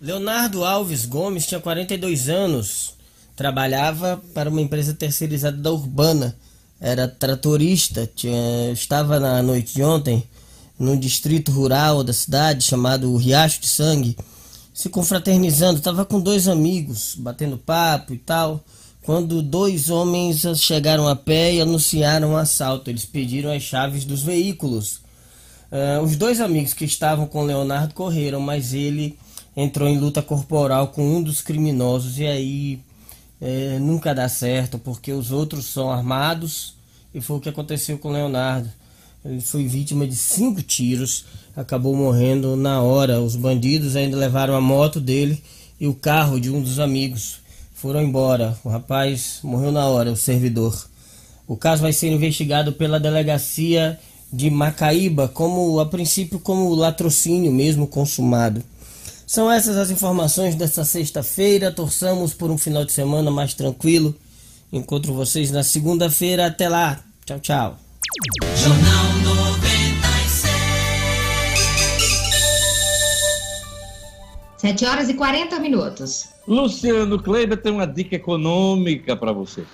Leonardo 0.00 0.64
Alves 0.64 1.06
Gomes 1.06 1.46
tinha 1.46 1.60
42 1.60 2.28
anos, 2.28 2.94
trabalhava 3.34 4.22
para 4.32 4.50
uma 4.50 4.60
empresa 4.60 4.92
terceirizada 4.94 5.56
da 5.56 5.72
Urbana, 5.72 6.36
era 6.80 7.08
tratorista, 7.08 8.10
tinha, 8.14 8.70
estava 8.72 9.18
na 9.18 9.42
noite 9.42 9.74
de 9.74 9.82
ontem 9.82 10.22
no 10.78 10.96
distrito 10.96 11.50
rural 11.52 12.02
da 12.02 12.12
cidade 12.12 12.64
chamado 12.64 13.16
Riacho 13.16 13.60
de 13.60 13.68
Sangue 13.68 14.16
se 14.74 14.88
confraternizando, 14.88 15.78
estava 15.78 16.04
com 16.04 16.20
dois 16.20 16.48
amigos, 16.48 17.14
batendo 17.16 17.56
papo 17.56 18.12
e 18.12 18.18
tal, 18.18 18.62
quando 19.04 19.40
dois 19.40 19.88
homens 19.88 20.44
chegaram 20.58 21.06
a 21.06 21.14
pé 21.14 21.54
e 21.54 21.60
anunciaram 21.60 22.32
um 22.32 22.36
assalto. 22.36 22.90
Eles 22.90 23.06
pediram 23.06 23.52
as 23.52 23.62
chaves 23.62 24.04
dos 24.04 24.24
veículos. 24.24 24.96
Uh, 25.70 26.02
os 26.02 26.16
dois 26.16 26.40
amigos 26.40 26.74
que 26.74 26.84
estavam 26.84 27.24
com 27.24 27.44
Leonardo 27.44 27.94
correram, 27.94 28.40
mas 28.40 28.74
ele 28.74 29.16
entrou 29.56 29.88
em 29.88 29.96
luta 29.96 30.20
corporal 30.20 30.88
com 30.88 31.18
um 31.18 31.22
dos 31.22 31.40
criminosos 31.40 32.18
e 32.18 32.26
aí 32.26 32.80
é, 33.40 33.78
nunca 33.78 34.12
dá 34.12 34.28
certo, 34.28 34.78
porque 34.78 35.12
os 35.12 35.30
outros 35.30 35.66
são 35.66 35.90
armados 35.90 36.74
e 37.14 37.20
foi 37.20 37.36
o 37.36 37.40
que 37.40 37.48
aconteceu 37.48 37.96
com 37.96 38.10
Leonardo. 38.10 38.68
Ele 39.24 39.40
foi 39.40 39.66
vítima 39.66 40.06
de 40.06 40.14
cinco 40.14 40.60
tiros, 40.62 41.24
acabou 41.56 41.96
morrendo 41.96 42.56
na 42.56 42.82
hora. 42.82 43.20
Os 43.20 43.36
bandidos 43.36 43.96
ainda 43.96 44.16
levaram 44.16 44.54
a 44.54 44.60
moto 44.60 45.00
dele 45.00 45.42
e 45.80 45.86
o 45.86 45.94
carro 45.94 46.38
de 46.38 46.50
um 46.50 46.60
dos 46.60 46.78
amigos. 46.78 47.36
Foram 47.74 48.02
embora. 48.02 48.58
O 48.62 48.68
rapaz 48.68 49.38
morreu 49.42 49.72
na 49.72 49.86
hora, 49.86 50.12
o 50.12 50.16
servidor. 50.16 50.88
O 51.46 51.56
caso 51.56 51.82
vai 51.82 51.92
ser 51.92 52.08
investigado 52.08 52.72
pela 52.72 53.00
delegacia 53.00 53.98
de 54.32 54.50
Macaíba, 54.50 55.28
como 55.28 55.78
a 55.78 55.86
princípio 55.86 56.38
como 56.38 56.74
latrocínio 56.74 57.52
mesmo 57.52 57.86
consumado. 57.86 58.62
São 59.26 59.50
essas 59.50 59.76
as 59.76 59.90
informações 59.90 60.54
desta 60.54 60.84
sexta-feira. 60.84 61.72
Torçamos 61.72 62.34
por 62.34 62.50
um 62.50 62.58
final 62.58 62.84
de 62.84 62.92
semana 62.92 63.30
mais 63.30 63.54
tranquilo. 63.54 64.14
Encontro 64.72 65.14
vocês 65.14 65.50
na 65.50 65.62
segunda-feira. 65.62 66.46
Até 66.46 66.68
lá. 66.68 67.02
Tchau, 67.24 67.40
tchau. 67.40 67.83
Jornal 68.22 69.12
96. 69.24 70.54
7 74.58 74.86
horas 74.86 75.08
e 75.08 75.14
40 75.14 75.58
minutos. 75.58 76.28
Luciano 76.46 77.20
Kleiber 77.20 77.60
tem 77.60 77.72
uma 77.72 77.86
dica 77.86 78.14
econômica 78.14 79.16
para 79.16 79.32
você. 79.32 79.66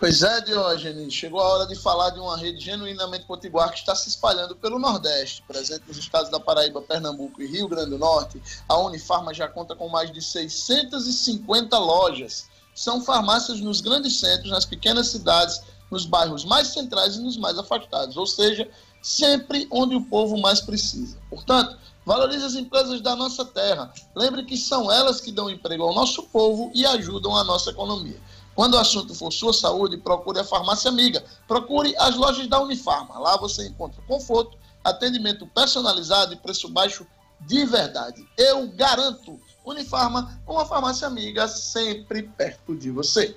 Pois 0.00 0.22
é, 0.22 0.40
Diógenes, 0.40 1.12
chegou 1.12 1.38
a 1.38 1.44
hora 1.44 1.66
de 1.66 1.76
falar 1.76 2.10
de 2.10 2.18
uma 2.18 2.38
rede 2.38 2.64
genuinamente 2.64 3.26
potiguar 3.26 3.70
que 3.70 3.78
está 3.78 3.94
se 3.94 4.08
espalhando 4.08 4.56
pelo 4.56 4.78
Nordeste. 4.78 5.44
Presente 5.46 5.84
nos 5.86 5.98
estados 5.98 6.30
da 6.30 6.40
Paraíba, 6.40 6.80
Pernambuco 6.80 7.42
e 7.42 7.46
Rio 7.46 7.68
Grande 7.68 7.90
do 7.90 7.98
Norte, 7.98 8.40
a 8.66 8.78
Unifarma 8.78 9.34
já 9.34 9.46
conta 9.46 9.76
com 9.76 9.88
mais 9.88 10.10
de 10.10 10.22
650 10.22 11.78
lojas 11.78 12.50
são 12.74 13.02
farmácias 13.02 13.60
nos 13.60 13.80
grandes 13.80 14.18
centros, 14.18 14.50
nas 14.50 14.64
pequenas 14.64 15.08
cidades, 15.08 15.62
nos 15.92 16.06
bairros 16.06 16.42
mais 16.46 16.68
centrais 16.68 17.16
e 17.16 17.20
nos 17.20 17.36
mais 17.36 17.58
afastados, 17.58 18.16
ou 18.16 18.26
seja, 18.26 18.66
sempre 19.02 19.68
onde 19.70 19.94
o 19.94 20.02
povo 20.02 20.38
mais 20.38 20.58
precisa. 20.58 21.18
Portanto, 21.28 21.76
valorize 22.06 22.42
as 22.42 22.54
empresas 22.54 23.02
da 23.02 23.14
nossa 23.14 23.44
terra. 23.44 23.92
Lembre 24.16 24.42
que 24.44 24.56
são 24.56 24.90
elas 24.90 25.20
que 25.20 25.30
dão 25.30 25.50
emprego 25.50 25.82
ao 25.82 25.94
nosso 25.94 26.22
povo 26.24 26.72
e 26.74 26.86
ajudam 26.86 27.36
a 27.36 27.44
nossa 27.44 27.70
economia. 27.70 28.18
Quando 28.54 28.74
o 28.74 28.78
assunto 28.78 29.14
for 29.14 29.30
sua 29.30 29.52
saúde, 29.52 29.98
procure 29.98 30.40
a 30.40 30.44
farmácia 30.44 30.90
amiga. 30.90 31.22
Procure 31.46 31.94
as 31.98 32.16
lojas 32.16 32.46
da 32.46 32.60
Unifarma. 32.60 33.18
Lá 33.18 33.36
você 33.36 33.66
encontra 33.66 34.02
conforto, 34.08 34.56
atendimento 34.82 35.46
personalizado 35.46 36.32
e 36.32 36.36
preço 36.36 36.68
baixo 36.70 37.06
de 37.40 37.66
verdade. 37.66 38.26
Eu 38.36 38.66
garanto. 38.68 39.38
Unifarma, 39.64 40.40
uma 40.46 40.64
farmácia 40.64 41.06
amiga 41.06 41.46
sempre 41.46 42.22
perto 42.22 42.74
de 42.74 42.90
você. 42.90 43.36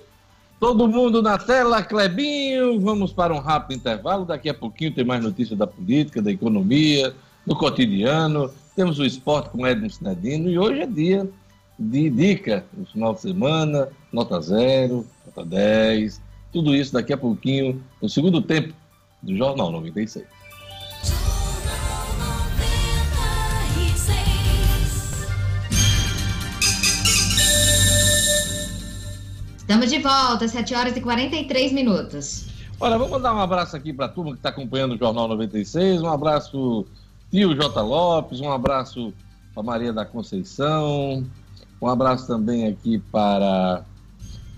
Todo 0.58 0.88
mundo 0.88 1.20
na 1.20 1.36
tela, 1.36 1.82
Clebinho. 1.82 2.80
Vamos 2.80 3.12
para 3.12 3.34
um 3.34 3.38
rápido 3.38 3.76
intervalo. 3.76 4.24
Daqui 4.24 4.48
a 4.48 4.54
pouquinho 4.54 4.92
tem 4.92 5.04
mais 5.04 5.22
notícias 5.22 5.58
da 5.58 5.66
política, 5.66 6.22
da 6.22 6.30
economia, 6.30 7.14
do 7.46 7.54
cotidiano. 7.54 8.50
Temos 8.74 8.98
o 8.98 9.04
esporte 9.04 9.50
com 9.50 9.66
Edmo 9.66 9.90
Sinedino 9.90 10.48
e 10.48 10.58
hoje 10.58 10.80
é 10.80 10.86
dia 10.86 11.28
de 11.78 12.08
dica 12.08 12.64
no 12.72 12.86
final 12.86 13.14
de 13.14 13.20
semana, 13.20 13.88
nota 14.10 14.40
zero, 14.40 15.06
nota 15.26 15.44
10, 15.44 16.20
tudo 16.52 16.74
isso 16.74 16.92
daqui 16.92 17.12
a 17.12 17.18
pouquinho, 17.18 17.82
no 18.00 18.08
segundo 18.08 18.40
tempo 18.40 18.72
do 19.22 19.36
Jornal 19.36 19.70
96. 19.70 20.24
Estamos 29.66 29.90
de 29.90 29.98
volta, 29.98 30.46
7 30.46 30.74
horas 30.76 30.96
e 30.96 31.00
43 31.00 31.72
minutos. 31.72 32.46
Olha, 32.78 32.96
vou 32.96 33.08
mandar 33.08 33.34
um 33.34 33.40
abraço 33.40 33.74
aqui 33.74 33.92
para 33.92 34.06
a 34.06 34.08
turma 34.08 34.30
que 34.30 34.36
está 34.36 34.50
acompanhando 34.50 34.94
o 34.94 34.96
Jornal 34.96 35.26
96. 35.26 36.02
Um 36.02 36.06
abraço, 36.06 36.86
tio 37.32 37.52
J. 37.52 37.82
Lopes. 37.82 38.40
Um 38.40 38.52
abraço 38.52 39.12
para 39.52 39.64
Maria 39.64 39.92
da 39.92 40.04
Conceição. 40.04 41.26
Um 41.82 41.88
abraço 41.88 42.28
também 42.28 42.68
aqui 42.68 43.00
para 43.10 43.82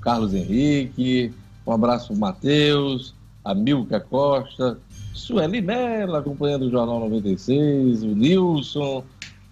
Carlos 0.03 0.35
Henrique. 0.35 1.33
Um 1.67 1.73
abraço 1.73 2.09
para 2.09 2.17
Matheus, 2.17 3.15
a 3.43 3.55
Milka 3.55 4.01
Costa, 4.01 4.79
Sueli 5.15 5.63
Mello 5.63 6.17
acompanhando 6.17 6.67
o 6.67 6.71
Jornal 6.71 7.01
96, 7.01 8.03
o 8.03 8.09
Nilson. 8.09 9.03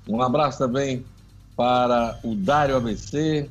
Um 0.06 0.20
abraço 0.20 0.58
também 0.58 1.02
para 1.56 2.20
o 2.22 2.34
Dário 2.34 2.76
ABC, 2.76 3.48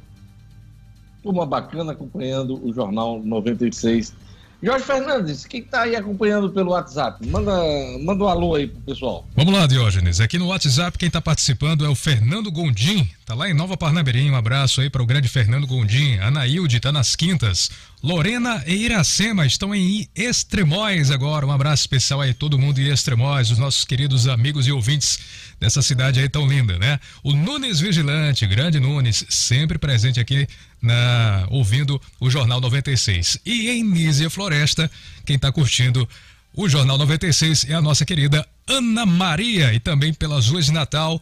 turma 1.26 1.43
bacana 1.43 1.93
acompanhando 1.93 2.63
o 2.63 2.71
Jornal 2.71 3.19
96. 3.23 4.13
Jorge 4.61 4.86
Fernandes, 4.86 5.45
quem 5.45 5.61
está 5.61 5.82
aí 5.82 5.95
acompanhando 5.95 6.51
pelo 6.51 6.71
WhatsApp? 6.71 7.28
Manda, 7.28 7.51
manda 7.99 8.23
um 8.23 8.28
alô 8.28 8.55
aí 8.55 8.67
pro 8.67 8.80
pessoal. 8.82 9.28
Vamos 9.36 9.53
lá, 9.53 9.65
Diógenes. 9.67 10.21
Aqui 10.21 10.38
no 10.38 10.47
WhatsApp, 10.47 10.97
quem 10.97 11.07
está 11.07 11.19
participando 11.19 11.84
é 11.84 11.89
o 11.89 11.95
Fernando 11.95 12.51
Gondim. 12.51 13.09
Tá 13.26 13.34
lá 13.34 13.49
em 13.49 13.55
Nova 13.55 13.76
Parnamirim. 13.76 14.30
Um 14.30 14.36
abraço 14.36 14.82
aí 14.82 14.89
para 14.89 15.01
o 15.01 15.05
grande 15.05 15.28
Fernando 15.28 15.65
Gondim. 15.65 16.19
Anaílde 16.19 16.80
tá 16.80 16.91
nas 16.91 17.15
quintas. 17.15 17.71
Lorena 18.03 18.63
e 18.67 18.76
Iracema 18.76 19.47
estão 19.47 19.73
em 19.73 20.07
Extremóis 20.15 21.09
agora. 21.09 21.43
Um 21.43 21.51
abraço 21.51 21.82
especial 21.82 22.21
aí 22.21 22.36
todo 22.36 22.59
mundo 22.59 22.80
em 22.80 22.88
Extremóis, 22.88 23.49
os 23.49 23.57
nossos 23.57 23.84
queridos 23.84 24.28
amigos 24.28 24.67
e 24.67 24.71
ouvintes 24.71 25.17
dessa 25.59 25.82
cidade 25.82 26.19
aí 26.19 26.30
tão 26.30 26.47
linda, 26.47 26.78
né? 26.78 26.99
O 27.23 27.34
Nunes 27.34 27.80
Vigilante, 27.80 28.45
grande 28.45 28.80
Nunes, 28.80 29.26
sempre 29.28 29.80
presente 29.80 30.19
aqui 30.19 30.47
na 30.80 31.47
ouvindo 31.49 31.99
o 32.19 32.30
Jornal 32.30 32.61
96. 32.61 33.39
E 33.43 33.71
em 33.71 33.84
Nízia 33.84 34.30
Floresta, 34.30 34.89
quem 35.26 35.36
está 35.36 35.51
curtindo 35.51 36.07
o 36.55 36.69
Jornal 36.69 36.99
96 36.99 37.71
é 37.71 37.73
a 37.73 37.82
nossa 37.82 38.05
querida 38.05 38.47
Ana 38.67 39.03
Maria 39.03 39.73
e 39.73 39.80
também 39.80 40.13
pelas 40.13 40.47
ruas 40.47 40.67
de 40.67 40.71
Natal, 40.71 41.19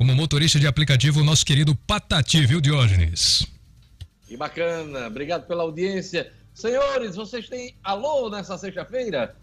como 0.00 0.14
motorista 0.14 0.58
de 0.58 0.66
aplicativo, 0.66 1.20
o 1.20 1.22
nosso 1.22 1.44
querido 1.44 1.74
Patati, 1.74 2.46
viu, 2.46 2.58
Diógenes? 2.58 3.46
Que 4.26 4.34
bacana, 4.34 5.08
obrigado 5.08 5.46
pela 5.46 5.62
audiência. 5.62 6.32
Senhores, 6.54 7.16
vocês 7.16 7.50
têm 7.50 7.74
alô 7.84 8.30
nessa 8.30 8.56
sexta-feira? 8.56 9.36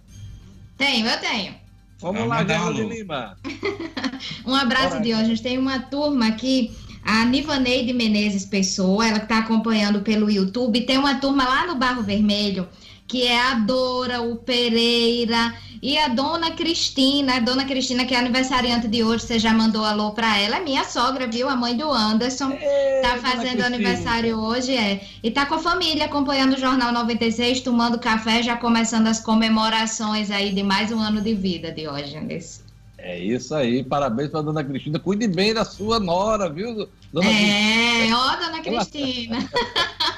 Tenho, 0.75 1.05
eu 1.07 1.19
tenho. 1.19 1.53
Vamos 1.99 2.21
Vamos 2.21 2.29
lá, 2.29 2.71
de. 2.71 2.81
Lima. 2.81 3.37
Um 4.47 4.55
abraço 4.55 4.93
Bora. 4.93 5.01
de 5.01 5.13
hoje. 5.13 5.21
A 5.21 5.25
gente 5.25 5.43
tem 5.43 5.59
uma 5.59 5.77
turma 5.77 6.27
aqui, 6.29 6.75
a 7.03 7.23
Nivaneide 7.23 7.93
Menezes 7.93 8.43
Pessoa, 8.43 9.07
ela 9.07 9.19
que 9.19 9.25
está 9.25 9.37
acompanhando 9.37 10.01
pelo 10.01 10.27
YouTube. 10.27 10.87
Tem 10.87 10.97
uma 10.97 11.19
turma 11.19 11.43
lá 11.43 11.67
no 11.67 11.75
Barro 11.75 12.01
Vermelho, 12.01 12.67
que 13.07 13.25
é 13.25 13.39
a 13.39 13.53
Dora, 13.55 14.21
o 14.21 14.35
Pereira 14.35 15.53
e 15.81 15.97
a 15.97 16.09
Dona 16.09 16.51
Cristina. 16.51 17.35
A 17.35 17.39
Dona 17.39 17.63
Cristina, 17.63 18.05
que 18.05 18.13
é 18.13 18.19
aniversariante 18.19 18.87
de 18.87 19.03
hoje, 19.03 19.23
você 19.25 19.39
já 19.39 19.53
mandou 19.53 19.85
alô 19.85 20.11
para 20.11 20.37
ela. 20.37 20.57
É 20.57 20.59
minha 20.59 20.83
sogra, 20.83 21.25
viu? 21.25 21.47
A 21.47 21.55
mãe 21.55 21.77
do 21.77 21.89
Anderson. 21.89 22.51
Ei, 22.51 23.01
Tá 23.01 23.17
fazendo 23.17 23.41
Cristina. 23.41 23.65
aniversário 23.67 24.37
hoje, 24.37 24.75
é. 24.75 25.01
E 25.23 25.31
tá 25.31 25.45
com 25.45 25.55
a 25.55 25.59
família 25.59 26.05
acompanhando 26.05 26.55
o 26.55 26.59
Jornal 26.59 26.91
96, 26.91 27.61
tomando 27.61 27.97
café, 27.99 28.43
já 28.43 28.57
começando 28.57 29.07
as 29.07 29.19
comemorações 29.21 30.29
aí 30.29 30.53
de 30.53 30.63
mais 30.63 30.91
um 30.91 30.99
ano 30.99 31.21
de 31.21 31.33
vida, 31.33 31.71
Diógenes. 31.71 32.65
É 32.97 33.17
isso 33.17 33.53
aí, 33.55 33.83
parabéns 33.83 34.29
para 34.29 34.41
dona 34.41 34.63
Cristina. 34.63 34.99
Cuide 34.99 35.27
bem 35.27 35.53
da 35.53 35.63
sua 35.63 35.99
nora, 35.99 36.49
viu, 36.49 36.89
dona 37.13 37.27
Cristina? 37.29 38.07
É, 38.07 38.13
ó, 38.13 38.35
dona 38.35 38.61
Cristina. 38.61 39.49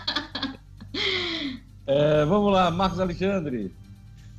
É, 1.92 2.24
vamos 2.24 2.54
lá, 2.54 2.70
Marcos 2.70 3.00
Alexandre. 3.00 3.72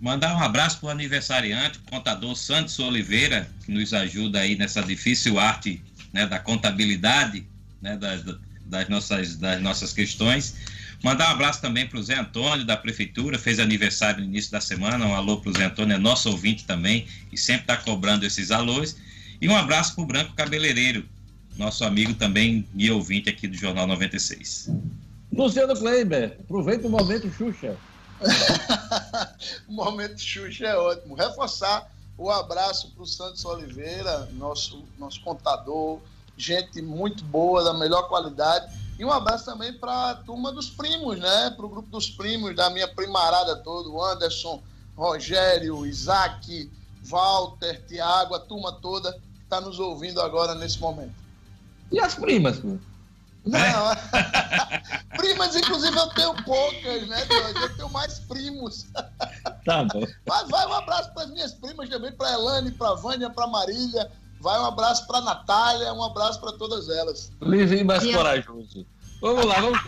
Mandar 0.00 0.36
um 0.36 0.40
abraço 0.40 0.78
para 0.78 0.86
o 0.86 0.90
aniversariante, 0.90 1.80
o 1.80 1.90
contador 1.90 2.36
Santos 2.36 2.78
Oliveira, 2.78 3.50
que 3.66 3.72
nos 3.72 3.92
ajuda 3.92 4.38
aí 4.38 4.54
nessa 4.56 4.80
difícil 4.80 5.36
arte 5.36 5.82
né, 6.12 6.26
da 6.26 6.38
contabilidade 6.38 7.44
né, 7.82 7.96
das, 7.96 8.22
das, 8.64 8.88
nossas, 8.88 9.34
das 9.34 9.60
nossas 9.60 9.92
questões. 9.92 10.54
Mandar 11.02 11.28
um 11.28 11.32
abraço 11.32 11.60
também 11.60 11.88
para 11.88 11.98
o 11.98 12.02
Zé 12.04 12.20
Antônio, 12.20 12.64
da 12.64 12.76
Prefeitura, 12.76 13.36
fez 13.36 13.58
aniversário 13.58 14.20
no 14.20 14.26
início 14.26 14.52
da 14.52 14.60
semana. 14.60 15.04
Um 15.04 15.16
alô 15.16 15.38
para 15.38 15.50
o 15.50 15.52
Zé 15.52 15.64
Antônio, 15.64 15.96
é 15.96 15.98
nosso 15.98 16.30
ouvinte 16.30 16.64
também, 16.64 17.08
e 17.32 17.36
sempre 17.36 17.62
está 17.62 17.76
cobrando 17.76 18.24
esses 18.24 18.52
alôs. 18.52 18.96
E 19.40 19.48
um 19.48 19.56
abraço 19.56 19.96
para 19.96 20.04
o 20.04 20.06
Branco 20.06 20.34
Cabeleireiro, 20.34 21.04
nosso 21.58 21.84
amigo 21.84 22.14
também 22.14 22.64
e 22.76 22.88
ouvinte 22.92 23.28
aqui 23.28 23.48
do 23.48 23.56
Jornal 23.56 23.88
96. 23.88 24.70
Luciano 25.32 25.74
Kleiber, 25.74 26.38
aproveita 26.40 26.86
o 26.86 26.90
momento 26.90 27.30
Xuxa. 27.30 27.76
o 29.68 29.72
momento 29.72 30.20
Xuxa 30.20 30.66
é 30.66 30.76
ótimo. 30.76 31.14
Reforçar 31.14 31.90
o 32.18 32.30
abraço 32.30 32.90
para 32.90 33.02
o 33.02 33.06
Santos 33.06 33.44
Oliveira, 33.44 34.28
nosso, 34.32 34.84
nosso 34.98 35.22
contador, 35.22 36.00
gente 36.36 36.82
muito 36.82 37.24
boa, 37.24 37.62
da 37.62 37.72
melhor 37.72 38.08
qualidade. 38.08 38.70
E 38.98 39.04
um 39.04 39.10
abraço 39.10 39.46
também 39.46 39.72
para 39.72 40.10
a 40.10 40.14
turma 40.14 40.52
dos 40.52 40.68
primos, 40.68 41.18
né? 41.18 41.50
Para 41.56 41.64
o 41.64 41.68
grupo 41.68 41.88
dos 41.88 42.10
primos, 42.10 42.54
da 42.54 42.68
minha 42.68 42.88
primarada 42.88 43.56
toda, 43.56 43.88
o 43.88 44.02
Anderson, 44.04 44.62
Rogério, 44.96 45.86
Isaac, 45.86 46.70
Walter, 47.04 47.82
Tiago, 47.86 48.34
a 48.34 48.40
turma 48.40 48.72
toda 48.72 49.12
que 49.12 49.44
está 49.44 49.60
nos 49.60 49.78
ouvindo 49.78 50.20
agora 50.20 50.54
nesse 50.54 50.78
momento. 50.78 51.14
E 51.90 51.98
as 51.98 52.14
primas, 52.14 52.58
pô? 52.58 52.76
Não, 53.44 53.96
primas, 55.16 55.56
inclusive, 55.56 55.96
eu 55.96 56.08
tenho 56.10 56.34
poucas, 56.44 57.08
né? 57.08 57.24
Deus? 57.24 57.54
Eu 57.62 57.76
tenho 57.76 57.90
mais 57.90 58.18
primos. 58.20 58.86
Tá 59.64 59.84
bom. 59.84 60.06
Mas 60.26 60.48
vai 60.48 60.66
um 60.66 60.72
abraço 60.72 61.12
para 61.12 61.24
as 61.24 61.30
minhas 61.30 61.52
primas 61.52 61.88
também, 61.88 62.10
para 62.12 62.32
Elane, 62.32 62.70
para 62.72 62.94
Vânia, 62.94 63.28
para 63.28 63.46
Marília. 63.46 64.10
Vai 64.40 64.58
um 64.58 64.64
abraço 64.64 65.06
para 65.06 65.20
Natália, 65.20 65.92
um 65.92 66.02
abraço 66.02 66.40
para 66.40 66.52
todas 66.52 66.88
elas. 66.88 67.30
Livre 67.42 67.78
e 67.80 67.84
mais 67.84 68.02
E 68.02 68.10
eu- 68.10 68.16
corajoso. 68.18 68.86
Vamos 69.20 69.44
lá, 69.44 69.60
vamos. 69.60 69.78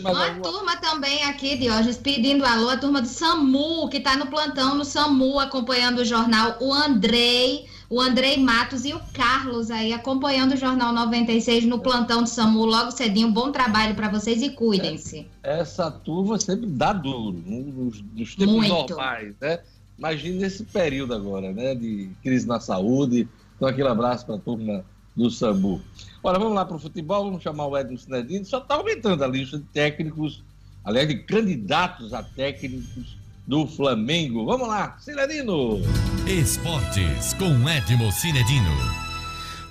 Uma 0.00 0.30
turma 0.40 0.76
também 0.76 1.24
aqui, 1.24 1.56
Diógenes, 1.56 1.96
pedindo 1.98 2.44
alô, 2.44 2.68
a 2.70 2.76
turma 2.76 3.00
do 3.02 3.08
SAMU, 3.08 3.88
que 3.88 4.00
tá 4.00 4.16
no 4.16 4.26
plantão 4.28 4.74
no 4.74 4.84
SAMU, 4.84 5.40
acompanhando 5.40 6.00
o 6.00 6.04
jornal, 6.04 6.56
o 6.60 6.72
Andrei, 6.72 7.68
o 7.90 8.00
Andrei 8.00 8.36
Matos 8.36 8.84
e 8.84 8.92
o 8.92 9.00
Carlos 9.14 9.70
aí, 9.70 9.92
acompanhando 9.92 10.52
o 10.52 10.56
Jornal 10.56 10.92
96 10.92 11.64
no 11.64 11.78
plantão 11.78 12.22
do 12.22 12.28
SAMU, 12.28 12.64
logo 12.66 12.90
cedinho. 12.90 13.30
Bom 13.30 13.50
trabalho 13.50 13.94
para 13.94 14.10
vocês 14.10 14.42
e 14.42 14.50
cuidem-se. 14.50 15.26
Essa 15.42 15.90
turma 15.90 16.38
sempre 16.38 16.66
dá 16.66 16.92
duro, 16.92 17.42
nos, 17.46 18.02
nos 18.14 18.34
tempos 18.36 18.54
Muito. 18.54 18.90
normais, 18.90 19.34
né? 19.40 19.60
Imagina 19.98 20.46
esse 20.46 20.64
período 20.64 21.14
agora, 21.14 21.50
né? 21.52 21.74
De 21.74 22.10
crise 22.22 22.46
na 22.46 22.60
saúde. 22.60 23.26
Então, 23.56 23.66
aquele 23.66 23.88
abraço 23.88 24.26
para 24.26 24.36
a 24.36 24.38
turma 24.38 24.84
do 25.16 25.30
Sambu. 25.30 25.80
Olha, 26.22 26.38
vamos 26.38 26.54
lá 26.54 26.64
para 26.64 26.76
o 26.76 26.78
futebol, 26.78 27.24
vamos 27.24 27.42
chamar 27.42 27.66
o 27.66 27.76
Edson 27.76 27.96
Sinedino. 27.96 28.44
Só 28.44 28.58
está 28.58 28.74
aumentando 28.74 29.24
a 29.24 29.26
lista 29.26 29.58
de 29.58 29.64
técnicos, 29.64 30.44
aliás, 30.84 31.08
de 31.08 31.16
candidatos 31.24 32.12
a 32.12 32.22
técnicos 32.22 33.17
do 33.48 33.66
Flamengo. 33.66 34.44
Vamos 34.44 34.68
lá, 34.68 34.94
Sinedino! 35.00 35.80
Esportes 36.26 37.32
com 37.32 37.66
Edmo 37.66 38.12
Cinedino. 38.12 38.70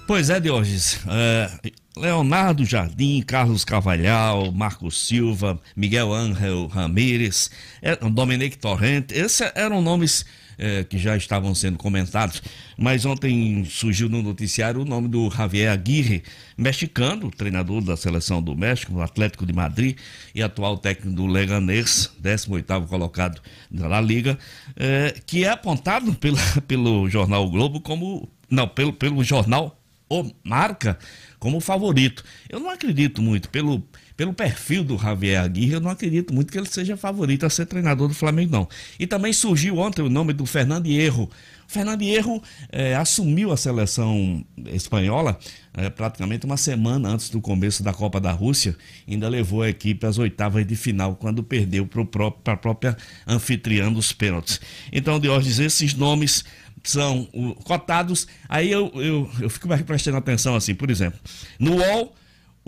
Pois 0.07 0.31
é, 0.31 0.39
Diógenes. 0.39 0.99
É, 1.07 1.71
Leonardo 1.95 2.65
Jardim, 2.65 3.21
Carlos 3.21 3.63
Carvalhal, 3.63 4.51
Marcos 4.51 4.97
Silva, 5.07 5.59
Miguel 5.75 6.11
Ángel 6.11 6.65
Ramírez, 6.65 7.51
é, 7.79 7.95
Dominique 7.95 8.57
Torrente, 8.57 9.13
esses 9.13 9.51
eram 9.53 9.79
nomes 9.81 10.25
é, 10.57 10.83
que 10.83 10.97
já 10.97 11.15
estavam 11.15 11.53
sendo 11.53 11.77
comentados, 11.77 12.41
mas 12.77 13.05
ontem 13.05 13.63
surgiu 13.65 14.09
no 14.09 14.21
noticiário 14.21 14.81
o 14.81 14.85
nome 14.85 15.07
do 15.07 15.29
Javier 15.29 15.71
Aguirre, 15.71 16.23
mexicano, 16.57 17.29
treinador 17.29 17.81
da 17.81 17.95
seleção 17.95 18.41
do 18.41 18.55
México, 18.55 18.93
do 18.93 19.01
Atlético 19.01 19.45
de 19.45 19.53
Madrid 19.53 19.97
e 20.33 20.41
atual 20.41 20.77
técnico 20.77 21.15
do 21.15 21.25
Leganés, 21.25 22.11
18º 22.21 22.87
colocado 22.87 23.41
na 23.69 24.01
Liga, 24.01 24.37
é, 24.75 25.13
que 25.25 25.43
é 25.43 25.49
apontado 25.49 26.13
pela, 26.19 26.39
pelo 26.67 27.09
jornal 27.09 27.45
o 27.45 27.49
Globo 27.49 27.79
como, 27.79 28.29
não, 28.49 28.67
pelo, 28.67 28.93
pelo 28.93 29.23
jornal 29.23 29.79
O 30.09 30.31
Marca 30.43 30.97
como 31.39 31.59
favorito. 31.59 32.23
Eu 32.49 32.59
não 32.59 32.69
acredito 32.69 33.21
muito 33.21 33.49
pelo 33.49 33.83
pelo 34.17 34.33
perfil 34.33 34.83
do 34.83 34.97
Javier 34.97 35.39
Aguirre, 35.43 35.73
eu 35.73 35.79
não 35.79 35.91
acredito 35.91 36.33
muito 36.33 36.51
que 36.51 36.57
ele 36.57 36.67
seja 36.67 36.97
favorito 36.97 37.45
a 37.45 37.49
ser 37.51 37.67
treinador 37.67 38.07
do 38.07 38.15
Flamengo, 38.15 38.51
não. 38.51 38.67
E 38.99 39.05
também 39.05 39.31
surgiu 39.31 39.77
ontem 39.77 40.01
o 40.01 40.09
nome 40.09 40.33
do 40.33 40.43
Fernando 40.43 40.87
Hierro. 40.87 41.29
Fernando 41.67 42.01
Hierro 42.01 42.41
é, 42.71 42.95
assumiu 42.95 43.51
a 43.51 43.57
seleção 43.57 44.43
espanhola 44.65 45.37
é, 45.73 45.89
praticamente 45.89 46.47
uma 46.47 46.57
semana 46.57 47.09
antes 47.09 47.29
do 47.29 47.39
começo 47.39 47.83
da 47.83 47.93
Copa 47.93 48.19
da 48.19 48.31
Rússia, 48.31 48.75
ainda 49.07 49.29
levou 49.29 49.61
a 49.61 49.69
equipe 49.69 50.03
às 50.07 50.17
oitavas 50.17 50.65
de 50.65 50.75
final, 50.75 51.15
quando 51.15 51.43
perdeu 51.43 51.85
para 51.85 52.53
a 52.53 52.57
própria 52.57 52.97
anfitriã 53.27 53.91
dos 53.91 54.11
pênaltis. 54.11 54.59
Então, 54.91 55.19
de 55.19 55.29
hoje, 55.29 55.63
esses 55.63 55.93
nomes 55.93 56.43
são 56.83 57.27
cotados, 57.63 58.27
aí 58.49 58.71
eu, 58.71 58.91
eu, 58.95 59.29
eu 59.41 59.49
fico 59.49 59.67
prestando 59.85 60.17
atenção 60.17 60.55
assim, 60.55 60.73
por 60.73 60.89
exemplo, 60.89 61.19
no 61.59 61.75
UOL 61.75 62.15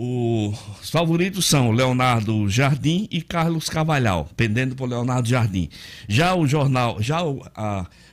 os 0.02 0.88
favoritos 0.88 1.44
são 1.44 1.72
Leonardo 1.72 2.48
Jardim 2.48 3.06
e 3.10 3.20
Carlos 3.20 3.68
Cavalhal, 3.68 4.30
pendendo 4.34 4.74
por 4.74 4.88
Leonardo 4.88 5.28
Jardim. 5.28 5.68
Já 6.08 6.34
o 6.34 6.46
jornal, 6.46 7.02
já 7.02 7.22
o 7.22 7.42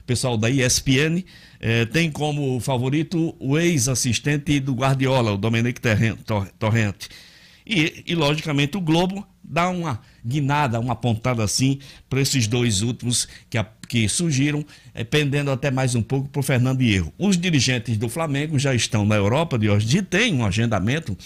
pessoal 0.06 0.38
da 0.38 0.50
ESPN 0.50 1.24
eh, 1.62 1.86
tem 1.86 2.12
como 2.12 2.60
favorito 2.60 3.34
o 3.40 3.58
ex-assistente 3.58 4.60
do 4.60 4.74
Guardiola, 4.74 5.32
o 5.32 5.38
Dominique 5.38 5.80
Torrente. 6.60 7.08
E, 7.66 8.04
e, 8.06 8.16
logicamente, 8.16 8.76
o 8.76 8.82
Globo 8.82 9.26
dá 9.42 9.70
uma 9.70 10.02
guinada, 10.26 10.82
uma 10.82 10.96
pontada 10.96 11.42
assim 11.42 11.80
para 12.10 12.20
esses 12.20 12.48
dois 12.48 12.82
últimos 12.82 13.30
que, 13.50 13.58
a, 13.58 13.66
que 13.88 14.10
surgiram, 14.10 14.66
eh, 14.94 15.06
pendendo 15.06 15.52
até 15.52 15.72
mais 15.72 15.96
um 15.96 16.02
pouco 16.02 16.28
para 16.28 16.42
o 16.42 16.44
Fernando 16.44 16.82
Hierro. 16.82 17.14
Os 17.18 17.38
dirigentes 17.38 17.98
do 17.98 18.10
Flamengo 18.10 18.60
já 18.60 18.76
estão 18.76 19.06
na 19.06 19.16
Europa 19.16 19.58
de 19.58 19.70
hoje 19.70 20.00
e 20.00 20.02
têm 20.02 20.34
um 20.34 20.46
agendamento 20.46 21.18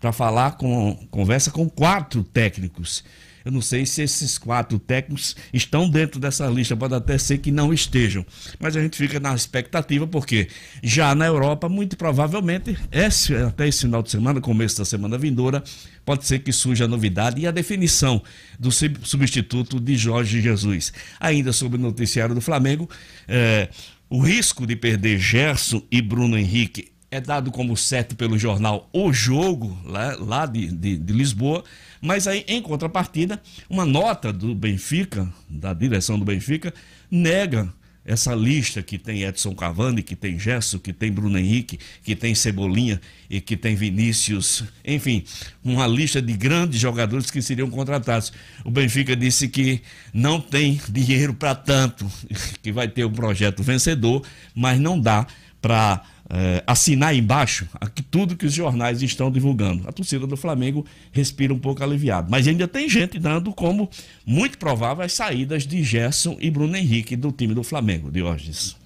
para 0.00 0.12
falar 0.12 0.52
com 0.52 0.96
conversa 1.10 1.50
com 1.50 1.68
quatro 1.68 2.24
técnicos. 2.24 3.04
Eu 3.44 3.50
não 3.50 3.60
sei 3.60 3.86
se 3.86 4.02
esses 4.02 4.36
quatro 4.36 4.78
técnicos 4.78 5.34
estão 5.52 5.88
dentro 5.88 6.20
dessa 6.20 6.46
lista, 6.46 6.76
pode 6.76 6.94
até 6.94 7.16
ser 7.16 7.38
que 7.38 7.50
não 7.50 7.72
estejam. 7.72 8.24
Mas 8.58 8.76
a 8.76 8.82
gente 8.82 8.96
fica 8.96 9.18
na 9.18 9.34
expectativa, 9.34 10.06
porque 10.06 10.48
já 10.82 11.14
na 11.14 11.26
Europa, 11.26 11.68
muito 11.68 11.96
provavelmente, 11.96 12.76
esse, 12.92 13.34
até 13.34 13.66
esse 13.66 13.82
final 13.82 14.02
de 14.02 14.10
semana, 14.10 14.40
começo 14.40 14.78
da 14.78 14.84
semana 14.84 15.16
vindoura, 15.16 15.62
pode 16.04 16.26
ser 16.26 16.40
que 16.40 16.52
surja 16.52 16.84
a 16.84 16.88
novidade 16.88 17.40
e 17.40 17.46
a 17.46 17.50
definição 17.50 18.22
do 18.58 18.70
substituto 18.70 19.80
de 19.80 19.96
Jorge 19.96 20.40
Jesus. 20.40 20.92
Ainda 21.18 21.52
sobre 21.52 21.78
o 21.78 21.80
noticiário 21.80 22.34
do 22.34 22.40
Flamengo, 22.40 22.88
é, 23.26 23.68
o 24.08 24.20
risco 24.20 24.66
de 24.66 24.76
perder 24.76 25.18
Gerson 25.18 25.82
e 25.90 26.02
Bruno 26.02 26.36
Henrique 26.36 26.92
é 27.10 27.20
dado 27.20 27.50
como 27.50 27.76
certo 27.76 28.14
pelo 28.14 28.38
jornal 28.38 28.88
O 28.92 29.12
Jogo, 29.12 29.76
lá, 29.84 30.16
lá 30.16 30.46
de, 30.46 30.68
de, 30.68 30.96
de, 30.96 31.12
Lisboa, 31.12 31.64
mas 32.00 32.26
aí, 32.26 32.44
em 32.46 32.62
contrapartida, 32.62 33.40
uma 33.68 33.84
nota 33.84 34.32
do 34.32 34.54
Benfica, 34.54 35.28
da 35.48 35.74
direção 35.74 36.18
do 36.18 36.24
Benfica, 36.24 36.72
nega 37.10 37.72
essa 38.04 38.34
lista 38.34 38.82
que 38.82 38.98
tem 38.98 39.24
Edson 39.24 39.54
Cavani, 39.54 40.02
que 40.02 40.16
tem 40.16 40.38
Gesso, 40.38 40.78
que 40.78 40.92
tem 40.92 41.12
Bruno 41.12 41.38
Henrique, 41.38 41.78
que 42.02 42.16
tem 42.16 42.34
Cebolinha 42.34 43.00
e 43.28 43.40
que 43.40 43.56
tem 43.56 43.74
Vinícius, 43.74 44.64
enfim, 44.84 45.22
uma 45.62 45.86
lista 45.86 46.20
de 46.22 46.32
grandes 46.32 46.80
jogadores 46.80 47.30
que 47.30 47.42
seriam 47.42 47.68
contratados. 47.68 48.32
O 48.64 48.70
Benfica 48.70 49.14
disse 49.14 49.48
que 49.48 49.82
não 50.14 50.40
tem 50.40 50.80
dinheiro 50.88 51.34
para 51.34 51.54
tanto, 51.54 52.10
que 52.62 52.72
vai 52.72 52.88
ter 52.88 53.04
um 53.04 53.12
projeto 53.12 53.62
vencedor, 53.62 54.22
mas 54.54 54.80
não 54.80 54.98
dá 54.98 55.26
para 55.60 56.02
é, 56.30 56.62
assinar 56.64 57.14
embaixo 57.14 57.66
tudo 58.10 58.36
que 58.36 58.46
os 58.46 58.54
jornais 58.54 59.02
estão 59.02 59.30
divulgando. 59.30 59.88
A 59.88 59.92
torcida 59.92 60.26
do 60.26 60.36
Flamengo 60.36 60.86
respira 61.10 61.52
um 61.52 61.58
pouco 61.58 61.82
aliviado. 61.82 62.30
Mas 62.30 62.46
ainda 62.46 62.68
tem 62.68 62.88
gente 62.88 63.18
dando 63.18 63.52
como 63.52 63.90
muito 64.24 64.56
provável 64.56 65.04
as 65.04 65.12
saídas 65.12 65.66
de 65.66 65.82
Gerson 65.82 66.36
e 66.40 66.50
Bruno 66.50 66.76
Henrique 66.76 67.16
do 67.16 67.32
time 67.32 67.54
do 67.54 67.62
Flamengo, 67.62 68.10
Diógenes. 68.10 68.76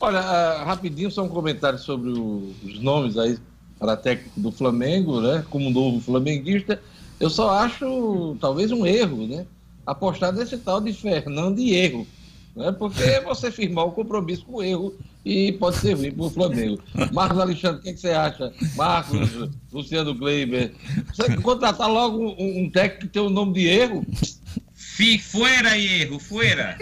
Olha, 0.00 0.20
uh, 0.20 0.64
rapidinho 0.64 1.10
só 1.10 1.22
um 1.22 1.28
comentário 1.28 1.78
sobre 1.78 2.10
os 2.10 2.80
nomes 2.80 3.16
aí 3.16 3.38
para 3.78 3.96
técnico 3.96 4.40
do 4.40 4.50
Flamengo, 4.50 5.20
né? 5.20 5.44
Como 5.50 5.70
novo 5.70 6.00
flamenguista, 6.00 6.80
eu 7.20 7.30
só 7.30 7.50
acho 7.50 8.36
talvez 8.40 8.72
um 8.72 8.86
erro, 8.86 9.26
né? 9.26 9.46
Apostar 9.86 10.32
nesse 10.32 10.56
tal 10.58 10.80
de 10.80 10.92
Fernando 10.92 11.60
e 11.60 11.74
erro. 11.74 12.06
Né? 12.54 12.70
Porque 12.72 13.20
você 13.20 13.50
firmar 13.50 13.86
o 13.86 13.92
compromisso 13.92 14.44
com 14.44 14.56
o 14.56 14.62
erro 14.62 14.94
e 15.24 15.52
pode 15.52 15.76
servir 15.76 16.12
para 16.12 16.24
o 16.24 16.30
Flamengo. 16.30 16.82
Marcos 17.12 17.38
Alexandre, 17.38 17.80
o 17.80 17.82
que, 17.82 17.90
é 17.90 17.92
que, 17.92 18.00
você 18.00 18.10
acha? 18.10 18.52
Marcos, 18.76 19.50
Luciano 19.72 20.14
Kleiber. 20.14 20.72
Você 21.14 21.36
contratar 21.36 21.90
logo 21.90 22.18
um, 22.18 22.64
um 22.64 22.70
técnico 22.70 23.06
que 23.06 23.12
tem 23.12 23.22
o 23.22 23.30
nome 23.30 23.54
de 23.54 23.66
erro? 23.66 24.06
Fuera 25.20 25.76
erro, 25.78 26.18
fuera. 26.20 26.78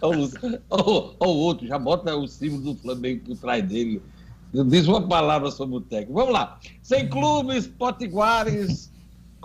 Ou 0.00 1.16
o 1.20 1.26
outro, 1.26 1.66
já 1.66 1.78
bota 1.78 2.16
o 2.16 2.26
símbolo 2.26 2.74
do 2.74 2.80
Flamengo 2.80 3.24
por 3.26 3.36
trás 3.36 3.66
dele. 3.66 4.00
Diz 4.52 4.86
uma 4.86 5.06
palavra 5.06 5.50
sobre 5.50 5.76
o 5.76 5.80
técnico. 5.80 6.14
Vamos 6.14 6.32
lá. 6.32 6.58
Sem 6.82 7.08
clubes, 7.08 7.66
potiguares, 7.66 8.90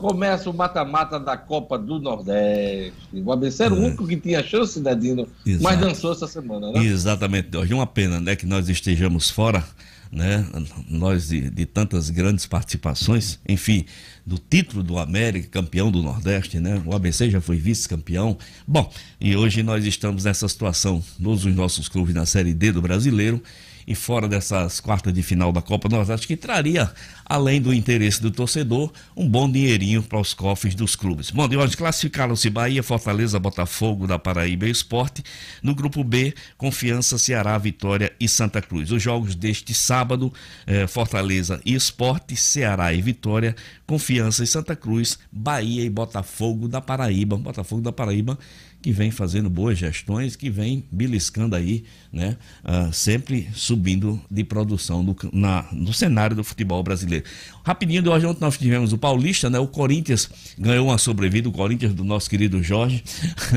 começa 0.02 0.50
o 0.50 0.54
mata-mata 0.54 1.20
da 1.20 1.38
Copa 1.38 1.78
do 1.78 2.00
Nordeste. 2.00 2.94
O 3.14 3.32
ABC 3.32 3.64
era 3.64 3.74
o 3.74 3.78
é. 3.78 3.88
único 3.88 4.08
que 4.08 4.18
tinha 4.18 4.44
chance, 4.44 4.80
né, 4.80 4.96
Dino? 4.96 5.28
Exato. 5.46 5.64
Mas 5.64 5.80
dançou 5.80 6.12
essa 6.12 6.28
semana, 6.28 6.72
né? 6.72 6.84
Exatamente. 6.84 7.56
Hoje 7.56 7.72
é 7.72 7.76
uma 7.76 7.88
pena, 7.88 8.20
né, 8.20 8.36
que 8.36 8.46
nós 8.46 8.68
estejamos 8.68 9.30
fora, 9.30 9.64
né? 10.12 10.46
Nós 10.90 11.30
de, 11.30 11.50
de 11.52 11.66
tantas 11.66 12.10
grandes 12.10 12.48
participações, 12.48 13.40
enfim, 13.48 13.86
do 14.26 14.38
título 14.38 14.84
do 14.84 14.98
América, 14.98 15.48
campeão 15.48 15.92
do 15.92 16.02
Nordeste, 16.02 16.60
né? 16.60 16.82
O 16.86 16.96
ABC 16.96 17.30
já 17.30 17.40
foi 17.40 17.58
vice-campeão. 17.58 18.38
Bom, 18.68 18.92
e 19.20 19.36
hoje 19.36 19.62
nós 19.62 19.86
estamos 19.86 20.24
nessa 20.26 20.48
situação, 20.48 21.02
todos 21.22 21.46
os 21.46 21.56
nossos 21.56 21.88
clubes 21.88 22.16
na 22.16 22.26
Série 22.26 22.54
D 22.54 22.72
do 22.72 22.82
Brasileiro 22.82 23.42
e 23.88 23.96
fora 23.96 24.28
dessas 24.28 24.80
quartas 24.80 25.14
de 25.14 25.24
final 25.24 25.52
da 25.52 25.62
Copa 25.62 25.90
nós 25.90 26.10
acho 26.10 26.28
que 26.28 26.38
traria, 26.38 26.92
além 27.26 27.62
do 27.62 27.74
interesse 27.74 28.22
do 28.22 28.32
torcedor, 28.32 28.92
um 29.16 29.28
bom 29.28 29.52
dinheirinho 29.52 30.04
para 30.04 30.20
os 30.20 30.34
cofres 30.34 30.76
dos 30.76 30.96
clubes. 30.96 31.32
Bom, 31.32 31.48
de 31.48 31.58
hoje 31.58 31.76
classificaram-se 31.78 32.50
Bahia, 32.50 32.84
Fortaleza, 32.84 33.40
Botafogo 33.40 34.08
da 34.08 34.20
Paraíba 34.20 34.68
e 34.68 34.72
Esporte. 34.72 35.24
No 35.62 35.74
grupo 35.74 36.04
B, 36.04 36.34
Confiança, 36.58 37.18
Ceará, 37.18 37.58
Vitória 37.58 38.12
e 38.20 38.28
Santa 38.28 38.62
Cruz. 38.62 38.92
Os 38.92 39.02
jogos 39.02 39.36
deste 39.36 39.74
sábado, 39.74 40.34
eh, 40.66 40.88
Fortaleza 40.88 41.62
e 41.66 41.74
Esporte, 41.74 42.36
Ceará 42.36 42.94
e 42.94 43.02
Vitória, 43.02 43.56
Confiança 43.86 44.44
e 44.44 44.48
Santa 44.48 44.76
Cruz, 44.76 45.20
Bahia 45.32 45.84
e 45.84 45.90
Botafogo 45.90 46.68
da 46.68 46.82
Paraíba. 46.82 47.38
Botafogo 47.38 47.82
da 47.82 47.92
Paraíba 47.92 48.38
que 48.82 48.92
vem 48.92 49.12
fazendo 49.12 49.50
boas 49.50 49.78
gestões, 49.78 50.36
que 50.36 50.50
vem 50.50 50.84
beliscando 50.92 51.56
aí, 51.56 51.84
né, 52.12 52.38
uh, 52.64 52.92
sempre 52.92 53.48
subindo 53.54 54.20
de 54.30 54.44
produção 54.44 55.04
no, 55.04 55.16
na, 55.32 55.66
no 55.72 55.94
cenário 55.94 56.36
do 56.36 56.44
futebol 56.44 56.82
brasileiro. 56.82 57.26
Rapidinho 57.64 58.10
hoje, 58.12 58.26
ontem 58.26 58.42
nós 58.42 58.58
tivemos 58.58 58.92
o 58.92 58.98
Paulista, 58.98 59.50
né, 59.50 59.60
o 59.60 59.68
Corinthians 59.68 60.30
ganhou 60.58 60.88
uma 60.88 60.98
sobrevida, 60.98 61.48
o 61.48 61.52
Corinthians 61.52 61.94
do 61.94 62.04
nosso 62.04 62.30
querido 62.30 62.62
Jorge, 62.64 63.04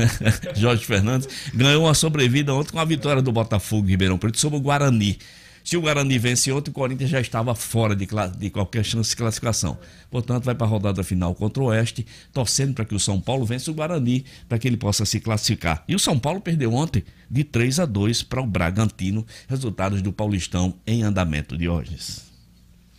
Jorge 0.55 0.85
Fernandes, 0.85 1.27
ganhou 1.53 1.85
uma 1.85 1.93
sobrevida 1.93 2.53
ontem 2.53 2.71
com 2.71 2.79
a 2.79 2.85
vitória 2.85 3.21
do 3.21 3.31
Botafogo 3.31 3.87
Ribeirão 3.87 4.17
Preto 4.17 4.39
sobre 4.39 4.57
o 4.57 4.61
Guarani. 4.61 5.17
Se 5.65 5.75
o 5.75 5.81
Guarani 5.81 6.19
vence 6.19 6.51
ontem, 6.51 6.69
o 6.69 6.73
Corinthians 6.73 7.09
já 7.09 7.19
estava 7.19 7.55
fora 7.55 7.95
de, 7.95 8.07
de 8.37 8.49
qualquer 8.51 8.85
chance 8.85 9.09
de 9.09 9.15
classificação. 9.15 9.79
Portanto, 10.11 10.43
vai 10.43 10.53
para 10.53 10.67
a 10.67 10.69
rodada 10.69 11.03
final 11.03 11.33
contra 11.33 11.63
o 11.63 11.65
Oeste, 11.65 12.05
torcendo 12.31 12.75
para 12.75 12.85
que 12.85 12.93
o 12.93 12.99
São 12.99 13.19
Paulo 13.19 13.47
vença 13.47 13.71
o 13.71 13.73
Guarani, 13.73 14.23
para 14.47 14.59
que 14.59 14.67
ele 14.67 14.77
possa 14.77 15.05
se 15.05 15.19
classificar. 15.19 15.83
E 15.87 15.95
o 15.95 15.99
São 15.99 16.19
Paulo 16.19 16.39
perdeu 16.39 16.71
ontem 16.71 17.03
de 17.31 17.43
3 17.43 17.79
a 17.79 17.85
2 17.87 18.21
para 18.21 18.41
o 18.41 18.45
Bragantino, 18.45 19.25
resultados 19.47 20.03
do 20.03 20.13
Paulistão 20.13 20.75
em 20.85 21.01
andamento 21.01 21.57
de 21.57 21.67
hoje. 21.67 21.97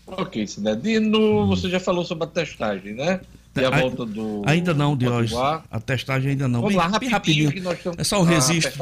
Ok, 0.05 0.45
Cidadino, 0.49 1.47
você 1.47 1.71
já 1.71 1.79
falou 1.79 2.05
sobre 2.05 2.25
a 2.25 2.29
testagem, 2.29 2.95
né? 2.95 3.21
E 3.61 3.64
a 3.64 3.70
volta 3.70 4.07
do. 4.07 4.42
Ainda 4.46 4.74
não, 4.74 4.96
Diógenes. 4.96 5.32
A 5.70 5.80
testagem 5.80 6.32
ainda 6.32 6.48
não. 6.48 6.61
Vamos 6.61 6.74
bem, 6.74 6.78
lá, 6.78 6.86
rapidinho. 6.88 7.12
rapidinho. 7.12 7.52
Que 7.52 7.61
nós 7.61 7.78
estamos 7.78 7.98
é 7.98 8.04
só 8.04 8.20
o 8.20 8.24
registro. 8.24 8.72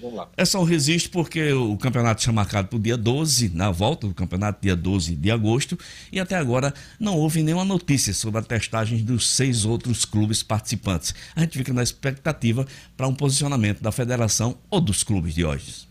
Vamos 0.00 0.16
lá. 0.16 0.28
É 0.36 0.44
só 0.44 0.60
o 0.60 0.64
registro 0.64 1.10
porque 1.10 1.52
o 1.52 1.76
campeonato 1.76 2.20
está 2.20 2.32
marcado 2.32 2.68
para 2.68 2.76
o 2.76 2.80
dia 2.80 2.96
12, 2.96 3.50
na 3.50 3.70
volta 3.70 4.06
do 4.06 4.14
campeonato, 4.14 4.60
dia 4.62 4.76
12 4.76 5.14
de 5.14 5.30
agosto, 5.30 5.78
e 6.10 6.20
até 6.20 6.36
agora 6.36 6.72
não 6.98 7.16
houve 7.16 7.42
nenhuma 7.42 7.64
notícia 7.64 8.12
sobre 8.12 8.40
a 8.40 8.42
testagem 8.42 9.02
dos 9.04 9.28
seis 9.28 9.64
outros 9.64 10.04
clubes 10.04 10.42
participantes. 10.42 11.14
A 11.34 11.40
gente 11.40 11.58
fica 11.58 11.72
na 11.72 11.82
expectativa 11.82 12.66
para 12.96 13.06
um 13.06 13.14
posicionamento 13.14 13.82
da 13.82 13.92
federação 13.92 14.56
ou 14.70 14.80
dos 14.80 15.02
clubes 15.02 15.34
de 15.34 15.44
hoje. 15.44 15.86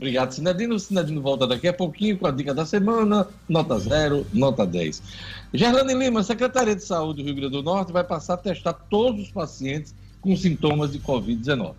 Obrigado, 0.00 0.32
Sinadino. 0.32 0.80
Sinadino 0.80 1.20
volta 1.20 1.46
daqui 1.46 1.68
a 1.68 1.74
pouquinho 1.74 2.16
com 2.16 2.26
a 2.26 2.30
dica 2.30 2.54
da 2.54 2.64
semana, 2.64 3.28
nota 3.46 3.78
0, 3.78 4.26
nota 4.32 4.64
10. 4.64 5.02
Gerlane 5.52 5.92
Lima, 5.92 6.22
Secretaria 6.22 6.74
de 6.74 6.82
Saúde 6.82 7.22
do 7.22 7.26
Rio 7.26 7.34
Grande 7.34 7.52
do 7.52 7.62
Norte, 7.62 7.92
vai 7.92 8.02
passar 8.02 8.34
a 8.34 8.38
testar 8.38 8.72
todos 8.72 9.24
os 9.24 9.30
pacientes 9.30 9.94
com 10.22 10.34
sintomas 10.34 10.92
de 10.92 11.00
Covid-19. 11.00 11.74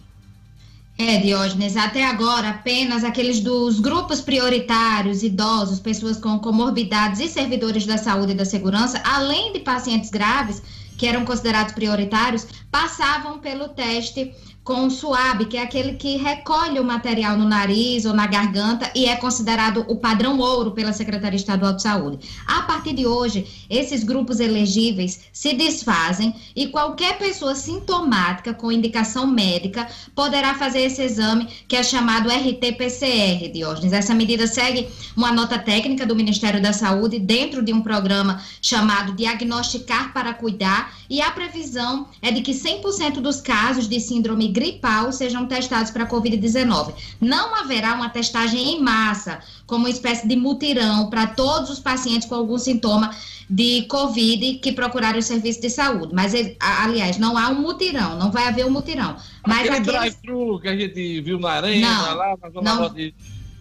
É, 1.00 1.18
Diógenes, 1.18 1.76
até 1.76 2.06
agora 2.06 2.50
apenas 2.50 3.04
aqueles 3.04 3.40
dos 3.40 3.80
grupos 3.80 4.22
prioritários, 4.22 5.24
idosos, 5.24 5.80
pessoas 5.80 6.20
com 6.20 6.38
comorbidades 6.38 7.20
e 7.22 7.28
servidores 7.28 7.88
da 7.88 7.98
saúde 7.98 8.34
e 8.34 8.36
da 8.36 8.46
segurança, 8.46 9.02
além 9.04 9.52
de 9.52 9.62
pacientes 9.62 10.12
graves, 10.12 10.62
que 10.96 11.08
eram 11.08 11.26
considerados 11.26 11.74
prioritários, 11.74 12.46
passavam 12.70 13.40
pelo 13.40 13.70
teste 13.70 14.32
com 14.64 14.86
o 14.86 14.92
SUAB, 14.92 15.46
que 15.46 15.58
é 15.58 15.64
aquele 15.64 15.94
que 15.94 16.18
recolhe 16.18 16.80
o 16.80 16.84
material 16.84 17.36
no 17.36 17.46
nariz 17.46 18.06
ou 18.06 18.14
na 18.14 18.28
garganta 18.28 18.92
e 18.96 19.06
é 19.06 19.16
considerado 19.16 19.84
o 19.88 19.96
padrão 19.96 20.38
ouro 20.40 20.72
pela 20.72 20.94
Secretaria 20.94 21.38
Estadual 21.38 21.74
de 21.74 21.82
Saúde. 21.82 22.20
A 22.46 22.62
partir 22.62 22.94
de 22.94 23.08
hoje, 23.08 23.66
esses 23.70 24.04
grupos 24.04 24.40
elegíveis 24.40 25.22
se 25.34 25.54
desfazem 25.54 26.36
e 26.56 26.68
qualquer 26.68 27.18
pessoa 27.18 27.56
sintomática 27.56 28.54
com 28.54 28.72
indicação 28.72 29.26
médica 29.26 29.88
poderá 30.14 30.54
fazer 30.54 30.82
esse 30.82 31.02
exame 31.02 31.48
que 31.68 31.76
é 31.76 31.82
chamado 31.82 32.30
RT-PCR, 32.30 33.52
Diógenes. 33.52 33.94
Essa 33.94 34.14
medida 34.14 34.46
segue 34.46 34.88
uma 35.18 35.32
nota 35.32 35.58
técnica 35.58 36.06
do 36.06 36.16
Ministério 36.16 36.62
da 36.62 36.72
Saúde 36.72 37.18
dentro 37.18 37.64
de 37.64 37.74
um 37.74 37.82
programa 37.82 38.42
chamado 38.62 39.14
Diagnosticar 39.14 40.14
para 40.14 40.34
Cuidar 40.34 40.94
e 41.10 41.20
a 41.20 41.32
previsão 41.32 42.08
é 42.22 42.32
de 42.32 42.42
que 42.42 42.52
100% 42.52 43.16
dos 43.22 43.42
casos 43.42 43.90
de 43.90 44.00
síndrome 44.00 44.52
gripal 44.62 45.12
sejam 45.12 45.48
testados 45.48 45.90
para 45.90 46.08
Covid-19. 46.08 46.94
Não 47.20 47.56
haverá 47.56 47.96
uma 47.96 48.10
testagem 48.10 48.76
em 48.76 48.80
massa, 48.80 49.40
como 49.66 49.86
uma 49.86 49.90
espécie 49.90 50.28
de 50.28 50.36
mutirão 50.36 51.10
para 51.10 51.28
todos 51.28 51.72
os 51.72 51.80
pacientes 51.80 52.28
com 52.28 52.36
algum 52.36 52.60
sintoma 52.60 53.10
de 53.50 53.84
Covid 53.84 54.60
que 54.60 54.72
procurarem 54.72 55.20
o 55.20 55.24
serviço 55.24 55.60
de 55.60 55.70
saúde. 55.70 56.14
Mas, 56.14 56.34
aliás, 56.60 57.18
não 57.18 57.36
há 57.38 57.50
um 57.50 57.62
mutirão, 57.62 58.18
não 58.18 58.32
vai 58.32 58.48
haver 58.48 58.66
um 58.66 58.70
mutirão. 58.70 59.16
Mas 59.46 59.62
Aquele 59.62 59.76
aqueles... 59.78 59.86
drive-thru 59.94 60.60
que 60.60 60.68
a 60.68 60.76
gente 60.76 61.22
viu 61.22 61.40
na 61.40 61.50
arena, 61.54 61.88
não, 61.88 62.16
lá, 62.16 62.38
na 62.42 62.50
zona 62.50 62.76
não, 62.76 62.94
de, 62.94 63.14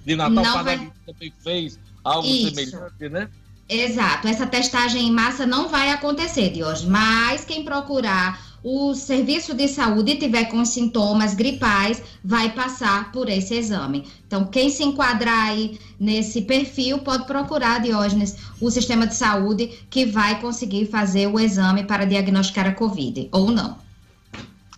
de 0.05 0.17
Natal, 0.17 0.45
não 0.45 0.65
vai... 0.65 0.93
também 1.07 1.33
fez 1.43 1.79
algo 2.05 2.29
Isso. 2.29 2.55
semelhante, 2.55 3.09
né? 3.09 3.29
Exato, 3.69 4.27
essa 4.27 4.49
testagem 4.49 5.07
em 5.07 5.13
massa 5.13 5.47
não 5.47 5.69
vai 5.69 5.93
acontecer 5.93 6.51
de 6.51 6.65
hoje, 6.65 6.89
mas 6.89 7.45
quem 7.45 7.65
procurar 7.65 8.50
o 8.63 8.95
serviço 8.95 9.55
de 9.55 9.67
saúde 9.69 10.17
tiver 10.17 10.45
com 10.47 10.65
sintomas 10.65 11.35
gripais, 11.35 12.03
vai 12.23 12.53
passar 12.53 13.11
por 13.13 13.29
esse 13.29 13.55
exame. 13.55 14.07
Então, 14.27 14.45
quem 14.45 14.69
se 14.69 14.85
enquadrar 14.85 15.49
aí 15.49 15.79
nesse 15.99 16.43
perfil, 16.43 16.99
pode 16.99 17.25
procurar, 17.25 17.81
Diógenes, 17.81 18.37
o 18.61 18.71
sistema 18.71 19.07
de 19.07 19.15
saúde 19.15 19.69
que 19.89 20.05
vai 20.05 20.41
conseguir 20.41 20.87
fazer 20.87 21.27
o 21.27 21.41
exame 21.41 21.85
para 21.85 22.05
diagnosticar 22.05 22.67
a 22.67 22.75
Covid, 22.75 23.29
ou 23.33 23.51
não. 23.51 23.77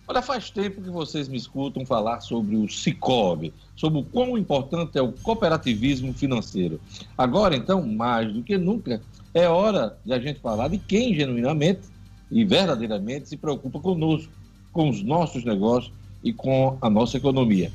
Olha, 0.05 0.21
faz 0.21 0.49
tempo 0.49 0.81
que 0.81 0.89
vocês 0.89 1.29
me 1.29 1.37
escutam 1.37 1.85
falar 1.85 2.19
sobre 2.19 2.57
o 2.57 2.67
Cicobi, 2.67 3.53
sobre 3.75 3.99
o 3.99 4.03
quão 4.03 4.37
importante 4.37 4.97
é 4.97 5.01
o 5.01 5.13
cooperativismo 5.13 6.13
financeiro. 6.13 6.79
Agora, 7.17 7.55
então, 7.55 7.81
mais 7.81 8.31
do 8.31 8.43
que 8.43 8.57
nunca, 8.57 9.01
é 9.33 9.47
hora 9.47 9.97
de 10.05 10.13
a 10.13 10.19
gente 10.19 10.41
falar 10.41 10.67
de 10.67 10.77
quem 10.77 11.15
genuinamente 11.15 11.92
e 12.33 12.43
verdadeiramente 12.43 13.29
se 13.29 13.37
preocupa 13.37 13.79
conosco, 13.79 14.33
com 14.71 14.89
os 14.89 15.03
nossos 15.03 15.45
negócios 15.45 15.93
e 16.23 16.33
com 16.33 16.75
a 16.81 16.89
nossa 16.89 17.15
economia. 17.15 17.71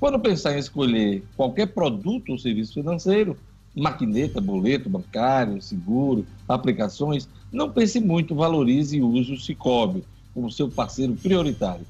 Quando 0.00 0.18
pensar 0.18 0.56
em 0.56 0.58
escolher 0.58 1.22
qualquer 1.36 1.66
produto 1.66 2.32
ou 2.32 2.38
serviço 2.38 2.74
financeiro, 2.74 3.36
maquineta, 3.74 4.40
boleto 4.40 4.90
bancário, 4.90 5.62
seguro, 5.62 6.26
aplicações, 6.48 7.28
não 7.52 7.70
pense 7.70 8.00
muito, 8.00 8.34
valorize 8.34 8.96
e 8.96 9.02
use 9.02 9.32
o 9.32 9.38
Cicobi 9.38 10.02
como 10.34 10.50
seu 10.50 10.68
parceiro 10.68 11.14
prioritário. 11.14 11.86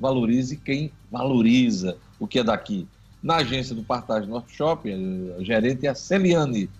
Valorize 0.00 0.56
quem 0.56 0.90
valoriza 1.12 1.98
o 2.18 2.26
que 2.26 2.38
é 2.38 2.44
daqui. 2.44 2.86
Na 3.22 3.36
agência 3.36 3.74
do 3.74 3.82
Partage 3.82 4.26
Norte 4.26 4.56
Shopping, 4.56 5.32
a 5.38 5.42
gerente 5.44 5.86
é 5.86 5.90
a 5.90 5.94
Celiane. 5.94 6.70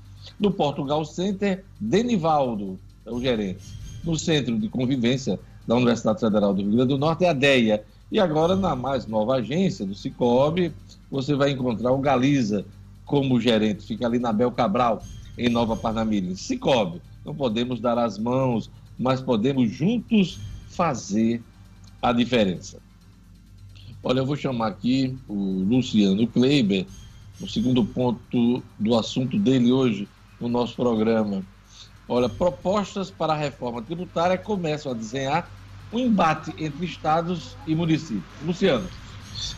No 0.40 0.50
Portugal 0.50 1.04
Center, 1.04 1.62
Denivaldo 1.78 2.78
é 3.04 3.10
o 3.10 3.20
gerente 3.20 3.83
no 4.04 4.16
Centro 4.18 4.58
de 4.58 4.68
Convivência 4.68 5.38
da 5.66 5.76
Universidade 5.76 6.20
Federal 6.20 6.54
do 6.54 6.62
Rio 6.62 6.72
Grande 6.72 6.88
do 6.88 6.98
Norte, 6.98 7.24
é 7.24 7.30
a 7.30 7.32
DEIA. 7.32 7.84
E 8.12 8.20
agora, 8.20 8.54
na 8.54 8.76
mais 8.76 9.06
nova 9.06 9.36
agência 9.36 9.84
do 9.86 9.94
Cicobi, 9.94 10.72
você 11.10 11.34
vai 11.34 11.50
encontrar 11.50 11.92
o 11.92 11.98
Galiza 11.98 12.64
como 13.04 13.40
gerente, 13.40 13.86
fica 13.86 14.06
ali 14.06 14.18
na 14.18 14.32
Bel 14.32 14.50
Cabral, 14.50 15.02
em 15.36 15.48
Nova 15.48 15.76
Parnamirim. 15.76 16.36
Cicobi, 16.36 17.00
não 17.24 17.34
podemos 17.34 17.80
dar 17.80 17.98
as 17.98 18.18
mãos, 18.18 18.70
mas 18.98 19.20
podemos 19.20 19.70
juntos 19.70 20.38
fazer 20.68 21.42
a 22.00 22.12
diferença. 22.12 22.78
Olha, 24.02 24.20
eu 24.20 24.26
vou 24.26 24.36
chamar 24.36 24.68
aqui 24.68 25.16
o 25.26 25.34
Luciano 25.34 26.26
Kleiber, 26.26 26.86
o 27.40 27.48
segundo 27.48 27.84
ponto 27.84 28.62
do 28.78 28.94
assunto 28.96 29.38
dele 29.38 29.72
hoje 29.72 30.06
no 30.38 30.48
nosso 30.48 30.76
programa. 30.76 31.42
Olha, 32.08 32.28
propostas 32.28 33.10
para 33.10 33.32
a 33.32 33.36
reforma 33.36 33.82
tributária 33.82 34.36
começam 34.36 34.92
a 34.92 34.94
desenhar 34.94 35.50
um 35.92 35.98
embate 35.98 36.54
entre 36.58 36.84
estados 36.84 37.56
e 37.66 37.74
municípios. 37.74 38.24
Luciano. 38.42 38.88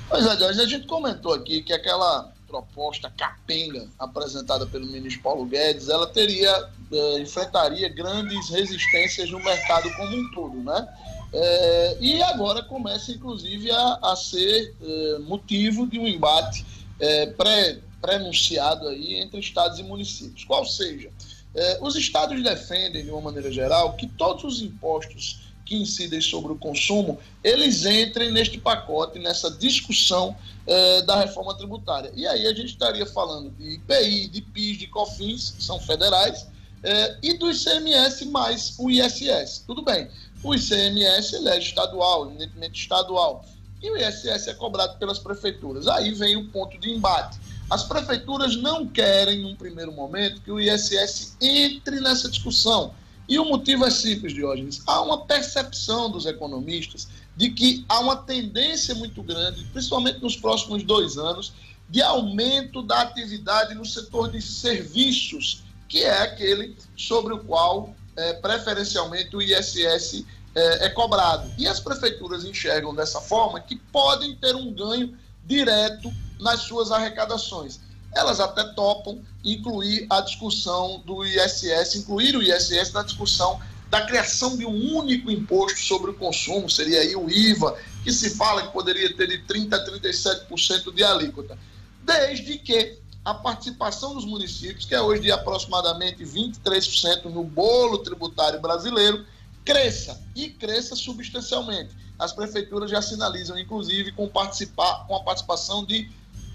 Pois 0.09 0.25
é, 0.25 0.31
a 0.31 0.67
gente 0.67 0.87
comentou 0.87 1.35
aqui 1.35 1.63
que 1.63 1.73
aquela 1.73 2.33
proposta 2.47 3.13
capenga 3.17 3.89
apresentada 3.99 4.67
pelo 4.67 4.87
ministro 4.87 5.23
Paulo 5.23 5.45
Guedes, 5.47 5.89
ela 5.89 6.07
teria, 6.07 6.71
eh, 6.93 7.19
enfrentaria 7.19 7.89
grandes 7.89 8.49
resistências 8.51 9.31
no 9.31 9.41
mercado 9.41 9.91
como 9.97 10.17
um 10.17 10.31
todo, 10.31 10.57
né? 10.63 10.89
É, 11.33 11.97
e 12.01 12.23
agora 12.23 12.63
começa, 12.63 13.11
inclusive, 13.11 13.71
a, 13.71 13.99
a 14.03 14.17
ser 14.17 14.75
é, 14.81 15.19
motivo 15.19 15.87
de 15.87 15.99
um 15.99 16.07
embate 16.07 16.65
é, 17.01 17.27
pré-anunciado 17.27 18.89
aí 18.89 19.17
entre 19.17 19.41
estados 19.41 19.79
e 19.79 19.83
municípios. 19.83 20.45
Qual 20.45 20.65
seja, 20.65 21.11
é, 21.57 21.79
os 21.81 21.97
estados 21.97 22.43
defendem, 22.43 23.05
de 23.05 23.11
uma 23.11 23.23
maneira 23.23 23.51
geral, 23.51 23.95
que 23.95 24.07
todos 24.07 24.45
os 24.45 24.63
impostos 24.63 25.41
que 25.65 25.75
incidem 25.75 26.21
sobre 26.21 26.53
o 26.53 26.57
consumo, 26.57 27.19
eles 27.43 27.85
entrem 27.85 28.31
neste 28.31 28.57
pacote, 28.57 29.19
nessa 29.19 29.51
discussão 29.51 30.37
é, 30.67 31.03
da 31.03 31.21
reforma 31.21 31.57
tributária. 31.57 32.13
E 32.15 32.27
aí 32.27 32.47
a 32.47 32.55
gente 32.55 32.67
estaria 32.69 33.05
falando 33.05 33.51
de 33.51 33.75
IPI, 33.75 34.29
de 34.29 34.43
PIS, 34.43 34.79
de 34.79 34.87
COFINS, 34.87 35.51
que 35.57 35.65
são 35.65 35.81
federais, 35.81 36.47
é, 36.83 37.17
e 37.23 37.33
do 37.35 37.51
ICMS 37.51 38.27
mais 38.27 38.77
o 38.79 38.89
ISS. 38.89 39.65
Tudo 39.67 39.83
bem, 39.83 40.09
o 40.45 40.55
ICMS 40.55 41.35
ele 41.35 41.49
é 41.49 41.59
estadual, 41.59 42.27
evidentemente 42.29 42.81
estadual, 42.81 43.45
e 43.83 43.91
o 43.91 43.97
ISS 43.97 44.49
é 44.49 44.55
cobrado 44.55 44.99
pelas 44.99 45.19
prefeituras. 45.19 45.89
Aí 45.89 46.13
vem 46.13 46.37
o 46.37 46.49
ponto 46.51 46.79
de 46.79 46.91
embate. 46.91 47.39
As 47.69 47.83
prefeituras 47.83 48.57
não 48.57 48.87
querem, 48.87 49.43
num 49.43 49.57
primeiro 49.57 49.91
momento, 49.91 50.41
que 50.41 50.53
o 50.53 50.61
ISS 50.61 51.37
entre 51.41 52.01
nessa 52.01 52.29
discussão. 52.29 52.95
E 53.29 53.41
o 53.41 53.45
motivo 53.45 53.85
é 53.85 53.91
simples, 53.91 54.33
Diógenes. 54.33 54.83
Há 54.87 55.01
uma 55.01 55.25
percepção 55.25 56.09
dos 56.09 56.27
economistas 56.27 57.09
de 57.37 57.51
que 57.51 57.85
há 57.89 57.99
uma 57.99 58.17
tendência 58.17 58.95
muito 58.95 59.21
grande, 59.21 59.65
principalmente 59.73 60.23
nos 60.23 60.37
próximos 60.37 60.85
dois 60.85 61.19
anos, 61.19 61.53
de 61.89 62.01
aumento 62.03 62.83
da 62.83 63.03
atividade 63.03 63.75
no 63.75 63.85
setor 63.85 64.31
de 64.31 64.41
serviços, 64.41 65.65
que 65.89 66.05
é 66.05 66.23
aquele 66.23 66.77
sobre 66.97 67.35
o 67.35 67.39
qual, 67.39 67.95
é, 68.17 68.35
preferencialmente, 68.35 69.35
o 69.35 69.43
ISS 69.43 70.25
é, 70.55 70.87
é 70.87 70.89
cobrado. 70.91 71.51
E 71.59 71.67
as 71.67 71.81
prefeituras 71.81 72.45
enxergam 72.45 72.95
dessa 72.95 73.21
forma 73.21 73.61
que 73.61 73.75
podem 73.75 74.37
ter 74.37 74.55
um 74.55 74.73
ganho 74.73 75.17
direto 75.45 76.13
nas 76.41 76.63
suas 76.63 76.91
arrecadações. 76.91 77.81
Elas 78.15 78.41
até 78.41 78.65
topam 78.75 79.21
incluir 79.45 80.07
a 80.09 80.21
discussão 80.21 81.03
do 81.05 81.25
ISS, 81.25 81.97
incluir 81.97 82.37
o 82.37 82.43
ISS 82.43 82.93
na 82.93 83.03
discussão 83.03 83.61
da 83.91 84.05
criação 84.05 84.57
de 84.57 84.67
um 84.67 84.97
único 84.97 85.31
imposto 85.31 85.79
sobre 85.81 86.11
o 86.11 86.15
consumo, 86.15 86.69
seria 86.69 87.01
aí 87.01 87.15
o 87.15 87.31
IVA, 87.31 87.79
que 88.03 88.13
se 88.13 88.31
fala 88.31 88.63
que 88.67 88.73
poderia 88.73 89.15
ter 89.15 89.29
de 89.29 89.39
30% 89.45 89.73
a 89.73 89.85
37% 89.85 90.93
de 90.93 91.05
alíquota. 91.05 91.59
Desde 92.03 92.59
que 92.59 92.99
a 93.25 93.35
participação 93.35 94.15
dos 94.15 94.25
municípios, 94.25 94.85
que 94.85 94.95
é 94.95 95.01
hoje 95.01 95.23
de 95.23 95.33
aproximadamente 95.33 96.25
23% 96.25 97.25
no 97.25 97.43
bolo 97.43 97.99
tributário 97.99 98.61
brasileiro, 98.61 99.25
cresça 99.65 100.21
e 100.35 100.49
cresça 100.49 100.95
substancialmente. 100.95 101.91
As 102.19 102.33
prefeituras 102.33 102.91
já 102.91 103.03
sinalizam, 103.03 103.59
inclusive, 103.59 104.13
com, 104.13 104.29
participar, 104.29 105.07
com 105.07 105.17
a 105.17 105.25
participação 105.25 105.85
de 105.85 106.09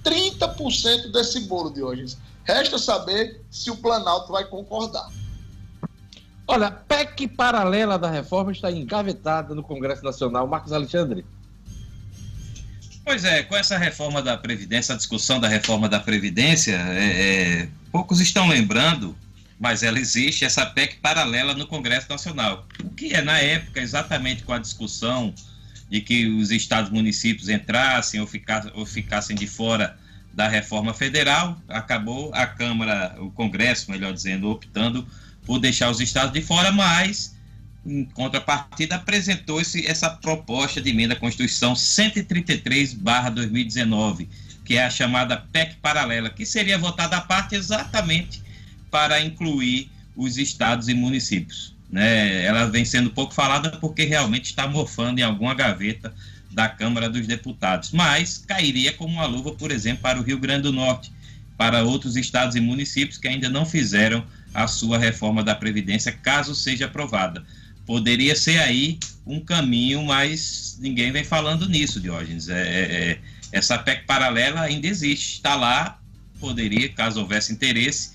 30% 0.04 1.12
desse 1.12 1.42
bolo 1.42 1.70
de 1.70 1.82
hoje. 1.82 2.18
Resta 2.44 2.78
saber 2.78 3.42
se 3.50 3.70
o 3.70 3.78
Planalto 3.78 4.32
vai 4.32 4.46
concordar. 4.46 5.08
Olha, 6.48 6.68
a 6.68 6.72
PEC 6.72 7.28
paralela 7.30 7.98
da 7.98 8.10
reforma 8.10 8.52
está 8.52 8.72
engavetada 8.72 9.56
no 9.56 9.64
Congresso 9.64 10.04
Nacional. 10.04 10.48
Marcos 10.48 10.74
Alexandre. 10.74 11.24
Pois 13.04 13.24
é, 13.24 13.44
com 13.44 13.56
essa 13.56 13.78
reforma 13.78 14.22
da 14.22 14.38
Previdência, 14.38 14.94
a 14.94 14.98
discussão 14.98 15.40
da 15.40 15.48
reforma 15.48 15.90
da 15.90 16.00
Previdência, 16.00 16.76
é, 16.76 17.62
é, 17.62 17.70
poucos 17.92 18.20
estão 18.20 18.48
lembrando, 18.48 19.16
mas 19.60 19.82
ela 19.82 20.00
existe, 20.00 20.46
essa 20.46 20.66
PEC 20.66 20.98
paralela 20.98 21.54
no 21.54 21.66
Congresso 21.66 22.08
Nacional. 22.10 22.66
O 22.84 22.90
que 22.90 23.14
é, 23.14 23.22
na 23.22 23.40
época, 23.40 23.80
exatamente 23.80 24.44
com 24.44 24.54
a 24.54 24.60
discussão 24.60 25.34
de 25.92 26.02
que 26.02 26.26
os 26.26 26.50
estados 26.52 26.90
municípios 26.90 27.50
entrassem 27.50 28.22
ou, 28.22 28.26
ficassem, 28.26 28.72
ou 28.74 28.86
ficassem 28.86 29.36
de 29.36 29.46
fora 29.46 30.00
da 30.34 30.48
reforma 30.48 30.94
federal, 30.94 31.62
acabou 31.68 32.34
a 32.34 32.48
Câmara, 32.48 33.18
o 33.20 33.30
Congresso, 33.32 33.92
melhor 33.92 34.14
dizendo, 34.14 34.50
optando 34.50 35.06
por 35.46 35.60
deixar 35.60 35.92
os 35.92 36.00
estados 36.00 36.32
de 36.32 36.42
fora, 36.42 36.72
mas, 36.72 37.36
em 37.86 38.06
contrapartida, 38.06 38.96
apresentou 38.96 39.60
esse, 39.60 39.86
essa 39.86 40.10
proposta 40.10 40.80
de 40.80 40.92
emenda 40.92 41.14
à 41.14 41.18
Constituição 41.18 41.74
133-2019, 41.74 44.30
que 44.64 44.78
é 44.78 44.86
a 44.86 44.90
chamada 44.90 45.46
PEC 45.52 45.76
paralela, 45.82 46.30
que 46.30 46.46
seria 46.46 46.78
votada 46.78 47.18
à 47.18 47.22
parte 47.22 47.54
exatamente 47.54 48.42
para 48.90 49.20
incluir 49.20 49.92
os 50.16 50.38
estados 50.38 50.88
e 50.88 50.94
municípios. 50.94 51.76
Né? 51.92 52.46
Ela 52.46 52.66
vem 52.66 52.86
sendo 52.86 53.10
pouco 53.10 53.34
falada 53.34 53.70
porque 53.72 54.04
realmente 54.06 54.46
está 54.46 54.68
morfando 54.68 55.20
em 55.20 55.24
alguma 55.24 55.54
gaveta 55.54 56.14
da 56.50 56.68
Câmara 56.68 57.10
dos 57.10 57.28
Deputados, 57.28 57.92
mas 57.92 58.38
cairia 58.38 58.94
como 58.94 59.14
uma 59.14 59.26
luva, 59.26 59.52
por 59.54 59.72
exemplo, 59.72 60.02
para 60.02 60.20
o 60.20 60.24
Rio 60.24 60.38
Grande 60.38 60.64
do 60.64 60.74
Norte, 60.74 61.12
para 61.58 61.84
outros 61.84 62.16
estados 62.16 62.56
e 62.56 62.60
municípios 62.60 63.18
que 63.18 63.28
ainda 63.28 63.50
não 63.50 63.66
fizeram 63.66 64.26
a 64.54 64.68
sua 64.68 64.98
reforma 64.98 65.44
da 65.44 65.56
Previdência, 65.56 66.12
caso 66.12 66.54
seja 66.54 66.86
aprovada. 66.86 67.44
Poderia 67.86 68.36
ser 68.36 68.60
aí 68.60 69.00
um 69.26 69.40
caminho, 69.40 70.04
mas 70.04 70.78
ninguém 70.82 71.12
vem 71.12 71.24
falando 71.24 71.68
nisso, 71.70 72.00
Diógenes. 72.00 72.50
É, 72.50 72.62
é, 72.62 72.82
é, 72.82 73.20
essa 73.52 73.78
PEC 73.78 74.06
paralela 74.06 74.62
ainda 74.62 74.88
existe, 74.88 75.36
está 75.36 75.56
lá, 75.56 76.00
poderia, 76.40 76.90
caso 76.90 77.20
houvesse 77.20 77.54
interesse, 77.54 78.12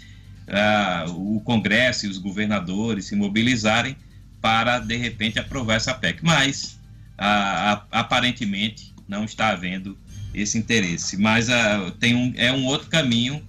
uh, 0.48 1.36
o 1.36 1.40
Congresso 1.40 2.06
e 2.06 2.08
os 2.08 2.18
governadores 2.18 3.06
se 3.06 3.16
mobilizarem 3.16 3.96
para, 4.40 4.78
de 4.78 4.96
repente, 4.96 5.38
aprovar 5.38 5.74
essa 5.74 5.94
PEC. 5.94 6.20
Mas, 6.22 6.78
uh, 7.18 7.82
aparentemente, 7.90 8.94
não 9.08 9.24
está 9.24 9.48
havendo 9.50 9.96
esse 10.34 10.58
interesse. 10.58 11.16
Mas 11.16 11.48
uh, 11.48 11.90
tem 11.98 12.14
um, 12.14 12.32
é 12.36 12.52
um 12.52 12.66
outro 12.66 12.88
caminho 12.88 13.42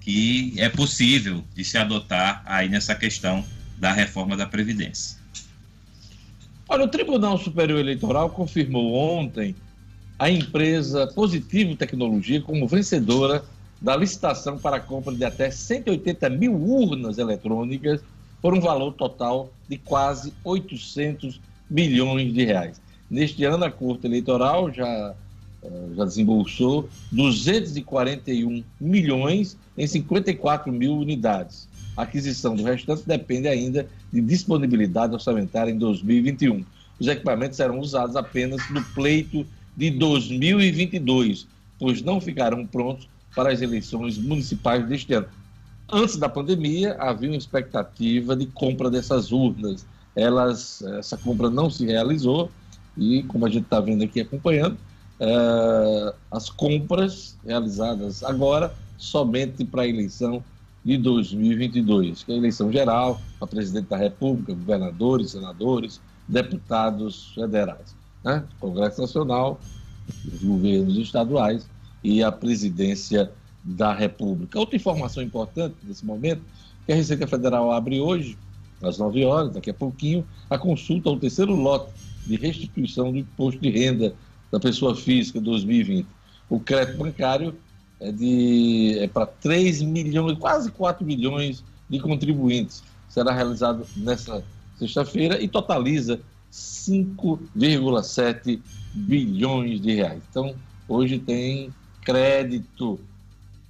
que 0.00 0.54
é 0.56 0.68
possível 0.68 1.44
de 1.54 1.64
se 1.64 1.76
adotar 1.76 2.42
aí 2.46 2.68
nessa 2.68 2.94
questão 2.94 3.44
da 3.76 3.92
reforma 3.92 4.36
da 4.36 4.46
Previdência. 4.46 5.18
Olha, 6.68 6.84
o 6.84 6.88
Tribunal 6.88 7.38
Superior 7.38 7.78
Eleitoral 7.78 8.30
confirmou 8.30 8.94
ontem 8.94 9.54
a 10.18 10.30
empresa 10.30 11.06
Positivo 11.06 11.76
Tecnologia 11.76 12.40
como 12.40 12.66
vencedora 12.66 13.44
da 13.80 13.96
licitação 13.96 14.58
para 14.58 14.76
a 14.76 14.80
compra 14.80 15.14
de 15.14 15.24
até 15.24 15.50
180 15.50 16.28
mil 16.30 16.54
urnas 16.54 17.18
eletrônicas 17.18 18.00
por 18.42 18.54
um 18.54 18.60
valor 18.60 18.92
total 18.92 19.52
de 19.68 19.76
quase 19.76 20.32
800 20.44 21.40
milhões 21.70 22.32
de 22.32 22.44
reais. 22.44 22.80
Neste 23.10 23.44
ano, 23.44 23.64
a 23.64 23.70
Corte 23.70 24.06
Eleitoral 24.06 24.72
já 24.72 25.14
eh, 25.62 25.88
já 25.96 26.04
desembolsou 26.04 26.88
241 27.10 28.62
milhões 28.80 29.56
em 29.76 29.86
54 29.86 30.72
mil 30.72 30.96
unidades. 30.96 31.68
A 31.96 32.02
aquisição 32.02 32.54
do 32.54 32.62
restante 32.62 33.02
depende 33.06 33.48
ainda 33.48 33.88
de 34.12 34.20
disponibilidade 34.20 35.14
orçamentária 35.14 35.70
em 35.70 35.78
2021. 35.78 36.64
Os 36.98 37.08
equipamentos 37.08 37.56
serão 37.56 37.80
usados 37.80 38.14
apenas 38.14 38.60
no 38.70 38.82
pleito 38.94 39.44
de 39.76 39.90
2022, 39.90 41.46
pois 41.78 42.02
não 42.02 42.20
ficarão 42.20 42.64
prontos 42.64 43.08
para 43.34 43.52
as 43.52 43.60
eleições 43.60 44.18
municipais 44.18 44.86
deste 44.86 45.12
ano. 45.14 45.28
Antes 45.90 46.16
da 46.16 46.28
pandemia, 46.28 46.96
havia 46.98 47.30
uma 47.30 47.36
expectativa 47.36 48.36
de 48.36 48.46
compra 48.46 48.90
dessas 48.90 49.32
urnas. 49.32 49.86
Elas, 50.14 50.82
essa 50.82 51.16
compra 51.16 51.48
não 51.48 51.70
se 51.70 51.86
realizou 51.86 52.50
e, 52.96 53.22
como 53.22 53.46
a 53.46 53.48
gente 53.48 53.64
está 53.64 53.80
vendo 53.80 54.04
aqui 54.04 54.20
acompanhando, 54.20 54.74
uh, 54.74 56.14
as 56.30 56.50
compras 56.50 57.36
realizadas 57.44 58.22
agora 58.22 58.74
somente 58.98 59.64
para 59.64 59.82
a 59.82 59.88
eleição 59.88 60.42
de 60.84 60.96
2022, 60.98 62.24
que 62.24 62.32
é 62.32 62.34
a 62.34 62.38
eleição 62.38 62.70
geral 62.70 63.20
para 63.38 63.48
presidente 63.48 63.88
da 63.88 63.96
República, 63.96 64.54
governadores, 64.54 65.30
senadores, 65.30 66.00
deputados 66.26 67.32
federais, 67.34 67.94
né? 68.24 68.44
Congresso 68.60 69.00
Nacional, 69.00 69.60
os 70.26 70.42
governos 70.42 70.96
estaduais 70.96 71.66
e 72.02 72.22
a 72.22 72.30
presidência 72.30 73.30
da 73.62 73.92
República. 73.92 74.58
Outra 74.58 74.76
informação 74.76 75.22
importante 75.22 75.76
nesse 75.82 76.04
momento, 76.04 76.42
que 76.86 76.92
a 76.92 76.94
Receita 76.94 77.26
Federal 77.26 77.70
abre 77.70 78.00
hoje, 78.00 78.38
às 78.82 78.98
9 78.98 79.24
horas, 79.24 79.52
daqui 79.52 79.70
a 79.70 79.74
pouquinho, 79.74 80.24
a 80.48 80.58
consulta 80.58 81.08
ao 81.08 81.18
terceiro 81.18 81.54
lote 81.54 81.92
de 82.26 82.36
restituição 82.36 83.10
do 83.10 83.18
imposto 83.18 83.60
de 83.60 83.70
renda 83.70 84.14
da 84.50 84.60
pessoa 84.60 84.94
física 84.94 85.40
2020. 85.40 86.06
O 86.48 86.60
crédito 86.60 86.98
bancário 86.98 87.54
é, 88.00 88.12
de, 88.12 88.96
é 89.00 89.08
para 89.08 89.26
3 89.26 89.82
milhões, 89.82 90.38
quase 90.38 90.70
4 90.70 91.04
milhões 91.04 91.64
de 91.88 91.98
contribuintes. 91.98 92.84
Será 93.08 93.32
realizado 93.32 93.84
nessa 93.96 94.44
sexta-feira 94.78 95.42
e 95.42 95.48
totaliza 95.48 96.20
5,7 96.52 98.60
bilhões 98.94 99.80
de 99.80 99.94
reais. 99.94 100.22
Então, 100.30 100.54
hoje 100.88 101.18
tem 101.18 101.72
crédito, 102.08 102.98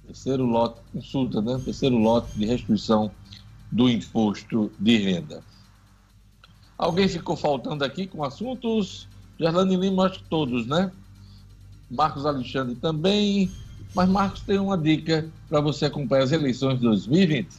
terceiro 0.07 0.45
lote, 0.45 0.79
consulta, 0.93 1.41
né? 1.41 1.59
Terceiro 1.65 1.97
lote 1.97 2.39
de 2.39 2.45
restituição 2.45 3.11
do 3.69 3.89
imposto 3.89 4.71
de 4.79 4.97
renda. 4.97 5.43
Alguém 6.77 7.09
ficou 7.09 7.35
faltando 7.35 7.83
aqui 7.83 8.07
com 8.07 8.23
assuntos? 8.23 9.09
Gerlane 9.37 9.75
Lima, 9.75 10.05
acho 10.05 10.19
que 10.19 10.29
todos, 10.29 10.65
né? 10.65 10.89
Marcos 11.91 12.25
Alexandre 12.25 12.75
também. 12.75 13.51
Mas 13.93 14.07
Marcos 14.07 14.39
tem 14.39 14.57
uma 14.57 14.77
dica 14.77 15.27
para 15.49 15.59
você 15.59 15.87
acompanhar 15.87 16.23
as 16.23 16.31
eleições 16.31 16.75
de 16.75 16.83
2020. 16.83 17.49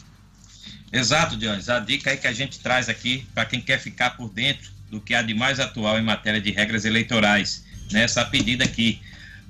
Exato, 0.90 1.36
Dionis. 1.36 1.68
A 1.68 1.78
dica 1.78 2.10
aí 2.10 2.16
que 2.16 2.26
a 2.26 2.32
gente 2.32 2.58
traz 2.58 2.88
aqui 2.88 3.26
para 3.34 3.44
quem 3.44 3.60
quer 3.60 3.78
ficar 3.78 4.16
por 4.16 4.30
dentro 4.30 4.70
do 4.90 4.98
que 4.98 5.12
há 5.12 5.20
de 5.20 5.34
mais 5.34 5.60
atual 5.60 5.98
em 5.98 6.02
matéria 6.02 6.40
de 6.40 6.50
regras 6.50 6.86
eleitorais. 6.86 7.66
Nessa 7.92 8.24
pedida 8.24 8.64
aqui, 8.64 8.98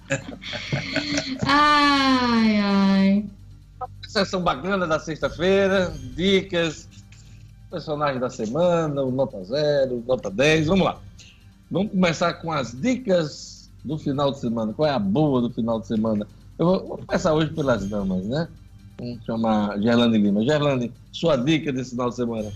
Ai, 1.45 2.57
ai. 2.57 3.25
Sessão 4.09 4.41
bacana 4.41 4.87
da 4.87 4.99
sexta-feira, 4.99 5.93
dicas, 6.15 6.89
personagem 7.69 8.19
da 8.19 8.27
semana, 8.27 9.03
o 9.03 9.11
nota 9.11 9.43
0, 9.43 10.03
nota 10.07 10.31
10, 10.31 10.65
vamos 10.65 10.83
lá. 10.83 10.99
Vamos 11.69 11.91
começar 11.91 12.33
com 12.33 12.51
as 12.51 12.71
dicas 12.71 13.69
do 13.85 13.99
final 13.99 14.31
de 14.31 14.39
semana. 14.39 14.73
Qual 14.73 14.89
é 14.89 14.91
a 14.91 14.97
boa 14.97 15.41
do 15.41 15.51
final 15.51 15.79
de 15.79 15.85
semana? 15.85 16.25
Eu 16.57 16.65
vou, 16.65 16.87
vou 16.87 16.97
começar 16.97 17.35
hoje 17.35 17.53
pelas 17.53 17.87
damas, 17.87 18.25
né? 18.25 18.47
Vamos 18.97 19.23
chamar 19.23 19.79
Gerlane 19.79 20.17
Lima. 20.17 20.43
Gerlane, 20.43 20.91
sua 21.11 21.35
dica 21.35 21.71
desse 21.71 21.91
final 21.91 22.09
de 22.09 22.15
semana. 22.15 22.51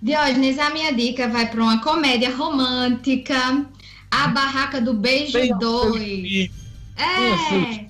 Diógenes, 0.00 0.58
a 0.58 0.70
minha 0.70 0.92
dica 0.94 1.28
vai 1.28 1.50
para 1.50 1.62
uma 1.62 1.82
comédia 1.82 2.34
romântica, 2.34 3.66
A 4.10 4.28
Barraca 4.28 4.80
do 4.80 4.94
Beijo 4.94 5.38
2. 5.58 6.50
É, 6.96 7.85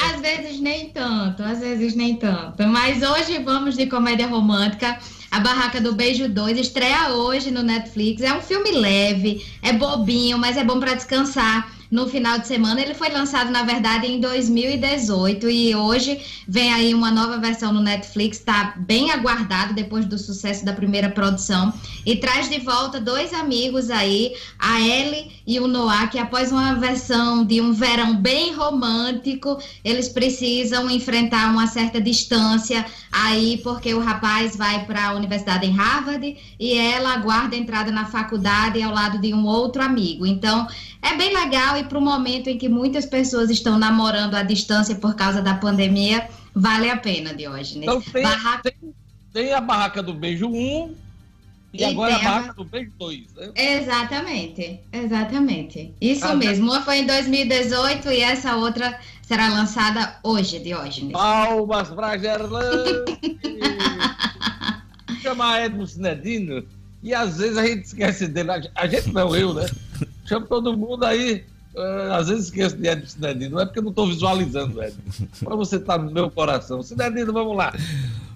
às 0.00 0.20
vezes 0.20 0.60
nem 0.60 0.90
tanto, 0.90 1.42
às 1.42 1.60
vezes 1.60 1.94
nem 1.94 2.16
tanto. 2.16 2.66
Mas 2.66 3.02
hoje 3.02 3.38
vamos 3.38 3.76
de 3.76 3.86
comédia 3.86 4.26
romântica. 4.26 4.98
A 5.30 5.40
Barraca 5.40 5.80
do 5.80 5.94
Beijo 5.94 6.28
2 6.28 6.58
estreia 6.58 7.10
hoje 7.10 7.50
no 7.50 7.62
Netflix. 7.62 8.22
É 8.22 8.32
um 8.32 8.40
filme 8.40 8.70
leve, 8.72 9.44
é 9.62 9.72
bobinho, 9.72 10.38
mas 10.38 10.56
é 10.56 10.64
bom 10.64 10.80
para 10.80 10.94
descansar 10.94 11.77
no 11.90 12.08
final 12.08 12.38
de 12.38 12.46
semana. 12.46 12.80
Ele 12.80 12.94
foi 12.94 13.08
lançado, 13.08 13.50
na 13.50 13.62
verdade, 13.62 14.06
em 14.06 14.20
2018 14.20 15.48
e 15.48 15.74
hoje 15.74 16.20
vem 16.46 16.72
aí 16.72 16.94
uma 16.94 17.10
nova 17.10 17.38
versão 17.38 17.72
no 17.72 17.80
Netflix, 17.80 18.38
está 18.38 18.74
bem 18.76 19.10
aguardado 19.10 19.74
depois 19.74 20.06
do 20.06 20.18
sucesso 20.18 20.64
da 20.64 20.72
primeira 20.72 21.10
produção 21.10 21.72
e 22.04 22.16
traz 22.16 22.48
de 22.48 22.58
volta 22.60 23.00
dois 23.00 23.32
amigos 23.32 23.90
aí, 23.90 24.34
a 24.58 24.80
Ellie 24.80 25.30
e 25.46 25.58
o 25.60 25.66
Noah, 25.66 26.08
que 26.08 26.18
após 26.18 26.52
uma 26.52 26.74
versão 26.74 27.44
de 27.44 27.60
um 27.60 27.72
verão 27.72 28.16
bem 28.16 28.54
romântico, 28.54 29.58
eles 29.82 30.08
precisam 30.08 30.90
enfrentar 30.90 31.50
uma 31.50 31.66
certa 31.66 32.00
distância 32.00 32.84
aí, 33.10 33.60
porque 33.62 33.94
o 33.94 34.00
rapaz 34.00 34.56
vai 34.56 34.84
para 34.84 35.08
a 35.08 35.14
universidade 35.14 35.66
em 35.66 35.72
Harvard 35.72 36.36
e 36.58 36.74
ela 36.74 37.14
aguarda 37.14 37.56
a 37.56 37.58
entrada 37.58 37.90
na 37.90 38.04
faculdade 38.04 38.82
ao 38.82 38.92
lado 38.92 39.18
de 39.18 39.32
um 39.32 39.46
outro 39.46 39.82
amigo. 39.82 40.26
Então, 40.26 40.66
é 41.02 41.16
bem 41.16 41.34
legal 41.34 41.76
e 41.76 41.84
para 41.84 41.98
o 41.98 42.00
momento 42.00 42.48
em 42.48 42.58
que 42.58 42.68
muitas 42.68 43.06
pessoas 43.06 43.50
estão 43.50 43.78
namorando 43.78 44.34
à 44.34 44.42
distância 44.42 44.94
por 44.96 45.14
causa 45.14 45.40
da 45.40 45.54
pandemia, 45.54 46.28
vale 46.54 46.90
a 46.90 46.96
pena, 46.96 47.34
Diógenes. 47.34 47.84
Então 47.84 48.00
tem, 48.00 48.22
barraca... 48.22 48.62
tem, 48.62 48.94
tem 49.32 49.52
a 49.52 49.60
barraca 49.60 50.02
do 50.02 50.12
beijo 50.12 50.48
1 50.48 50.94
e, 51.72 51.80
e 51.80 51.84
agora 51.84 52.16
a 52.16 52.18
barraca 52.18 52.50
a... 52.50 52.54
do 52.54 52.64
beijo 52.64 52.90
2. 52.98 53.34
Né? 53.34 53.52
Exatamente, 53.54 54.80
exatamente. 54.92 55.94
Isso 56.00 56.26
ah, 56.26 56.34
mesmo. 56.34 56.70
Uma 56.70 56.82
foi 56.82 56.98
em 56.98 57.06
2018 57.06 58.10
e 58.10 58.20
essa 58.20 58.56
outra 58.56 58.98
será 59.22 59.48
lançada 59.48 60.18
hoje, 60.22 60.58
Diógenes. 60.58 61.12
Palmas 61.12 61.88
para 61.90 62.18
Gerlande! 62.18 62.90
Chamar 65.22 65.64
Edmo 65.64 65.86
Sinedino 65.86 66.64
e 67.02 67.14
às 67.14 67.38
vezes 67.38 67.56
a 67.56 67.66
gente 67.66 67.84
esquece 67.84 68.26
dele. 68.26 68.50
A 68.74 68.86
gente 68.86 69.12
não, 69.12 69.34
eu, 69.34 69.54
né? 69.54 69.66
Chamo 70.28 70.46
todo 70.46 70.76
mundo 70.76 71.04
aí. 71.04 71.44
Uh, 71.74 72.12
às 72.12 72.28
vezes 72.28 72.46
esqueço 72.46 72.76
de 72.76 72.88
Edson 72.88 73.06
Cinedino, 73.06 73.52
não 73.52 73.60
é 73.60 73.66
porque 73.66 73.78
eu 73.78 73.84
não 73.84 73.90
estou 73.90 74.06
visualizando, 74.06 74.82
Edson. 74.82 75.00
Para 75.44 75.54
você 75.54 75.76
estar 75.76 75.98
tá 75.98 76.04
no 76.04 76.10
meu 76.10 76.30
coração. 76.30 76.82
Cinedino, 76.82 77.32
vamos 77.32 77.56
lá. 77.56 77.72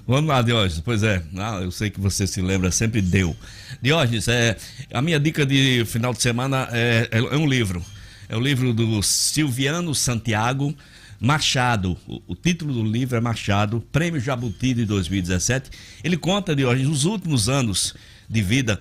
Vamos 0.06 0.28
lá, 0.28 0.42
Diógenes. 0.42 0.80
Pois 0.80 1.02
é, 1.02 1.22
ah, 1.36 1.60
eu 1.62 1.70
sei 1.70 1.90
que 1.90 2.00
você 2.00 2.26
se 2.26 2.40
lembra, 2.40 2.70
sempre 2.70 3.00
deu. 3.00 3.36
Diógenes, 3.80 4.28
é, 4.28 4.56
a 4.92 5.02
minha 5.02 5.18
dica 5.18 5.44
de 5.44 5.84
final 5.86 6.12
de 6.12 6.22
semana 6.22 6.68
é, 6.72 7.08
é, 7.10 7.18
é 7.18 7.36
um 7.36 7.46
livro. 7.46 7.82
É 8.28 8.36
o 8.36 8.40
livro 8.40 8.72
do 8.72 9.02
Silviano 9.02 9.94
Santiago 9.94 10.74
Machado. 11.20 11.96
O, 12.06 12.22
o, 12.28 12.34
título 12.34 12.72
do 12.72 12.82
livro 12.82 13.16
é 13.16 13.20
Machado, 13.20 13.80
Prêmio 13.92 14.20
Jabuti 14.20 14.74
de 14.74 14.84
2017. 14.84 15.70
Ele 16.02 16.16
conta, 16.16 16.54
Diógenes, 16.54 16.88
os 16.88 17.04
últimos 17.04 17.48
anos 17.48 17.94
de 18.28 18.42
vida 18.42 18.80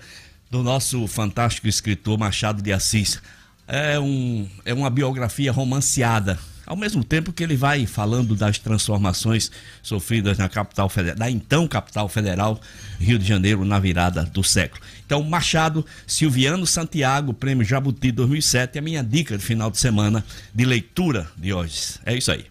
do 0.52 0.62
nosso 0.62 1.06
fantástico 1.06 1.66
escritor 1.66 2.18
Machado 2.18 2.60
de 2.60 2.74
Assis. 2.74 3.22
É, 3.66 3.98
um, 3.98 4.46
é 4.66 4.74
uma 4.74 4.90
biografia 4.90 5.50
romanceada, 5.50 6.38
ao 6.66 6.76
mesmo 6.76 7.02
tempo 7.02 7.32
que 7.32 7.42
ele 7.42 7.56
vai 7.56 7.86
falando 7.86 8.36
das 8.36 8.58
transformações 8.58 9.50
sofridas 9.82 10.36
na 10.36 10.50
capital 10.50 10.90
federal, 10.90 11.16
da 11.16 11.30
então 11.30 11.66
capital 11.66 12.06
federal, 12.06 12.60
Rio 13.00 13.18
de 13.18 13.26
Janeiro, 13.26 13.64
na 13.64 13.78
virada 13.78 14.24
do 14.24 14.44
século. 14.44 14.82
Então, 15.06 15.22
Machado, 15.22 15.86
Silviano 16.06 16.66
Santiago, 16.66 17.32
Prêmio 17.32 17.64
Jabuti 17.64 18.12
2007, 18.12 18.76
é 18.76 18.78
a 18.78 18.82
minha 18.82 19.02
dica 19.02 19.38
de 19.38 19.42
final 19.42 19.70
de 19.70 19.78
semana 19.78 20.22
de 20.54 20.66
leitura 20.66 21.30
de 21.34 21.54
hoje. 21.54 21.94
É 22.04 22.14
isso 22.14 22.30
aí. 22.30 22.44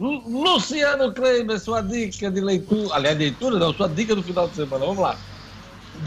Luciano 0.00 1.12
Kleiber, 1.12 1.60
sua 1.60 1.82
dica 1.82 2.30
de 2.30 2.40
leitura, 2.40 2.94
aliás, 2.94 3.18
leitura 3.18 3.58
não, 3.58 3.74
sua 3.74 3.90
dica 3.90 4.16
do 4.16 4.22
final 4.22 4.48
de 4.48 4.56
semana, 4.56 4.86
vamos 4.86 5.02
lá. 5.02 5.18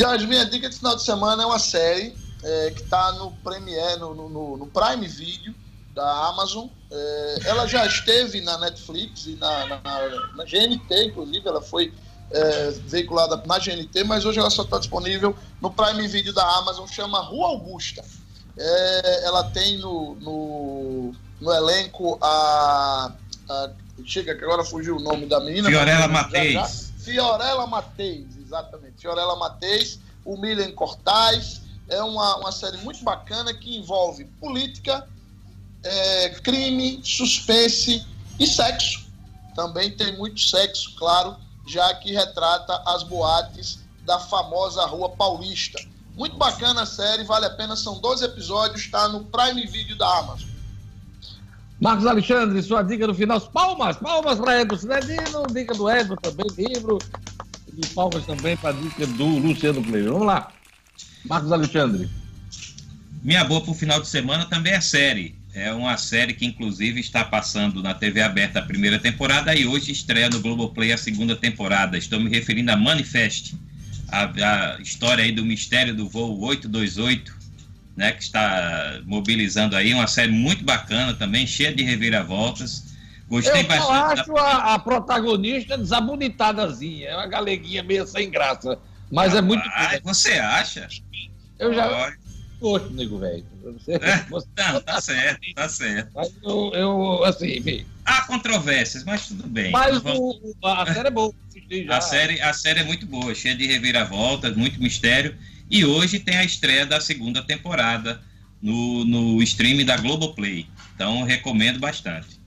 As 0.04 0.26
minha 0.26 0.46
dica 0.46 0.70
de 0.70 0.76
final 0.76 0.96
de 0.96 1.04
semana 1.04 1.44
é 1.44 1.46
uma 1.46 1.60
série 1.60 2.16
é, 2.44 2.72
que 2.72 2.82
está 2.82 3.14
no 3.14 3.32
Premiere, 3.44 4.00
no, 4.00 4.14
no, 4.14 4.58
no, 4.58 4.68
Prime 4.68 5.08
Video 5.08 5.54
da 5.94 6.28
Amazon. 6.28 6.68
É, 6.92 7.38
ela 7.46 7.66
já 7.66 7.86
esteve 7.86 8.42
na 8.42 8.58
Netflix 8.58 9.26
e 9.26 9.36
na, 9.36 9.66
na, 9.68 9.82
na 10.36 10.44
GNT, 10.44 11.06
inclusive, 11.06 11.48
ela 11.48 11.62
foi 11.62 11.94
é, 12.30 12.72
veiculada 12.88 13.42
na 13.46 13.58
GNT, 13.58 14.04
mas 14.04 14.26
hoje 14.26 14.40
ela 14.40 14.50
só 14.50 14.64
está 14.64 14.78
disponível 14.78 15.36
no 15.62 15.72
Prime 15.72 16.08
Video 16.08 16.34
da 16.34 16.46
Amazon, 16.58 16.86
chama 16.88 17.20
Rua 17.22 17.48
Augusta. 17.48 18.04
É, 18.58 19.26
ela 19.26 19.46
tem 19.46 19.78
no, 19.80 20.16
no, 20.16 21.16
no 21.40 21.54
elenco 21.54 22.18
a, 22.22 23.12
a, 23.50 23.70
Chega 24.06 24.36
que 24.36 24.44
agora 24.44 24.64
fugiu 24.64 24.98
o 24.98 25.00
nome 25.00 25.26
da 25.26 25.40
menina. 25.40 25.70
Fiorella 25.70 26.08
Matheus. 26.08 26.92
Fiorella 27.00 27.66
Matheus 27.66 28.36
exatamente. 28.56 28.94
Fiorella 28.98 29.36
Mateis, 29.36 30.00
o 30.24 30.38
Milen 30.38 30.72
Cortais. 30.72 31.62
É 31.88 32.02
uma, 32.02 32.38
uma 32.38 32.52
série 32.52 32.78
muito 32.78 33.04
bacana 33.04 33.54
que 33.54 33.78
envolve 33.78 34.26
política, 34.40 35.08
é, 35.84 36.30
crime, 36.42 37.00
suspense 37.04 38.06
e 38.40 38.48
sexo. 38.48 39.06
Também 39.56 39.92
tem 39.96 40.18
muito 40.18 40.40
sexo, 40.40 40.96
claro, 40.96 41.36
já 41.68 41.94
que 41.96 42.12
retrata 42.12 42.82
as 42.88 43.04
boates 43.04 43.80
da 44.04 44.20
famosa 44.20 44.86
Rua 44.86 45.10
Paulista. 45.10 45.80
Muito 46.16 46.38
bacana 46.38 46.84
a 46.84 46.86
série, 46.86 47.24
vale 47.24 47.46
a 47.46 47.52
pena, 47.52 47.76
são 47.76 48.00
12 48.00 48.26
episódios, 48.26 48.82
está 48.82 49.08
no 49.08 49.24
Prime 49.26 49.66
Video 49.68 49.96
da 49.96 50.20
Amazon. 50.20 50.50
Marcos 51.80 52.08
Alexandre, 52.08 52.64
sua 52.64 52.82
dica 52.82 53.06
no 53.06 53.14
final. 53.14 53.40
Palmas, 53.42 53.98
palmas 53.98 54.40
para 54.40 54.62
Edson 54.62 54.78
Cidadino, 54.78 55.46
dica 55.52 55.74
do 55.76 55.90
Edson 55.90 56.16
também, 56.16 56.48
livro 56.58 56.98
e 57.78 57.86
palmas 57.88 58.26
também 58.26 58.56
para 58.58 58.70
a 58.70 58.80
dica 58.82 59.06
do 59.08 59.26
Luciano 59.26 59.84
Kleber. 59.84 60.12
Vamos 60.12 60.28
lá. 60.28 60.52
Marcos 61.26 61.52
Alexandre. 61.52 62.10
Minha 63.24 63.44
boa 63.44 63.62
para 63.62 63.72
o 63.72 63.76
final 63.76 64.00
de 64.02 64.08
semana 64.08 64.46
também 64.46 64.74
é 64.74 64.82
série. 64.82 65.36
É 65.54 65.72
uma 65.72 65.98
série 65.98 66.34
que, 66.34 66.46
inclusive, 66.46 67.00
está 67.00 67.24
passando 67.24 67.82
na 67.82 67.94
TV 67.94 68.22
aberta 68.22 68.60
a 68.60 68.62
primeira 68.62 69.00
temporada 69.00 69.56
e 69.56 69.66
hoje 69.66 69.92
estreia 69.92 70.30
no 70.30 70.42
Globoplay 70.42 70.92
a 70.92 70.98
segunda 70.98 71.36
temporada. 71.36 71.98
Estou 71.98 72.20
me 72.20 72.30
referindo 72.30 72.72
a 72.72 72.76
Manifest, 72.76 73.56
a, 74.10 74.26
a 74.26 74.82
história 74.82 75.24
aí 75.24 75.32
do 75.32 75.46
mistério 75.46 75.96
do 75.96 76.10
voo 76.10 76.40
828, 76.42 77.34
né, 77.96 78.12
que 78.12 78.22
está 78.22 79.00
mobilizando 79.06 79.76
aí. 79.76 79.94
Uma 79.94 80.08
série 80.08 80.32
muito 80.32 80.64
bacana 80.64 81.14
também, 81.14 81.48
cheia 81.48 81.74
de 81.74 81.84
reviravoltas. 81.84 82.95
Gostei 83.28 83.62
eu 83.62 83.68
bastante. 83.68 84.20
acho 84.20 84.34
da... 84.34 84.42
a, 84.42 84.74
a, 84.76 84.80
protagonista 84.80 85.78
desabonitadazinha, 85.78 87.10
é 87.10 87.16
uma 87.16 87.28
galeguinha 87.28 87.82
meio 87.82 88.06
sem 88.06 88.30
graça. 88.30 88.78
Mas 89.12 89.34
ah, 89.34 89.40
é 89.40 89.42
muito. 89.42 89.64
Ah, 89.74 90.00
você 90.04 90.34
acha? 90.34 90.88
Eu 91.60 91.74
já. 91.74 92.14
Gosto, 92.60 92.92
nego 92.92 93.20
velho. 93.20 93.46
É? 93.88 94.26
Não, 94.72 94.82
tá 94.82 95.02
certo, 95.02 95.42
tá 95.56 95.68
certo. 95.68 96.12
Mas 96.16 96.34
eu, 96.44 96.72
eu 96.74 97.24
assim. 97.24 97.86
Há 98.06 98.22
controvérsias, 98.24 99.04
mas 99.04 99.28
tudo 99.28 99.48
bem. 99.48 99.72
Mas 99.72 99.98
vamos... 100.00 100.20
o, 100.20 100.56
a 100.64 100.86
série 100.94 101.08
é 101.08 101.12
boa. 101.12 101.34
A 101.90 102.02
série, 102.02 102.42
a 102.42 102.54
série 102.54 102.80
é 102.82 102.84
muito 102.84 103.06
boa, 103.08 103.34
cheia 103.34 103.56
de 103.56 103.66
reviravoltas, 103.66 104.56
muito 104.56 104.82
mistério. 104.82 105.36
E 105.70 105.84
hoje 105.84 106.20
tem 106.20 106.38
a 106.38 106.44
estreia 106.44 106.86
da 106.86 107.02
segunda 107.02 107.42
temporada 107.42 108.22
no, 108.62 109.04
no 109.06 109.42
stream 109.42 109.84
da 109.84 109.98
Globoplay. 109.98 110.68
Então 110.94 111.24
recomendo 111.24 111.80
bastante. 111.80 112.40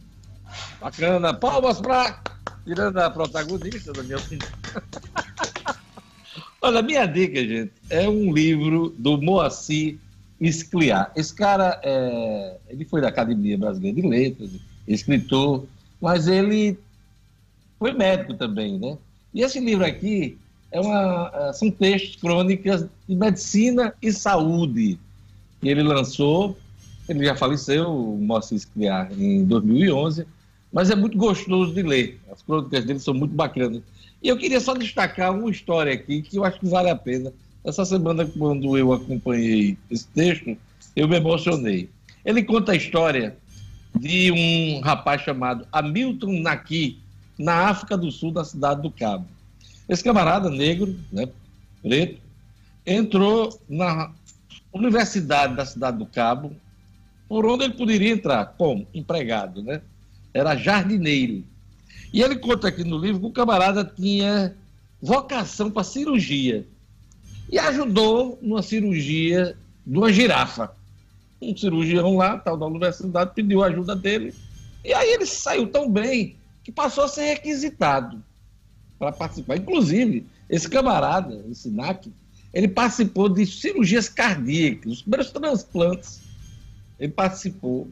Bacana. 0.81 1.35
Palmas 1.35 1.81
para. 1.81 2.23
Tirando 2.65 2.99
a 2.99 3.11
protagonista, 3.11 3.93
da 3.93 4.03
minha 4.03 4.19
opinião. 4.19 4.49
Olha, 6.61 6.83
minha 6.83 7.07
dica, 7.07 7.41
gente, 7.41 7.73
é 7.89 8.09
um 8.09 8.33
livro 8.33 8.95
do 8.99 9.21
Moacir 9.21 9.97
Escliar. 10.41 11.11
Esse 11.17 11.35
cara, 11.35 11.81
é, 11.83 12.57
ele 12.69 12.85
foi 12.85 13.01
da 13.01 13.09
Academia 13.09 13.57
Brasileira 13.57 14.01
de 14.01 14.07
Letras, 14.07 14.51
escritor, 14.87 15.65
mas 16.01 16.29
ele 16.29 16.79
foi 17.79 17.93
médico 17.93 18.35
também, 18.35 18.79
né? 18.79 18.99
E 19.33 19.41
esse 19.43 19.61
livro 19.61 19.87
aqui 19.87 20.37
é 20.71 20.81
uma, 20.81 21.31
é, 21.33 21.53
são 21.55 21.71
textos, 21.71 22.17
crônicas 22.17 22.85
de 23.09 23.17
medicina 23.17 23.95
e 24.03 24.13
saúde 24.13 24.99
que 25.61 25.69
ele 25.69 25.83
lançou. 25.83 26.59
Ele 27.09 27.25
já 27.25 27.35
faleceu, 27.35 27.89
o 27.89 28.19
Moacir 28.19 28.59
Escliar, 28.59 29.11
em 29.13 29.45
2011 29.45 30.27
mas 30.73 30.91
é 30.91 30.97
muito 30.97 31.17
gostoso 31.17 31.73
de 31.73 31.83
ler. 31.83 32.21
As 32.31 32.43
crônicas 32.43 32.85
dele 32.85 32.99
são 32.99 33.15
muito 33.15 33.35
bacanas. 33.35 33.83
E 34.23 34.29
eu 34.29 34.37
queria 34.37 34.61
só 34.61 34.75
destacar 34.75 35.33
uma 35.33 35.51
história 35.51 35.93
aqui 35.93 36.23
que 36.23 36.37
eu 36.37 36.45
acho 36.45 36.59
que 36.61 36.69
vale 36.69 36.91
a 36.91 36.97
pena. 36.97 37.33
Essa 37.65 37.85
semana, 37.85 38.27
quando 38.27 38.77
eu 38.77 38.93
acompanhei 38.93 39.77
esse 39.91 40.07
texto, 40.09 40.57
eu 40.95 41.09
me 41.09 41.17
emocionei. 41.17 41.89
Ele 42.25 42.43
conta 42.43 42.73
a 42.73 42.77
história 42.77 43.37
de 43.99 44.31
um 44.33 44.81
rapaz 44.81 45.23
chamado 45.23 45.67
Hamilton 45.73 46.41
Naki, 46.41 46.99
na 47.39 47.69
África 47.69 47.97
do 47.97 48.11
Sul, 48.11 48.33
na 48.33 48.45
cidade 48.45 48.83
do 48.83 48.91
Cabo. 48.91 49.27
Esse 49.89 50.03
camarada 50.03 50.51
negro, 50.51 50.99
né, 51.13 51.29
preto, 51.83 52.21
entrou 52.85 53.59
na 53.69 54.11
universidade 54.73 55.55
da 55.55 55.65
cidade 55.65 55.99
do 55.99 56.07
Cabo, 56.07 56.53
por 57.29 57.47
onde 57.47 57.65
ele 57.65 57.75
poderia 57.75 58.11
entrar, 58.11 58.47
como 58.59 58.87
empregado, 58.93 59.63
né? 59.63 59.81
Era 60.33 60.57
jardineiro. 60.57 61.45
E 62.13 62.23
ele 62.23 62.37
conta 62.37 62.69
aqui 62.69 62.85
no 62.85 62.99
livro 62.99 63.21
que 63.21 63.27
o 63.27 63.33
camarada 63.33 63.85
tinha 63.85 64.57
vocação 65.01 65.71
para 65.71 65.85
cirurgia 65.85 66.67
e 67.51 67.59
ajudou 67.59 68.39
numa 68.43 68.63
cirurgia 68.63 69.57
de 69.87 69.99
uma 69.99 70.13
girafa. 70.13 70.73
Um 71.41 71.57
cirurgião 71.57 72.17
lá, 72.17 72.37
tal 72.37 72.57
da 72.57 72.67
universidade, 72.67 73.33
pediu 73.35 73.63
a 73.63 73.69
ajuda 73.69 73.95
dele. 73.95 74.35
E 74.85 74.93
aí 74.93 75.11
ele 75.11 75.27
saiu 75.27 75.67
tão 75.69 75.91
bem 75.91 76.37
que 76.63 76.73
passou 76.73 77.05
a 77.05 77.09
ser 77.09 77.25
requisitado 77.27 78.23
para 78.99 79.13
participar. 79.13 79.57
Inclusive, 79.57 80.27
esse 80.51 80.69
camarada, 80.69 81.45
esse 81.51 81.71
NAC, 81.71 82.13
ele 82.53 82.69
participou 82.69 83.29
de 83.29 83.47
cirurgias 83.47 84.09
cardíacas, 84.09 84.93
os 84.93 85.03
primeiros 85.03 85.31
transplantes. 85.31 86.21
Ele 86.99 87.13
participou. 87.13 87.89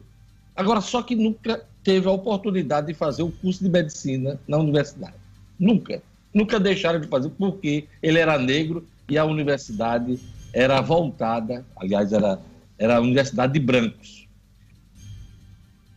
Agora, 0.57 0.81
só 0.81 1.03
que 1.03 1.15
nunca 1.15 1.63
teve 1.83 2.07
a 2.07 2.11
oportunidade 2.11 2.87
de 2.87 2.95
fazer 2.95 3.21
o 3.21 3.31
curso 3.31 3.63
de 3.63 3.69
medicina 3.69 4.39
na 4.47 4.57
universidade. 4.57 5.13
Nunca. 5.59 6.01
Nunca 6.33 6.59
deixaram 6.59 6.99
de 6.99 7.07
fazer, 7.07 7.29
porque 7.29 7.87
ele 8.01 8.17
era 8.17 8.39
negro 8.39 8.83
e 9.07 9.19
a 9.19 9.23
universidade 9.23 10.19
era 10.51 10.81
voltada, 10.81 11.63
aliás, 11.75 12.11
era, 12.11 12.41
era 12.79 12.97
a 12.97 12.99
universidade 12.99 13.53
de 13.53 13.59
brancos. 13.59 14.27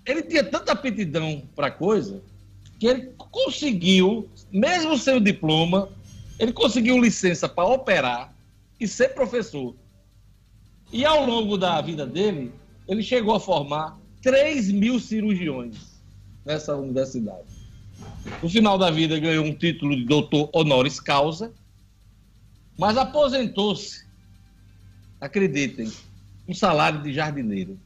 Ele 0.04 0.22
tinha 0.22 0.44
tanta 0.44 0.72
aptidão 0.72 1.42
para 1.56 1.70
coisa 1.70 2.22
que 2.78 2.86
ele 2.86 3.12
conseguiu, 3.16 4.28
mesmo 4.52 4.98
sem 4.98 5.16
o 5.16 5.20
diploma, 5.20 5.88
ele 6.38 6.52
conseguiu 6.52 7.00
licença 7.00 7.48
para 7.48 7.66
operar 7.66 8.34
e 8.78 8.86
ser 8.86 9.10
professor. 9.10 9.74
E 10.92 11.04
ao 11.04 11.24
longo 11.24 11.56
da 11.56 11.80
vida 11.80 12.06
dele, 12.06 12.52
ele 12.86 13.02
chegou 13.02 13.34
a 13.34 13.40
formar 13.40 13.99
3 14.22 14.70
mil 14.72 14.98
cirurgiões 14.98 15.76
nessa 16.44 16.76
universidade. 16.76 17.48
No 18.42 18.48
final 18.48 18.78
da 18.78 18.90
vida, 18.90 19.18
ganhou 19.18 19.44
um 19.44 19.54
título 19.54 19.96
de 19.96 20.04
doutor 20.04 20.48
honoris 20.52 20.98
causa 21.00 21.52
mas 22.80 22.96
aposentou-se, 22.96 24.06
acreditem, 25.20 25.92
um 26.48 26.54
salário 26.54 27.02
de 27.02 27.12
jardineiro. 27.12 27.78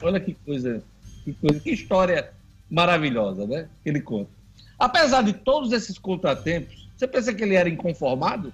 Olha 0.00 0.18
que 0.18 0.32
coisa, 0.32 0.82
que 1.22 1.34
coisa, 1.34 1.60
que 1.60 1.70
história 1.70 2.32
maravilhosa, 2.70 3.46
né? 3.46 3.68
Que 3.82 3.90
ele 3.90 4.00
conta. 4.00 4.30
Apesar 4.78 5.20
de 5.20 5.34
todos 5.34 5.70
esses 5.70 5.98
contratempos, 5.98 6.88
você 6.96 7.06
pensa 7.06 7.34
que 7.34 7.42
ele 7.42 7.56
era 7.56 7.68
inconformado? 7.68 8.50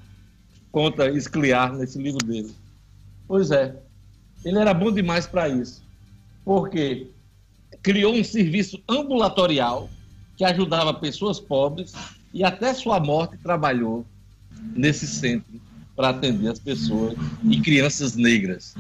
Conta 0.73 1.09
Escliar 1.11 1.73
nesse 1.73 1.97
livro 1.97 2.27
dele. 2.27 2.53
Pois 3.29 3.53
é, 3.53 3.77
ele 4.45 4.59
era 4.59 4.75
bom 4.75 4.91
demais 4.91 5.29
para 5.29 5.49
isso. 5.49 5.81
Porque 6.45 7.07
criou 7.83 8.15
um 8.15 8.25
serviço 8.25 8.83
ambulatorial 8.89 9.89
que 10.37 10.45
ajudava 10.45 10.93
pessoas 10.95 11.39
pobres 11.39 11.93
e 12.33 12.43
até 12.43 12.75
sua 12.75 12.99
morte 12.99 13.37
trabalhou 13.39 14.05
nesse 14.75 15.07
centro 15.07 15.61
para 15.95 16.09
atender 16.09 16.49
as 16.49 16.59
pessoas 16.59 17.15
e 17.45 17.61
crianças 17.61 18.17
negras. 18.17 18.75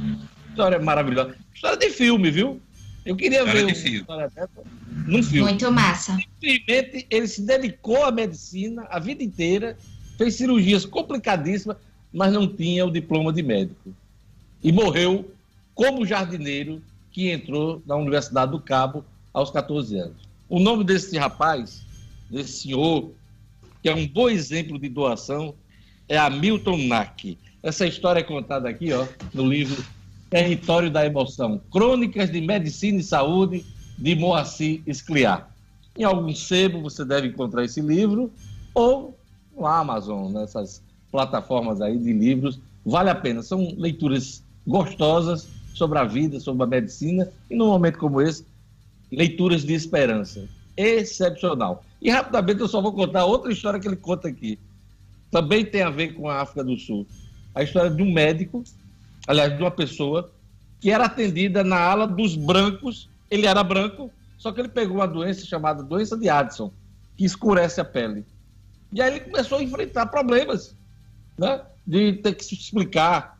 História 0.51 0.79
maravilhosa. 0.79 1.37
História 1.55 1.77
de 1.77 1.91
filme, 1.91 2.31
viu? 2.31 2.61
Eu 3.05 3.15
queria 3.15 3.41
história 3.41 3.67
ver 3.67 3.73
de 3.73 3.79
filme. 3.79 3.99
história 3.99 4.31
dessa 4.35 4.63
num 5.07 5.23
filme. 5.23 5.51
Muito 5.51 5.71
massa. 5.71 6.17
Simplesmente 6.17 7.07
ele 7.11 7.27
se 7.27 7.43
dedicou 7.43 8.05
à 8.05 8.11
medicina 8.11 8.87
a 8.89 8.99
vida 8.99 9.23
inteira, 9.23 9.77
fez 10.17 10.35
cirurgias 10.35 10.85
complicadíssimas, 10.85 11.77
mas 12.13 12.33
não 12.33 12.49
tinha 12.49 12.87
o 12.87 12.91
diploma 12.91 13.33
de 13.33 13.43
médico. 13.43 13.95
E 14.63 14.73
morreu 14.73 15.31
como 15.75 16.07
jardineiro 16.07 16.83
que 17.15 17.31
entrou 17.31 17.81
na 17.87 17.95
Universidade 17.95 18.51
do 18.51 18.59
Cabo 18.59 19.05
aos 19.33 19.49
14 19.49 19.97
anos. 19.97 20.29
O 20.49 20.59
nome 20.59 20.83
desse 20.83 21.17
rapaz, 21.17 21.87
desse 22.29 22.63
senhor, 22.63 23.13
que 23.81 23.89
é 23.89 23.95
um 23.95 24.05
bom 24.05 24.29
exemplo 24.29 24.77
de 24.81 24.89
doação, 24.89 25.55
é 26.09 26.19
Hamilton 26.19 26.77
Nack. 26.89 27.39
Essa 27.63 27.87
história 27.87 28.19
é 28.19 28.25
contada 28.25 28.69
aqui, 28.69 28.93
ó, 28.93 29.07
no 29.33 29.47
livro 29.47 29.83
Território 30.29 30.91
da 30.91 31.07
Emoção, 31.07 31.61
Crônicas 31.71 32.33
de 32.33 32.41
Medicina 32.41 32.99
e 32.99 33.05
Saúde, 33.05 33.65
de 33.97 34.17
Moacir 34.17 34.83
Escliar. 34.85 35.49
Em 35.97 36.03
algum 36.03 36.35
sebo 36.35 36.83
você 36.83 37.05
deve 37.05 37.29
encontrar 37.29 37.65
esse 37.65 37.81
livro, 37.81 38.33
ou 38.75 39.17
no 39.57 39.65
Amazon, 39.69 40.33
nessas 40.33 40.83
plataformas 41.13 41.81
aí 41.81 41.97
de 41.97 42.13
livros. 42.13 42.59
Vale 42.85 43.09
a 43.09 43.15
pena, 43.15 43.41
são 43.41 43.73
leituras 43.79 44.43
gostosas 44.67 45.54
sobre 45.75 45.99
a 45.99 46.05
vida, 46.05 46.41
sobre 46.41 46.63
a 46.63 46.67
medicina, 46.67 47.31
e 47.51 47.55
num 47.55 47.67
momento 47.67 47.99
como 47.99 48.23
esse, 48.23 48.47
leituras 49.13 49.63
de 49.63 49.75
esperança. 49.75 50.49
Excepcional. 50.75 51.85
E 52.01 52.11
rapidamente 52.11 52.61
eu 52.61 52.69
só 52.69 52.81
vou 52.81 52.93
contar 52.95 53.27
outra 53.27 53.53
história 53.53 53.79
que 53.79 53.87
ele 53.87 53.97
conta 53.97 54.29
aqui 54.29 54.59
também 55.35 55.65
tem 55.65 55.83
a 55.83 55.91
ver 55.91 56.15
com 56.15 56.29
a 56.29 56.43
África 56.43 56.63
do 56.63 56.77
Sul. 56.77 57.05
A 57.53 57.65
história 57.65 57.91
de 57.91 58.01
um 58.01 58.13
médico, 58.13 58.63
aliás, 59.27 59.53
de 59.53 59.61
uma 59.61 59.71
pessoa 59.71 60.31
que 60.81 60.93
era 60.93 61.07
atendida 61.07 61.65
na 61.65 61.77
ala 61.77 62.07
dos 62.07 62.37
brancos. 62.37 63.09
Ele 63.29 63.45
era 63.45 63.65
branco, 63.65 64.13
só 64.39 64.53
que 64.53 64.61
ele 64.61 64.69
pegou 64.69 64.99
uma 64.99 65.09
doença 65.09 65.45
chamada 65.45 65.83
doença 65.83 66.17
de 66.17 66.29
Addison, 66.29 66.73
que 67.17 67.25
escurece 67.25 67.81
a 67.81 67.85
pele. 67.85 68.25
E 68.93 69.03
aí 69.03 69.11
ele 69.11 69.21
começou 69.25 69.59
a 69.59 69.63
enfrentar 69.65 70.07
problemas, 70.07 70.77
né? 71.37 71.63
De 71.85 72.13
ter 72.13 72.37
que 72.37 72.45
se 72.45 72.55
explicar. 72.55 73.34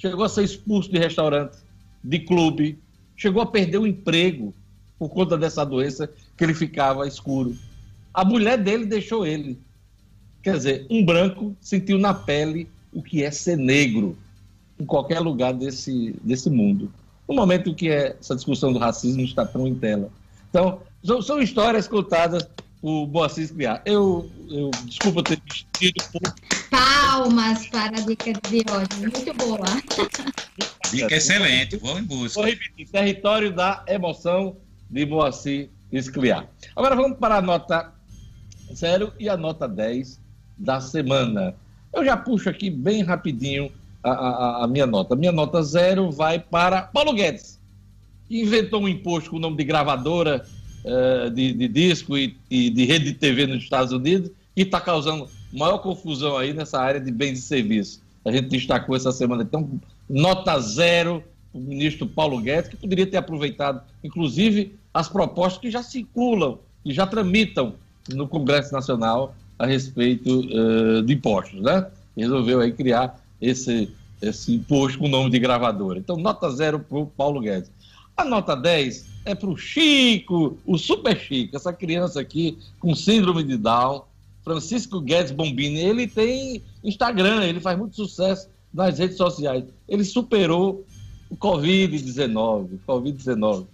Chegou 0.00 0.24
a 0.24 0.28
ser 0.28 0.44
expulso 0.44 0.90
de 0.90 0.98
restaurante, 0.98 1.58
de 2.02 2.20
clube, 2.20 2.78
chegou 3.16 3.42
a 3.42 3.46
perder 3.46 3.78
o 3.78 3.86
emprego 3.86 4.54
por 4.98 5.10
conta 5.10 5.36
dessa 5.36 5.64
doença 5.64 6.10
que 6.36 6.44
ele 6.44 6.54
ficava 6.54 7.06
escuro. 7.06 7.56
A 8.12 8.24
mulher 8.24 8.58
dele 8.58 8.86
deixou 8.86 9.26
ele 9.26 9.60
Quer 10.42 10.56
dizer, 10.56 10.86
um 10.88 11.04
branco 11.04 11.54
sentiu 11.60 11.98
na 11.98 12.14
pele 12.14 12.68
o 12.92 13.02
que 13.02 13.22
é 13.22 13.30
ser 13.30 13.56
negro 13.56 14.16
em 14.78 14.86
qualquer 14.86 15.20
lugar 15.20 15.52
desse, 15.52 16.16
desse 16.22 16.48
mundo. 16.48 16.90
No 17.28 17.34
momento 17.34 17.74
que 17.74 17.90
é, 17.90 18.16
essa 18.18 18.34
discussão 18.34 18.72
do 18.72 18.78
racismo 18.78 19.22
está 19.22 19.44
tão 19.44 19.66
em 19.66 19.74
tela. 19.74 20.10
Então, 20.48 20.80
são, 21.04 21.20
são 21.20 21.40
histórias 21.40 21.86
contadas 21.86 22.48
por 22.80 23.06
Moacir 23.08 23.52
Criar. 23.52 23.82
Eu, 23.84 24.30
eu, 24.48 24.70
desculpa 24.84 25.22
ter 25.22 25.40
vestido 25.44 26.04
por... 26.12 26.20
Palmas 26.70 27.66
para 27.68 27.98
a 27.98 28.00
dica 28.00 28.32
de 28.32 28.64
hoje, 28.70 29.00
muito 29.00 29.34
boa. 29.34 29.66
Dica 30.90 31.14
excelente, 31.14 31.76
vou 31.76 31.98
em 31.98 32.04
busca. 32.04 32.40
Vou 32.40 32.48
repetir, 32.48 32.88
Território 32.88 33.52
da 33.52 33.84
Emoção 33.86 34.56
de 34.88 35.04
Moacir 35.04 35.68
Escliar. 35.92 36.48
Agora 36.74 36.94
vamos 36.94 37.18
para 37.18 37.36
a 37.36 37.42
nota 37.42 37.92
0 38.72 39.12
e 39.18 39.28
a 39.28 39.36
nota 39.36 39.68
10 39.68 40.20
da 40.56 40.80
semana. 40.80 41.54
Eu 41.92 42.04
já 42.04 42.16
puxo 42.16 42.48
aqui 42.48 42.70
bem 42.70 43.02
rapidinho 43.02 43.70
a, 44.02 44.10
a, 44.10 44.64
a 44.64 44.66
minha 44.66 44.86
nota. 44.86 45.14
A 45.14 45.16
minha 45.16 45.32
nota 45.32 45.62
zero 45.62 46.10
vai 46.10 46.38
para 46.38 46.82
Paulo 46.82 47.12
Guedes, 47.12 47.60
que 48.28 48.40
inventou 48.40 48.82
um 48.82 48.88
imposto 48.88 49.30
com 49.30 49.36
o 49.36 49.40
nome 49.40 49.56
de 49.56 49.64
gravadora 49.64 50.46
uh, 50.84 51.30
de, 51.30 51.52
de, 51.52 51.68
disco 51.68 52.16
e, 52.16 52.36
e, 52.50 52.70
de 52.70 52.84
rede 52.84 53.06
de 53.06 53.14
TV 53.14 53.46
nos 53.46 53.62
Estados 53.62 53.92
Unidos, 53.92 54.30
e 54.56 54.62
está 54.62 54.80
causando 54.80 55.28
maior 55.52 55.78
confusão 55.78 56.36
aí 56.36 56.52
nessa 56.52 56.80
área 56.80 57.00
de 57.00 57.10
bens 57.10 57.38
e 57.38 57.42
serviços. 57.42 58.00
A 58.24 58.30
gente 58.30 58.48
destacou 58.48 58.94
essa 58.94 59.12
semana. 59.12 59.42
Então, 59.42 59.68
nota 60.08 60.58
zero 60.60 61.22
o 61.52 61.58
ministro 61.58 62.06
Paulo 62.06 62.40
Guedes, 62.40 62.70
que 62.70 62.76
poderia 62.76 63.06
ter 63.06 63.16
aproveitado, 63.16 63.82
inclusive, 64.04 64.74
as 64.94 65.08
propostas 65.08 65.60
que 65.60 65.70
já 65.70 65.82
circulam, 65.82 66.58
que 66.84 66.92
já 66.92 67.06
tramitam 67.06 67.74
no 68.08 68.28
Congresso 68.28 68.72
Nacional 68.72 69.34
a 69.58 69.66
respeito 69.66 70.40
uh, 70.40 71.02
de 71.02 71.12
impostos, 71.14 71.60
né? 71.60 71.86
Resolveu 72.16 72.60
aí 72.60 72.72
criar 72.72 73.20
esse, 73.40 73.90
esse 74.22 74.54
imposto 74.54 74.98
com 74.98 75.06
o 75.06 75.08
nome 75.08 75.30
de 75.30 75.38
gravadora. 75.38 75.98
Então, 75.98 76.16
nota 76.16 76.50
zero 76.50 76.78
para 76.80 76.98
o 76.98 77.06
Paulo 77.06 77.40
Guedes. 77.40 77.70
A 78.20 78.24
nota 78.24 78.54
10 78.54 79.06
é 79.24 79.34
para 79.34 79.48
o 79.48 79.56
Chico, 79.56 80.58
o 80.66 80.76
Super 80.76 81.18
Chico, 81.18 81.56
essa 81.56 81.72
criança 81.72 82.20
aqui 82.20 82.58
com 82.78 82.94
síndrome 82.94 83.42
de 83.42 83.56
Down, 83.56 84.02
Francisco 84.44 85.00
Guedes 85.00 85.32
Bombini. 85.32 85.80
Ele 85.80 86.06
tem 86.06 86.62
Instagram, 86.84 87.44
ele 87.44 87.60
faz 87.60 87.78
muito 87.78 87.96
sucesso 87.96 88.50
nas 88.74 88.98
redes 88.98 89.16
sociais. 89.16 89.64
Ele 89.88 90.04
superou 90.04 90.84
o 91.30 91.36
Covid-19, 91.36 92.80
Covid-19 92.86 93.64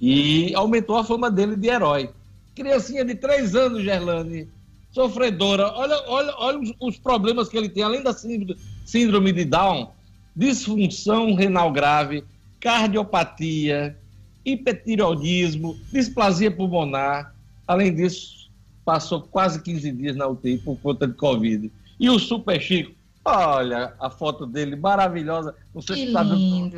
e 0.00 0.54
aumentou 0.54 0.96
a 0.96 1.04
fama 1.04 1.30
dele 1.30 1.54
de 1.54 1.68
herói. 1.68 2.08
Criancinha 2.54 3.04
de 3.04 3.14
três 3.14 3.54
anos, 3.54 3.82
Gerlane, 3.84 4.48
sofredora. 4.92 5.74
Olha, 5.76 6.02
olha, 6.06 6.34
olha 6.38 6.74
os, 6.80 6.96
problemas 6.96 7.50
que 7.50 7.58
ele 7.58 7.68
tem, 7.68 7.82
além 7.82 8.02
da 8.02 8.14
síndrome 8.14 9.30
de 9.30 9.44
Down, 9.44 9.90
disfunção 10.34 11.34
renal 11.34 11.70
grave, 11.70 12.24
cardiopatia, 12.60 13.96
hipertireoidismo, 14.44 15.78
displasia 15.92 16.50
pulmonar. 16.50 17.34
Além 17.66 17.94
disso, 17.94 18.50
passou 18.84 19.22
quase 19.22 19.62
15 19.62 19.92
dias 19.92 20.16
na 20.16 20.26
UTI 20.28 20.58
por 20.58 20.76
conta 20.78 21.06
de 21.06 21.14
Covid. 21.14 21.70
E 21.98 22.10
o 22.10 22.18
Super 22.18 22.60
Chico, 22.60 22.92
olha 23.24 23.94
a 23.98 24.10
foto 24.10 24.46
dele 24.46 24.76
maravilhosa. 24.76 25.54
Não 25.74 25.82
sei 25.82 25.96
que 25.96 26.02
se 26.02 26.08
está 26.08 26.22
lindo. 26.22 26.76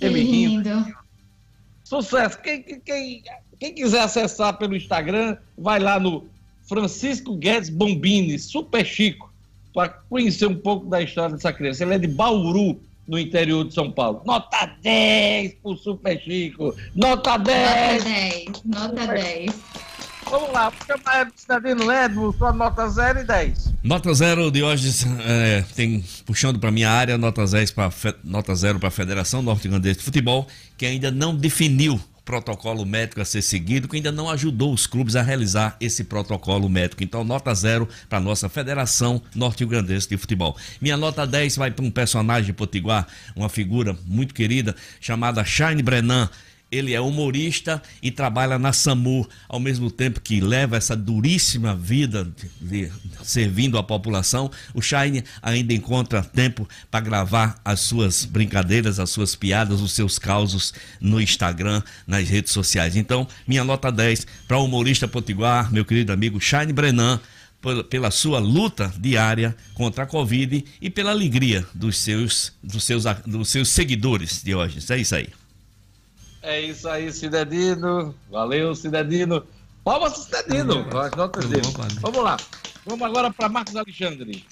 Ele 0.00 0.24
que 0.24 0.30
rindo. 0.30 0.68
lindo. 0.68 0.96
Sucesso. 1.84 2.40
Quem, 2.40 2.62
quem, 2.62 3.22
quem 3.58 3.74
quiser 3.74 4.00
acessar 4.00 4.58
pelo 4.58 4.76
Instagram, 4.76 5.36
vai 5.56 5.78
lá 5.78 6.00
no 6.00 6.26
Francisco 6.62 7.36
Guedes 7.36 7.70
Bombini, 7.70 8.38
Super 8.38 8.84
Chico, 8.84 9.32
para 9.72 9.88
conhecer 9.88 10.46
um 10.46 10.56
pouco 10.56 10.86
da 10.86 11.00
história 11.00 11.34
dessa 11.34 11.52
criança. 11.52 11.84
Ele 11.84 11.94
é 11.94 11.98
de 11.98 12.08
Bauru, 12.08 12.80
no 13.06 13.18
interior 13.18 13.64
de 13.64 13.74
São 13.74 13.90
Paulo. 13.90 14.22
Nota 14.24 14.70
10 14.82 15.54
pro 15.62 15.76
Super 15.76 16.20
Chico. 16.20 16.74
Nota 16.94 17.36
10. 17.36 18.04
Nota 18.04 18.04
10. 18.04 18.64
Nota 18.64 19.06
10. 19.06 19.54
Vamos 20.28 20.52
lá, 20.52 20.72
chamar 20.84 21.22
Edson 21.22 21.32
Cidadino 21.36 21.92
Edmo, 21.92 22.34
sua 22.36 22.52
nota 22.52 22.88
0 22.88 23.20
e 23.20 23.24
10. 23.24 23.74
Nota 23.84 24.12
zero 24.12 24.50
de 24.50 24.60
hoje, 24.60 25.06
é, 25.24 25.64
tem, 25.76 26.04
puxando 26.24 26.58
para 26.58 26.72
minha 26.72 26.90
área, 26.90 27.16
nota 27.16 27.46
10 27.46 27.70
para 27.70 27.92
nota 28.24 28.52
zero 28.56 28.80
para 28.80 28.88
a 28.88 28.90
Federação 28.90 29.40
Norte-Grandense 29.40 30.00
de 30.00 30.04
Futebol, 30.04 30.48
que 30.76 30.84
ainda 30.84 31.12
não 31.12 31.34
definiu 31.34 32.00
protocolo 32.26 32.84
médico 32.84 33.20
a 33.20 33.24
ser 33.24 33.40
seguido, 33.40 33.88
que 33.88 33.96
ainda 33.96 34.10
não 34.10 34.28
ajudou 34.28 34.74
os 34.74 34.86
clubes 34.86 35.14
a 35.14 35.22
realizar 35.22 35.76
esse 35.80 36.02
protocolo 36.02 36.68
médico. 36.68 37.04
Então, 37.04 37.22
nota 37.22 37.54
zero 37.54 37.88
para 38.08 38.18
a 38.18 38.20
nossa 38.20 38.48
Federação 38.48 39.22
Norte-Grandense 39.34 40.08
de 40.08 40.16
Futebol. 40.18 40.56
Minha 40.80 40.96
nota 40.96 41.24
10 41.24 41.56
vai 41.56 41.70
para 41.70 41.84
um 41.84 41.90
personagem 41.90 42.46
de 42.46 42.52
Potiguar, 42.52 43.06
uma 43.36 43.48
figura 43.48 43.96
muito 44.04 44.34
querida, 44.34 44.74
chamada 45.00 45.44
Shine 45.44 45.82
Brenan. 45.82 46.28
Ele 46.70 46.94
é 46.94 47.00
humorista 47.00 47.80
e 48.02 48.10
trabalha 48.10 48.58
na 48.58 48.72
SAMU, 48.72 49.28
ao 49.48 49.60
mesmo 49.60 49.88
tempo 49.88 50.20
que 50.20 50.40
leva 50.40 50.76
essa 50.76 50.96
duríssima 50.96 51.76
vida 51.76 52.24
de, 52.60 52.88
de, 52.88 52.92
servindo 53.22 53.78
a 53.78 53.84
população. 53.84 54.50
O 54.74 54.82
Shine 54.82 55.22
ainda 55.40 55.72
encontra 55.72 56.22
tempo 56.22 56.68
para 56.90 57.00
gravar 57.00 57.60
as 57.64 57.80
suas 57.80 58.24
brincadeiras, 58.24 58.98
as 58.98 59.10
suas 59.10 59.36
piadas, 59.36 59.80
os 59.80 59.92
seus 59.92 60.18
causos 60.18 60.74
no 61.00 61.20
Instagram, 61.20 61.82
nas 62.04 62.28
redes 62.28 62.52
sociais. 62.52 62.96
Então, 62.96 63.28
minha 63.46 63.62
nota 63.62 63.92
10 63.92 64.26
para 64.48 64.58
o 64.58 64.64
humorista 64.64 65.06
potiguar, 65.06 65.72
meu 65.72 65.84
querido 65.84 66.12
amigo 66.12 66.40
Shine 66.40 66.72
Brenan, 66.72 67.20
pela 67.88 68.10
sua 68.10 68.38
luta 68.38 68.92
diária 68.98 69.56
contra 69.74 70.04
a 70.04 70.06
Covid 70.06 70.64
e 70.80 70.90
pela 70.90 71.10
alegria 71.10 71.66
dos 71.74 71.98
seus, 71.98 72.52
dos 72.62 72.84
seus, 72.84 73.04
dos 73.24 73.48
seus 73.48 73.68
seguidores 73.68 74.42
de 74.42 74.54
hoje. 74.54 74.78
É 74.92 74.98
isso 74.98 75.14
aí. 75.14 75.28
É 76.46 76.60
isso 76.60 76.88
aí, 76.88 77.12
Cidadino. 77.12 78.14
Valeu, 78.30 78.72
Cidadino. 78.72 79.44
Palmas, 79.82 80.16
Cidadino. 80.16 80.86
As 80.96 81.10
notas 81.10 81.46
dele. 81.46 81.66
Vamos 82.00 82.22
lá. 82.22 82.36
Vamos 82.86 83.04
agora 83.04 83.32
para 83.32 83.48
Marcos 83.48 83.74
Alexandre. 83.74 84.44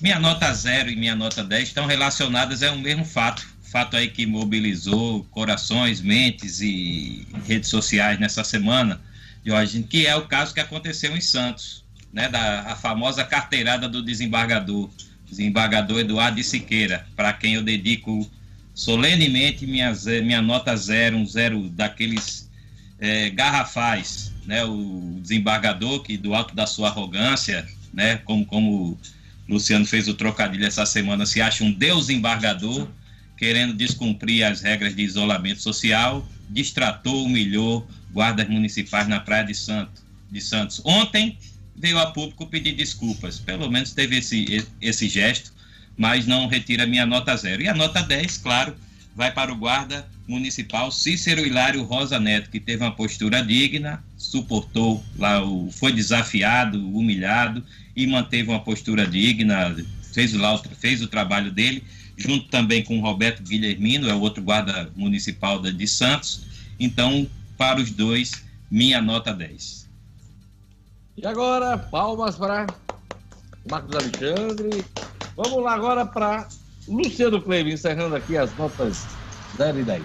Minha 0.00 0.18
nota 0.18 0.50
0 0.50 0.88
e 0.88 0.96
minha 0.96 1.14
nota 1.14 1.44
10 1.44 1.68
estão 1.68 1.84
relacionadas 1.84 2.62
a 2.62 2.72
um 2.72 2.80
mesmo 2.80 3.04
fato. 3.04 3.46
Fato 3.62 3.98
aí 3.98 4.08
que 4.08 4.24
mobilizou 4.24 5.24
corações, 5.24 6.00
mentes 6.00 6.62
e 6.62 7.26
redes 7.44 7.68
sociais 7.68 8.18
nessa 8.18 8.42
semana, 8.42 8.98
Jorge, 9.44 9.82
que 9.82 10.06
é 10.06 10.16
o 10.16 10.26
caso 10.26 10.54
que 10.54 10.60
aconteceu 10.60 11.14
em 11.14 11.20
Santos, 11.20 11.84
né, 12.10 12.30
da 12.30 12.62
a 12.62 12.76
famosa 12.76 13.24
carteirada 13.24 13.90
do 13.90 14.02
desembargador, 14.02 14.88
desembargador 15.26 16.00
Eduardo 16.00 16.36
de 16.36 16.44
Siqueira, 16.44 17.06
para 17.14 17.32
quem 17.34 17.54
eu 17.54 17.62
dedico 17.62 18.26
solenemente 18.74 19.66
minha, 19.66 19.92
minha 20.22 20.42
nota 20.42 20.76
zero, 20.76 21.16
um 21.16 21.26
zero 21.26 21.68
daqueles 21.70 22.50
é, 22.98 23.30
garrafais, 23.30 24.32
né? 24.46 24.64
O 24.64 25.18
desembargador 25.20 26.02
que 26.02 26.16
do 26.16 26.34
alto 26.34 26.54
da 26.54 26.66
sua 26.66 26.88
arrogância, 26.88 27.66
né? 27.92 28.16
Como 28.18 28.46
como 28.46 28.98
Luciano 29.48 29.84
fez 29.84 30.08
o 30.08 30.14
trocadilho 30.14 30.64
essa 30.64 30.86
semana, 30.86 31.26
se 31.26 31.40
acha 31.40 31.64
um 31.64 31.72
deus 31.72 32.08
embargador, 32.08 32.88
querendo 33.36 33.74
descumprir 33.74 34.44
as 34.46 34.60
regras 34.60 34.94
de 34.94 35.02
isolamento 35.02 35.60
social, 35.60 36.26
distratou, 36.48 37.24
humilhou 37.24 37.86
guardas 38.12 38.48
municipais 38.48 39.08
na 39.08 39.20
Praia 39.20 39.44
de, 39.44 39.54
Santo, 39.54 40.02
de 40.30 40.40
Santos. 40.40 40.80
Ontem 40.84 41.36
veio 41.74 41.98
a 41.98 42.06
público 42.06 42.46
pedir 42.46 42.72
desculpas, 42.72 43.38
pelo 43.38 43.70
menos 43.70 43.92
teve 43.92 44.18
esse, 44.18 44.64
esse 44.80 45.08
gesto, 45.08 45.52
mas 45.96 46.26
não 46.26 46.46
retira 46.46 46.86
minha 46.86 47.06
nota 47.06 47.36
zero. 47.36 47.62
E 47.62 47.68
a 47.68 47.74
nota 47.74 48.02
10, 48.02 48.38
claro, 48.38 48.74
vai 49.14 49.30
para 49.30 49.52
o 49.52 49.56
guarda 49.56 50.06
municipal 50.26 50.90
Cícero 50.90 51.44
Hilário 51.46 51.82
Rosa 51.82 52.18
Neto, 52.18 52.50
que 52.50 52.60
teve 52.60 52.82
uma 52.82 52.94
postura 52.94 53.42
digna, 53.42 54.02
suportou 54.16 55.04
lá, 55.18 55.44
o, 55.44 55.70
foi 55.70 55.92
desafiado, 55.92 56.78
humilhado 56.96 57.62
e 57.94 58.06
manteve 58.06 58.48
uma 58.48 58.60
postura 58.60 59.06
digna, 59.06 59.76
fez, 60.12 60.32
lá, 60.32 60.56
fez 60.78 61.02
o 61.02 61.08
trabalho 61.08 61.50
dele, 61.50 61.84
junto 62.16 62.48
também 62.48 62.82
com 62.82 62.98
o 62.98 63.02
Roberto 63.02 63.42
Guilhermino, 63.42 64.08
é 64.08 64.14
o 64.14 64.20
outro 64.20 64.42
guarda 64.42 64.90
municipal 64.96 65.60
de 65.60 65.86
Santos. 65.88 66.44
Então, 66.78 67.28
para 67.58 67.80
os 67.80 67.90
dois, 67.90 68.44
minha 68.70 69.02
nota 69.02 69.32
10. 69.34 69.88
E 71.16 71.26
agora, 71.26 71.76
palmas 71.76 72.36
para 72.36 72.66
Marcos 73.68 73.94
Alexandre, 73.94 74.84
Vamos 75.36 75.62
lá 75.62 75.74
agora 75.74 76.04
para 76.04 76.46
Luciano 76.86 77.40
Cleibe, 77.40 77.72
encerrando 77.72 78.14
aqui 78.16 78.36
as 78.36 78.54
notas 78.56 78.98
0 79.56 79.80
e 79.80 79.84
10. 79.84 80.04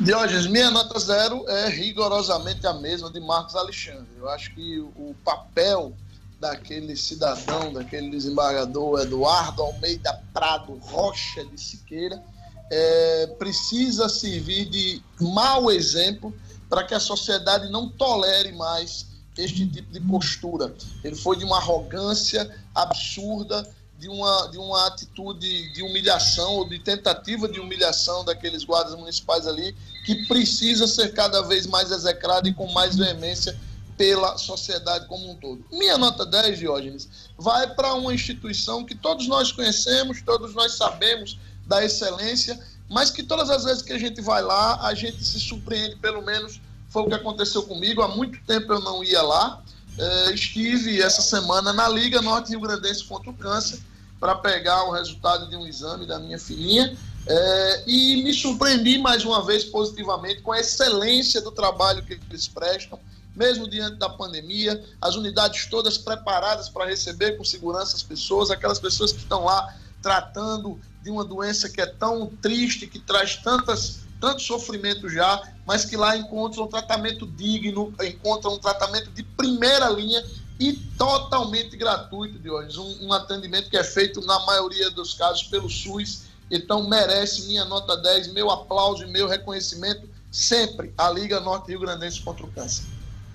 Diógenes, 0.00 0.46
minha 0.46 0.70
nota 0.70 0.96
zero 1.00 1.44
é 1.48 1.68
rigorosamente 1.68 2.64
a 2.66 2.72
mesma 2.74 3.10
de 3.10 3.18
Marcos 3.18 3.56
Alexandre. 3.56 4.06
Eu 4.16 4.28
acho 4.28 4.54
que 4.54 4.78
o 4.78 5.14
papel 5.24 5.92
daquele 6.40 6.94
cidadão, 6.94 7.72
daquele 7.72 8.10
desembargador 8.10 9.00
Eduardo 9.00 9.62
Almeida 9.62 10.22
Prado 10.32 10.78
Rocha 10.82 11.44
de 11.44 11.60
Siqueira, 11.60 12.22
é, 12.70 13.26
precisa 13.38 14.08
servir 14.08 14.66
de 14.66 15.02
mau 15.20 15.70
exemplo 15.70 16.32
para 16.68 16.84
que 16.84 16.94
a 16.94 17.00
sociedade 17.00 17.68
não 17.70 17.88
tolere 17.88 18.52
mais 18.52 19.06
este 19.36 19.66
tipo 19.66 19.92
de 19.92 20.00
postura. 20.00 20.72
Ele 21.02 21.16
foi 21.16 21.36
de 21.36 21.44
uma 21.44 21.56
arrogância 21.56 22.54
absurda, 22.74 23.68
de 23.98 24.08
uma, 24.08 24.48
de 24.48 24.58
uma 24.58 24.86
atitude 24.86 25.72
de 25.72 25.82
humilhação 25.82 26.54
ou 26.54 26.68
de 26.68 26.78
tentativa 26.78 27.48
de 27.48 27.58
humilhação 27.58 28.24
daqueles 28.24 28.62
guardas 28.62 28.94
municipais 28.94 29.46
ali, 29.46 29.74
que 30.06 30.26
precisa 30.26 30.86
ser 30.86 31.12
cada 31.12 31.42
vez 31.42 31.66
mais 31.66 31.90
execrado 31.90 32.48
e 32.48 32.54
com 32.54 32.70
mais 32.72 32.96
veemência 32.96 33.58
pela 33.96 34.38
sociedade 34.38 35.08
como 35.08 35.28
um 35.28 35.34
todo. 35.34 35.64
Minha 35.72 35.98
nota 35.98 36.24
10, 36.24 36.60
Diógenes, 36.60 37.08
vai 37.36 37.74
para 37.74 37.94
uma 37.94 38.14
instituição 38.14 38.84
que 38.84 38.94
todos 38.94 39.26
nós 39.26 39.50
conhecemos, 39.50 40.22
todos 40.22 40.54
nós 40.54 40.76
sabemos 40.76 41.36
da 41.66 41.84
excelência, 41.84 42.58
mas 42.88 43.10
que 43.10 43.24
todas 43.24 43.50
as 43.50 43.64
vezes 43.64 43.82
que 43.82 43.92
a 43.92 43.98
gente 43.98 44.20
vai 44.20 44.40
lá, 44.40 44.86
a 44.86 44.94
gente 44.94 45.22
se 45.24 45.40
surpreende, 45.40 45.96
pelo 45.96 46.22
menos 46.22 46.60
foi 46.88 47.02
o 47.02 47.06
que 47.06 47.14
aconteceu 47.14 47.64
comigo. 47.64 48.00
Há 48.00 48.08
muito 48.08 48.38
tempo 48.46 48.72
eu 48.72 48.80
não 48.80 49.02
ia 49.02 49.20
lá. 49.20 49.60
Uh, 49.98 50.30
estive 50.30 51.02
essa 51.02 51.20
semana 51.20 51.72
na 51.72 51.88
Liga 51.88 52.22
Norte 52.22 52.50
Rio 52.50 52.60
Grandense 52.60 53.02
contra 53.04 53.30
o 53.30 53.34
Câncer 53.34 53.80
para 54.20 54.34
pegar 54.36 54.84
o 54.84 54.92
resultado 54.92 55.48
de 55.48 55.56
um 55.56 55.66
exame 55.66 56.06
da 56.06 56.18
minha 56.18 56.38
filhinha. 56.38 56.96
É, 57.26 57.82
e 57.86 58.22
me 58.22 58.32
surpreendi 58.32 58.98
mais 58.98 59.24
uma 59.24 59.44
vez 59.44 59.64
positivamente 59.64 60.40
com 60.40 60.52
a 60.52 60.60
excelência 60.60 61.40
do 61.42 61.50
trabalho 61.50 62.02
que 62.02 62.18
eles 62.30 62.48
prestam, 62.48 62.98
mesmo 63.36 63.68
diante 63.68 63.96
da 63.96 64.08
pandemia, 64.08 64.82
as 65.00 65.14
unidades 65.14 65.66
todas 65.66 65.98
preparadas 65.98 66.68
para 66.68 66.86
receber 66.86 67.36
com 67.36 67.44
segurança 67.44 67.96
as 67.96 68.02
pessoas, 68.02 68.50
aquelas 68.50 68.78
pessoas 68.78 69.12
que 69.12 69.18
estão 69.18 69.44
lá 69.44 69.74
tratando 70.02 70.80
de 71.02 71.10
uma 71.10 71.24
doença 71.24 71.68
que 71.68 71.80
é 71.80 71.86
tão 71.86 72.26
triste, 72.40 72.86
que 72.86 72.98
traz 72.98 73.36
tantas 73.36 74.00
tanto 74.20 74.42
sofrimento 74.42 75.08
já, 75.08 75.40
mas 75.64 75.84
que 75.84 75.96
lá 75.96 76.16
encontram 76.16 76.64
um 76.64 76.66
tratamento 76.66 77.26
digno, 77.26 77.94
encontram 78.02 78.54
um 78.54 78.58
tratamento 78.58 79.10
de 79.10 79.22
primeira 79.22 79.88
linha 79.90 80.24
e 80.58 80.72
totalmente 80.72 81.76
gratuito, 81.76 82.38
Diógenes. 82.38 82.76
Um, 82.76 83.06
um 83.06 83.12
atendimento 83.12 83.70
que 83.70 83.76
é 83.76 83.84
feito, 83.84 84.20
na 84.22 84.44
maioria 84.44 84.90
dos 84.90 85.14
casos, 85.14 85.44
pelo 85.44 85.70
SUS. 85.70 86.22
Então, 86.50 86.88
merece 86.88 87.46
minha 87.46 87.64
nota 87.64 87.96
10, 87.96 88.32
meu 88.32 88.50
aplauso 88.50 89.04
e 89.04 89.06
meu 89.06 89.28
reconhecimento 89.28 90.08
sempre 90.30 90.92
à 90.96 91.10
Liga 91.10 91.40
Norte 91.40 91.68
Rio 91.68 91.80
Grandense 91.80 92.20
contra 92.20 92.44
o 92.44 92.48
Câncer. 92.48 92.84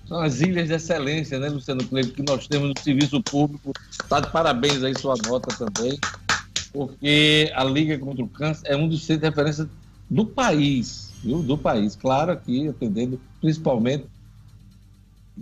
São 0.08 0.20
as 0.20 0.42
ilhas 0.42 0.68
de 0.68 0.74
excelência, 0.74 1.40
né, 1.40 1.50
Luciano 1.50 1.84
Cleber, 1.86 2.14
que 2.14 2.24
nós 2.24 2.46
temos 2.48 2.70
no 2.70 2.74
serviço 2.82 3.22
público. 3.24 3.72
Está 3.90 4.20
de 4.20 4.30
parabéns 4.30 4.84
aí 4.84 4.94
sua 5.00 5.16
nota 5.26 5.56
também, 5.56 5.98
porque 6.74 7.52
a 7.56 7.64
Liga 7.64 7.98
contra 7.98 8.24
o 8.24 8.28
Câncer 8.28 8.68
é 8.68 8.76
um 8.76 8.88
dos 8.88 9.06
centros 9.06 9.22
de 9.22 9.30
referência 9.30 9.70
do 10.10 10.26
país, 10.26 11.12
viu? 11.24 11.42
Do 11.42 11.58
país. 11.58 11.96
Claro, 11.96 12.32
aqui 12.32 12.68
atendendo 12.68 13.20
principalmente 13.40 14.06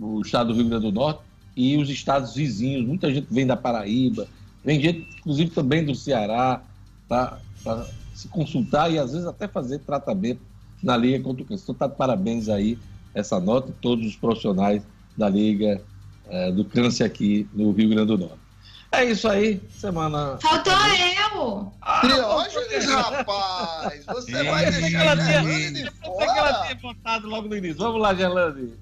o 0.00 0.20
estado 0.20 0.52
do 0.52 0.54
Rio 0.54 0.68
Grande 0.68 0.86
do 0.86 0.92
Norte 0.92 1.31
e 1.56 1.76
os 1.76 1.88
estados 1.88 2.34
vizinhos. 2.34 2.86
Muita 2.86 3.12
gente 3.12 3.26
vem 3.30 3.46
da 3.46 3.56
Paraíba, 3.56 4.26
vem 4.64 4.80
gente, 4.80 5.08
inclusive, 5.18 5.50
também 5.50 5.84
do 5.84 5.94
Ceará, 5.94 6.62
para 7.08 7.38
se 8.14 8.28
consultar 8.28 8.90
e 8.90 8.98
às 8.98 9.12
vezes 9.12 9.26
até 9.26 9.46
fazer 9.46 9.80
tratamento 9.80 10.40
na 10.82 10.96
Liga 10.96 11.22
contra 11.22 11.42
o 11.42 11.46
Câncer. 11.46 11.64
Então, 11.64 11.74
tá 11.74 11.86
de 11.86 11.96
parabéns 11.96 12.48
aí 12.48 12.78
essa 13.14 13.38
nota, 13.38 13.74
todos 13.80 14.06
os 14.06 14.16
profissionais 14.16 14.82
da 15.16 15.28
Liga 15.28 15.80
é, 16.28 16.50
do 16.50 16.64
Câncer 16.64 17.04
aqui 17.04 17.46
no 17.52 17.70
Rio 17.72 17.90
Grande 17.90 18.06
do 18.06 18.18
Norte. 18.18 18.41
É 18.92 19.06
isso 19.06 19.26
aí, 19.26 19.58
semana. 19.74 20.38
Faltou 20.42 20.74
eu! 21.32 21.72
Ah, 21.80 22.06
Diógenes, 22.06 22.84
rapaz! 22.90 24.04
Você 24.04 24.44
vai 24.44 24.70
deixar 24.70 25.16
Gerlane 25.16 25.70
de 25.72 25.90
fora? 26.04 26.32
que 26.32 26.38
ela 26.38 26.62
tinha 26.62 26.78
votado 26.82 27.26
logo 27.26 27.48
no 27.48 27.56
início. 27.56 27.78
Vamos 27.78 28.02
lá, 28.02 28.14
Gerlane. 28.14 28.74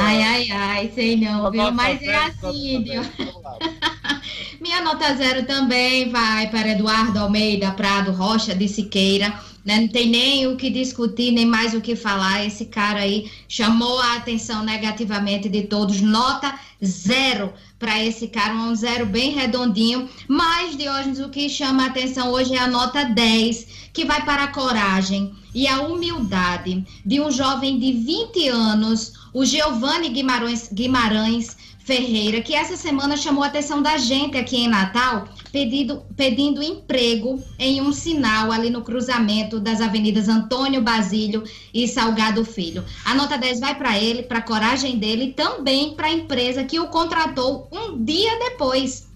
Ai, 0.00 0.22
ai, 0.22 0.50
ai, 0.50 0.92
sei 0.92 1.16
não, 1.16 1.52
viu? 1.52 1.70
Mas 1.70 2.02
é 2.02 2.16
assim, 2.16 2.82
viu? 2.82 3.02
Minha 4.60 4.82
nota 4.82 5.14
zero 5.14 5.46
também 5.46 6.10
vai 6.10 6.48
para 6.50 6.70
Eduardo 6.70 7.18
Almeida 7.20 7.70
Prado 7.72 8.10
Rocha 8.10 8.56
de 8.56 8.66
Siqueira. 8.66 9.32
Né? 9.64 9.80
Não 9.80 9.88
tem 9.88 10.08
nem 10.10 10.46
o 10.46 10.56
que 10.56 10.68
discutir, 10.68 11.32
nem 11.32 11.46
mais 11.46 11.72
o 11.74 11.80
que 11.80 11.96
falar. 11.96 12.44
Esse 12.44 12.66
cara 12.66 13.00
aí 13.00 13.30
chamou 13.48 13.98
a 13.98 14.16
atenção 14.16 14.62
negativamente 14.62 15.48
de 15.48 15.62
todos. 15.62 16.00
Nota 16.00 16.58
zero 16.84 17.52
para 17.78 18.02
esse 18.02 18.28
cara, 18.28 18.54
um 18.54 18.74
zero 18.74 19.06
bem 19.06 19.32
redondinho. 19.32 20.08
Mas, 20.28 20.76
Diógenes, 20.76 21.18
o 21.18 21.30
que 21.30 21.48
chama 21.48 21.84
a 21.84 21.86
atenção 21.86 22.30
hoje 22.30 22.54
é 22.54 22.58
a 22.58 22.66
nota 22.66 23.04
10, 23.04 23.66
que 23.92 24.04
vai 24.04 24.24
para 24.24 24.44
a 24.44 24.48
coragem 24.48 25.34
e 25.54 25.66
a 25.68 25.82
humildade 25.82 26.84
de 27.04 27.20
um 27.20 27.30
jovem 27.30 27.78
de 27.78 27.92
20 27.92 28.48
anos, 28.48 29.12
o 29.32 29.44
Giovanni 29.44 30.08
Guimarães, 30.08 30.68
Guimarães 30.72 31.56
Ferreira, 31.84 32.40
que 32.40 32.54
essa 32.54 32.78
semana 32.78 33.14
chamou 33.14 33.44
a 33.44 33.46
atenção 33.46 33.82
da 33.82 33.98
gente 33.98 34.38
aqui 34.38 34.56
em 34.56 34.68
Natal, 34.68 35.28
pedindo, 35.52 36.02
pedindo 36.16 36.62
emprego 36.62 37.44
em 37.58 37.82
um 37.82 37.92
sinal 37.92 38.50
ali 38.50 38.70
no 38.70 38.80
cruzamento 38.80 39.60
das 39.60 39.82
avenidas 39.82 40.26
Antônio 40.26 40.80
Basílio 40.80 41.44
e 41.74 41.86
Salgado 41.86 42.42
Filho. 42.42 42.82
A 43.04 43.14
nota 43.14 43.36
10 43.36 43.60
vai 43.60 43.74
para 43.74 43.98
ele, 43.98 44.22
para 44.22 44.38
a 44.38 44.42
coragem 44.42 44.98
dele 44.98 45.24
e 45.24 45.32
também 45.34 45.94
para 45.94 46.06
a 46.06 46.12
empresa 46.12 46.64
que 46.64 46.80
o 46.80 46.88
contratou 46.88 47.68
um 47.70 48.02
dia 48.02 48.38
depois. 48.38 49.06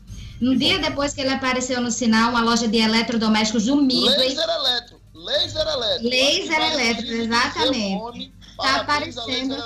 Um 0.41 0.55
dia 0.55 0.79
depois 0.79 1.15
que 1.15 1.23
ele 1.23 1.31
apareceu 1.31 1.81
no 1.81 1.91
sinal, 1.91 2.31
uma 2.31 2.43
loja 2.43 2.69
de 2.69 2.77
eletrodomésticos 2.77 3.65
do 3.65 3.77
Midway. 3.77 4.29
Laser 4.29 4.49
elétrico. 4.49 5.01
Laser 5.15 5.67
elétrico. 5.67 6.09
Laser 6.11 6.73
elétrico, 6.73 7.13
exatamente. 7.13 8.33
Está 8.51 8.81
aparecendo. 8.81 9.57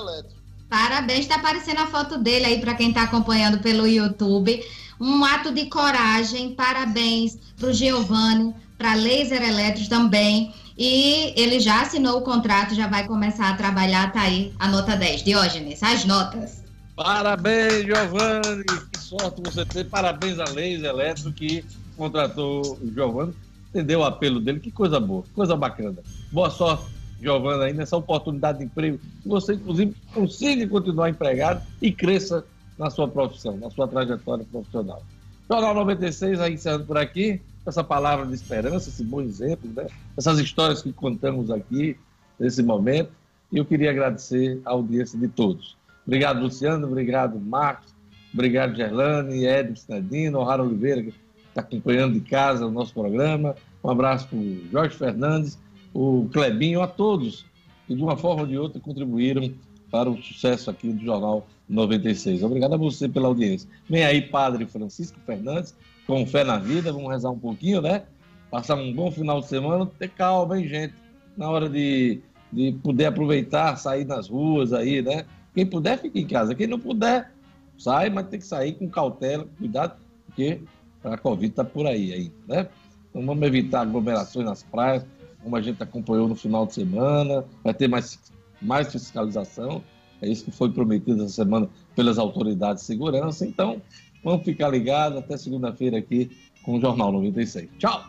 Parabéns, 0.72 1.18
está 1.18 1.34
aparecendo 1.34 1.80
a 1.80 1.86
foto 1.86 2.16
dele 2.16 2.46
aí 2.46 2.58
para 2.58 2.72
quem 2.72 2.88
está 2.88 3.02
acompanhando 3.02 3.58
pelo 3.58 3.86
YouTube. 3.86 4.64
Um 4.98 5.22
ato 5.22 5.52
de 5.52 5.66
coragem, 5.66 6.54
parabéns 6.54 7.36
para 7.58 7.68
o 7.68 7.74
Giovanni, 7.74 8.54
para 8.78 8.94
Laser 8.94 9.42
Elétrico 9.42 9.90
também. 9.90 10.54
E 10.78 11.34
ele 11.36 11.60
já 11.60 11.82
assinou 11.82 12.20
o 12.20 12.22
contrato, 12.22 12.74
já 12.74 12.86
vai 12.86 13.06
começar 13.06 13.50
a 13.50 13.54
trabalhar, 13.54 14.14
tá 14.14 14.22
aí 14.22 14.54
a 14.58 14.66
nota 14.66 14.96
10. 14.96 15.22
Diógenes, 15.22 15.82
as 15.82 16.06
notas. 16.06 16.62
Parabéns, 16.96 17.84
Giovanni, 17.84 18.64
que 18.90 18.98
sorte 18.98 19.42
você 19.44 19.66
tem. 19.66 19.84
Parabéns 19.84 20.38
a 20.38 20.44
Laser 20.44 20.88
Elétrico 20.88 21.32
que 21.32 21.62
contratou 21.98 22.78
o 22.80 22.90
Giovanni, 22.94 23.34
entendeu 23.68 24.00
o 24.00 24.04
apelo 24.04 24.40
dele, 24.40 24.58
que 24.58 24.70
coisa 24.70 24.98
boa, 24.98 25.22
coisa 25.34 25.54
bacana. 25.54 25.98
Boa 26.32 26.48
sorte 26.48 27.01
Giovana, 27.22 27.64
aí 27.64 27.72
nessa 27.72 27.96
oportunidade 27.96 28.58
de 28.58 28.64
emprego, 28.64 28.98
que 29.22 29.28
você, 29.28 29.54
inclusive, 29.54 29.94
consiga 30.12 30.66
continuar 30.66 31.08
empregado 31.08 31.62
e 31.80 31.92
cresça 31.92 32.44
na 32.78 32.90
sua 32.90 33.06
profissão, 33.06 33.56
na 33.56 33.70
sua 33.70 33.86
trajetória 33.86 34.44
profissional. 34.50 35.02
Jornal 35.48 35.74
96, 35.74 36.40
aí 36.40 36.54
encerrando 36.54 36.84
por 36.84 36.98
aqui, 36.98 37.40
essa 37.64 37.84
palavra 37.84 38.26
de 38.26 38.34
esperança, 38.34 38.88
esse 38.88 39.04
bom 39.04 39.20
exemplo, 39.20 39.70
né? 39.74 39.86
essas 40.16 40.38
histórias 40.38 40.82
que 40.82 40.92
contamos 40.92 41.50
aqui 41.50 41.96
nesse 42.38 42.62
momento. 42.62 43.10
E 43.52 43.58
eu 43.58 43.64
queria 43.64 43.90
agradecer 43.90 44.60
a 44.64 44.70
audiência 44.70 45.18
de 45.18 45.28
todos. 45.28 45.76
Obrigado, 46.06 46.40
Luciano, 46.40 46.86
obrigado, 46.86 47.38
Marcos, 47.38 47.94
obrigado, 48.34 48.74
Gerlane, 48.74 49.46
Edson 49.46 49.76
Sinadino, 49.76 50.40
O'Hara 50.40 50.62
Oliveira, 50.62 51.02
que 51.02 51.14
está 51.48 51.60
acompanhando 51.60 52.14
de 52.14 52.20
casa 52.20 52.66
o 52.66 52.70
nosso 52.70 52.92
programa. 52.94 53.54
Um 53.84 53.90
abraço 53.90 54.26
para 54.28 54.38
o 54.38 54.70
Jorge 54.72 54.96
Fernandes 54.96 55.58
o 55.94 56.28
Clebinho, 56.32 56.80
a 56.80 56.86
todos 56.86 57.44
que 57.86 57.94
de 57.94 58.02
uma 58.02 58.16
forma 58.16 58.42
ou 58.42 58.48
de 58.48 58.56
outra 58.56 58.80
contribuíram 58.80 59.52
para 59.90 60.08
o 60.08 60.20
sucesso 60.22 60.70
aqui 60.70 60.92
do 60.92 61.04
Jornal 61.04 61.46
96. 61.68 62.42
Obrigado 62.42 62.74
a 62.74 62.78
você 62.78 63.08
pela 63.08 63.28
audiência. 63.28 63.68
Vem 63.88 64.04
aí, 64.04 64.22
Padre 64.22 64.66
Francisco 64.66 65.18
Fernandes, 65.26 65.74
com 66.06 66.26
fé 66.26 66.44
na 66.44 66.58
vida, 66.58 66.92
vamos 66.92 67.10
rezar 67.10 67.30
um 67.30 67.38
pouquinho, 67.38 67.82
né? 67.82 68.04
Passar 68.50 68.76
um 68.76 68.92
bom 68.92 69.10
final 69.10 69.40
de 69.40 69.48
semana, 69.48 69.86
ter 69.98 70.08
calma, 70.08 70.58
hein, 70.58 70.68
gente? 70.68 70.94
Na 71.36 71.50
hora 71.50 71.68
de, 71.68 72.20
de 72.52 72.72
poder 72.82 73.06
aproveitar, 73.06 73.76
sair 73.76 74.04
nas 74.04 74.28
ruas 74.28 74.72
aí, 74.72 75.02
né? 75.02 75.24
Quem 75.54 75.66
puder, 75.66 75.98
fica 75.98 76.18
em 76.18 76.26
casa. 76.26 76.54
Quem 76.54 76.66
não 76.66 76.78
puder, 76.78 77.32
sai, 77.76 78.08
mas 78.10 78.28
tem 78.28 78.40
que 78.40 78.46
sair 78.46 78.72
com 78.72 78.88
cautela, 78.88 79.46
cuidado, 79.58 79.96
porque 80.26 80.60
a 81.04 81.16
Covid 81.18 81.50
está 81.50 81.64
por 81.64 81.86
aí 81.86 82.12
aí, 82.12 82.32
né? 82.48 82.68
Então 83.10 83.24
vamos 83.24 83.46
evitar 83.46 83.82
aglomerações 83.82 84.46
nas 84.46 84.62
praias, 84.62 85.04
como 85.42 85.56
a 85.56 85.62
gente 85.62 85.82
acompanhou 85.82 86.28
no 86.28 86.34
final 86.34 86.66
de 86.66 86.74
semana, 86.74 87.44
vai 87.62 87.74
ter 87.74 87.88
mais, 87.88 88.18
mais 88.60 88.90
fiscalização. 88.90 89.82
É 90.20 90.28
isso 90.28 90.44
que 90.44 90.52
foi 90.52 90.70
prometido 90.70 91.24
essa 91.24 91.34
semana 91.34 91.68
pelas 91.96 92.18
autoridades 92.18 92.82
de 92.82 92.86
segurança. 92.86 93.44
Então, 93.44 93.82
vamos 94.22 94.44
ficar 94.44 94.68
ligados 94.68 95.18
até 95.18 95.36
segunda-feira 95.36 95.98
aqui 95.98 96.30
com 96.62 96.76
o 96.76 96.80
Jornal 96.80 97.10
96. 97.12 97.68
Tchau! 97.78 98.04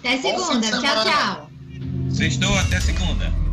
Até 0.00 0.18
segunda. 0.18 0.70
Tchau, 0.70 1.04
tchau. 1.04 1.50
Sextou, 2.10 2.54
até 2.58 2.80
segunda. 2.80 3.47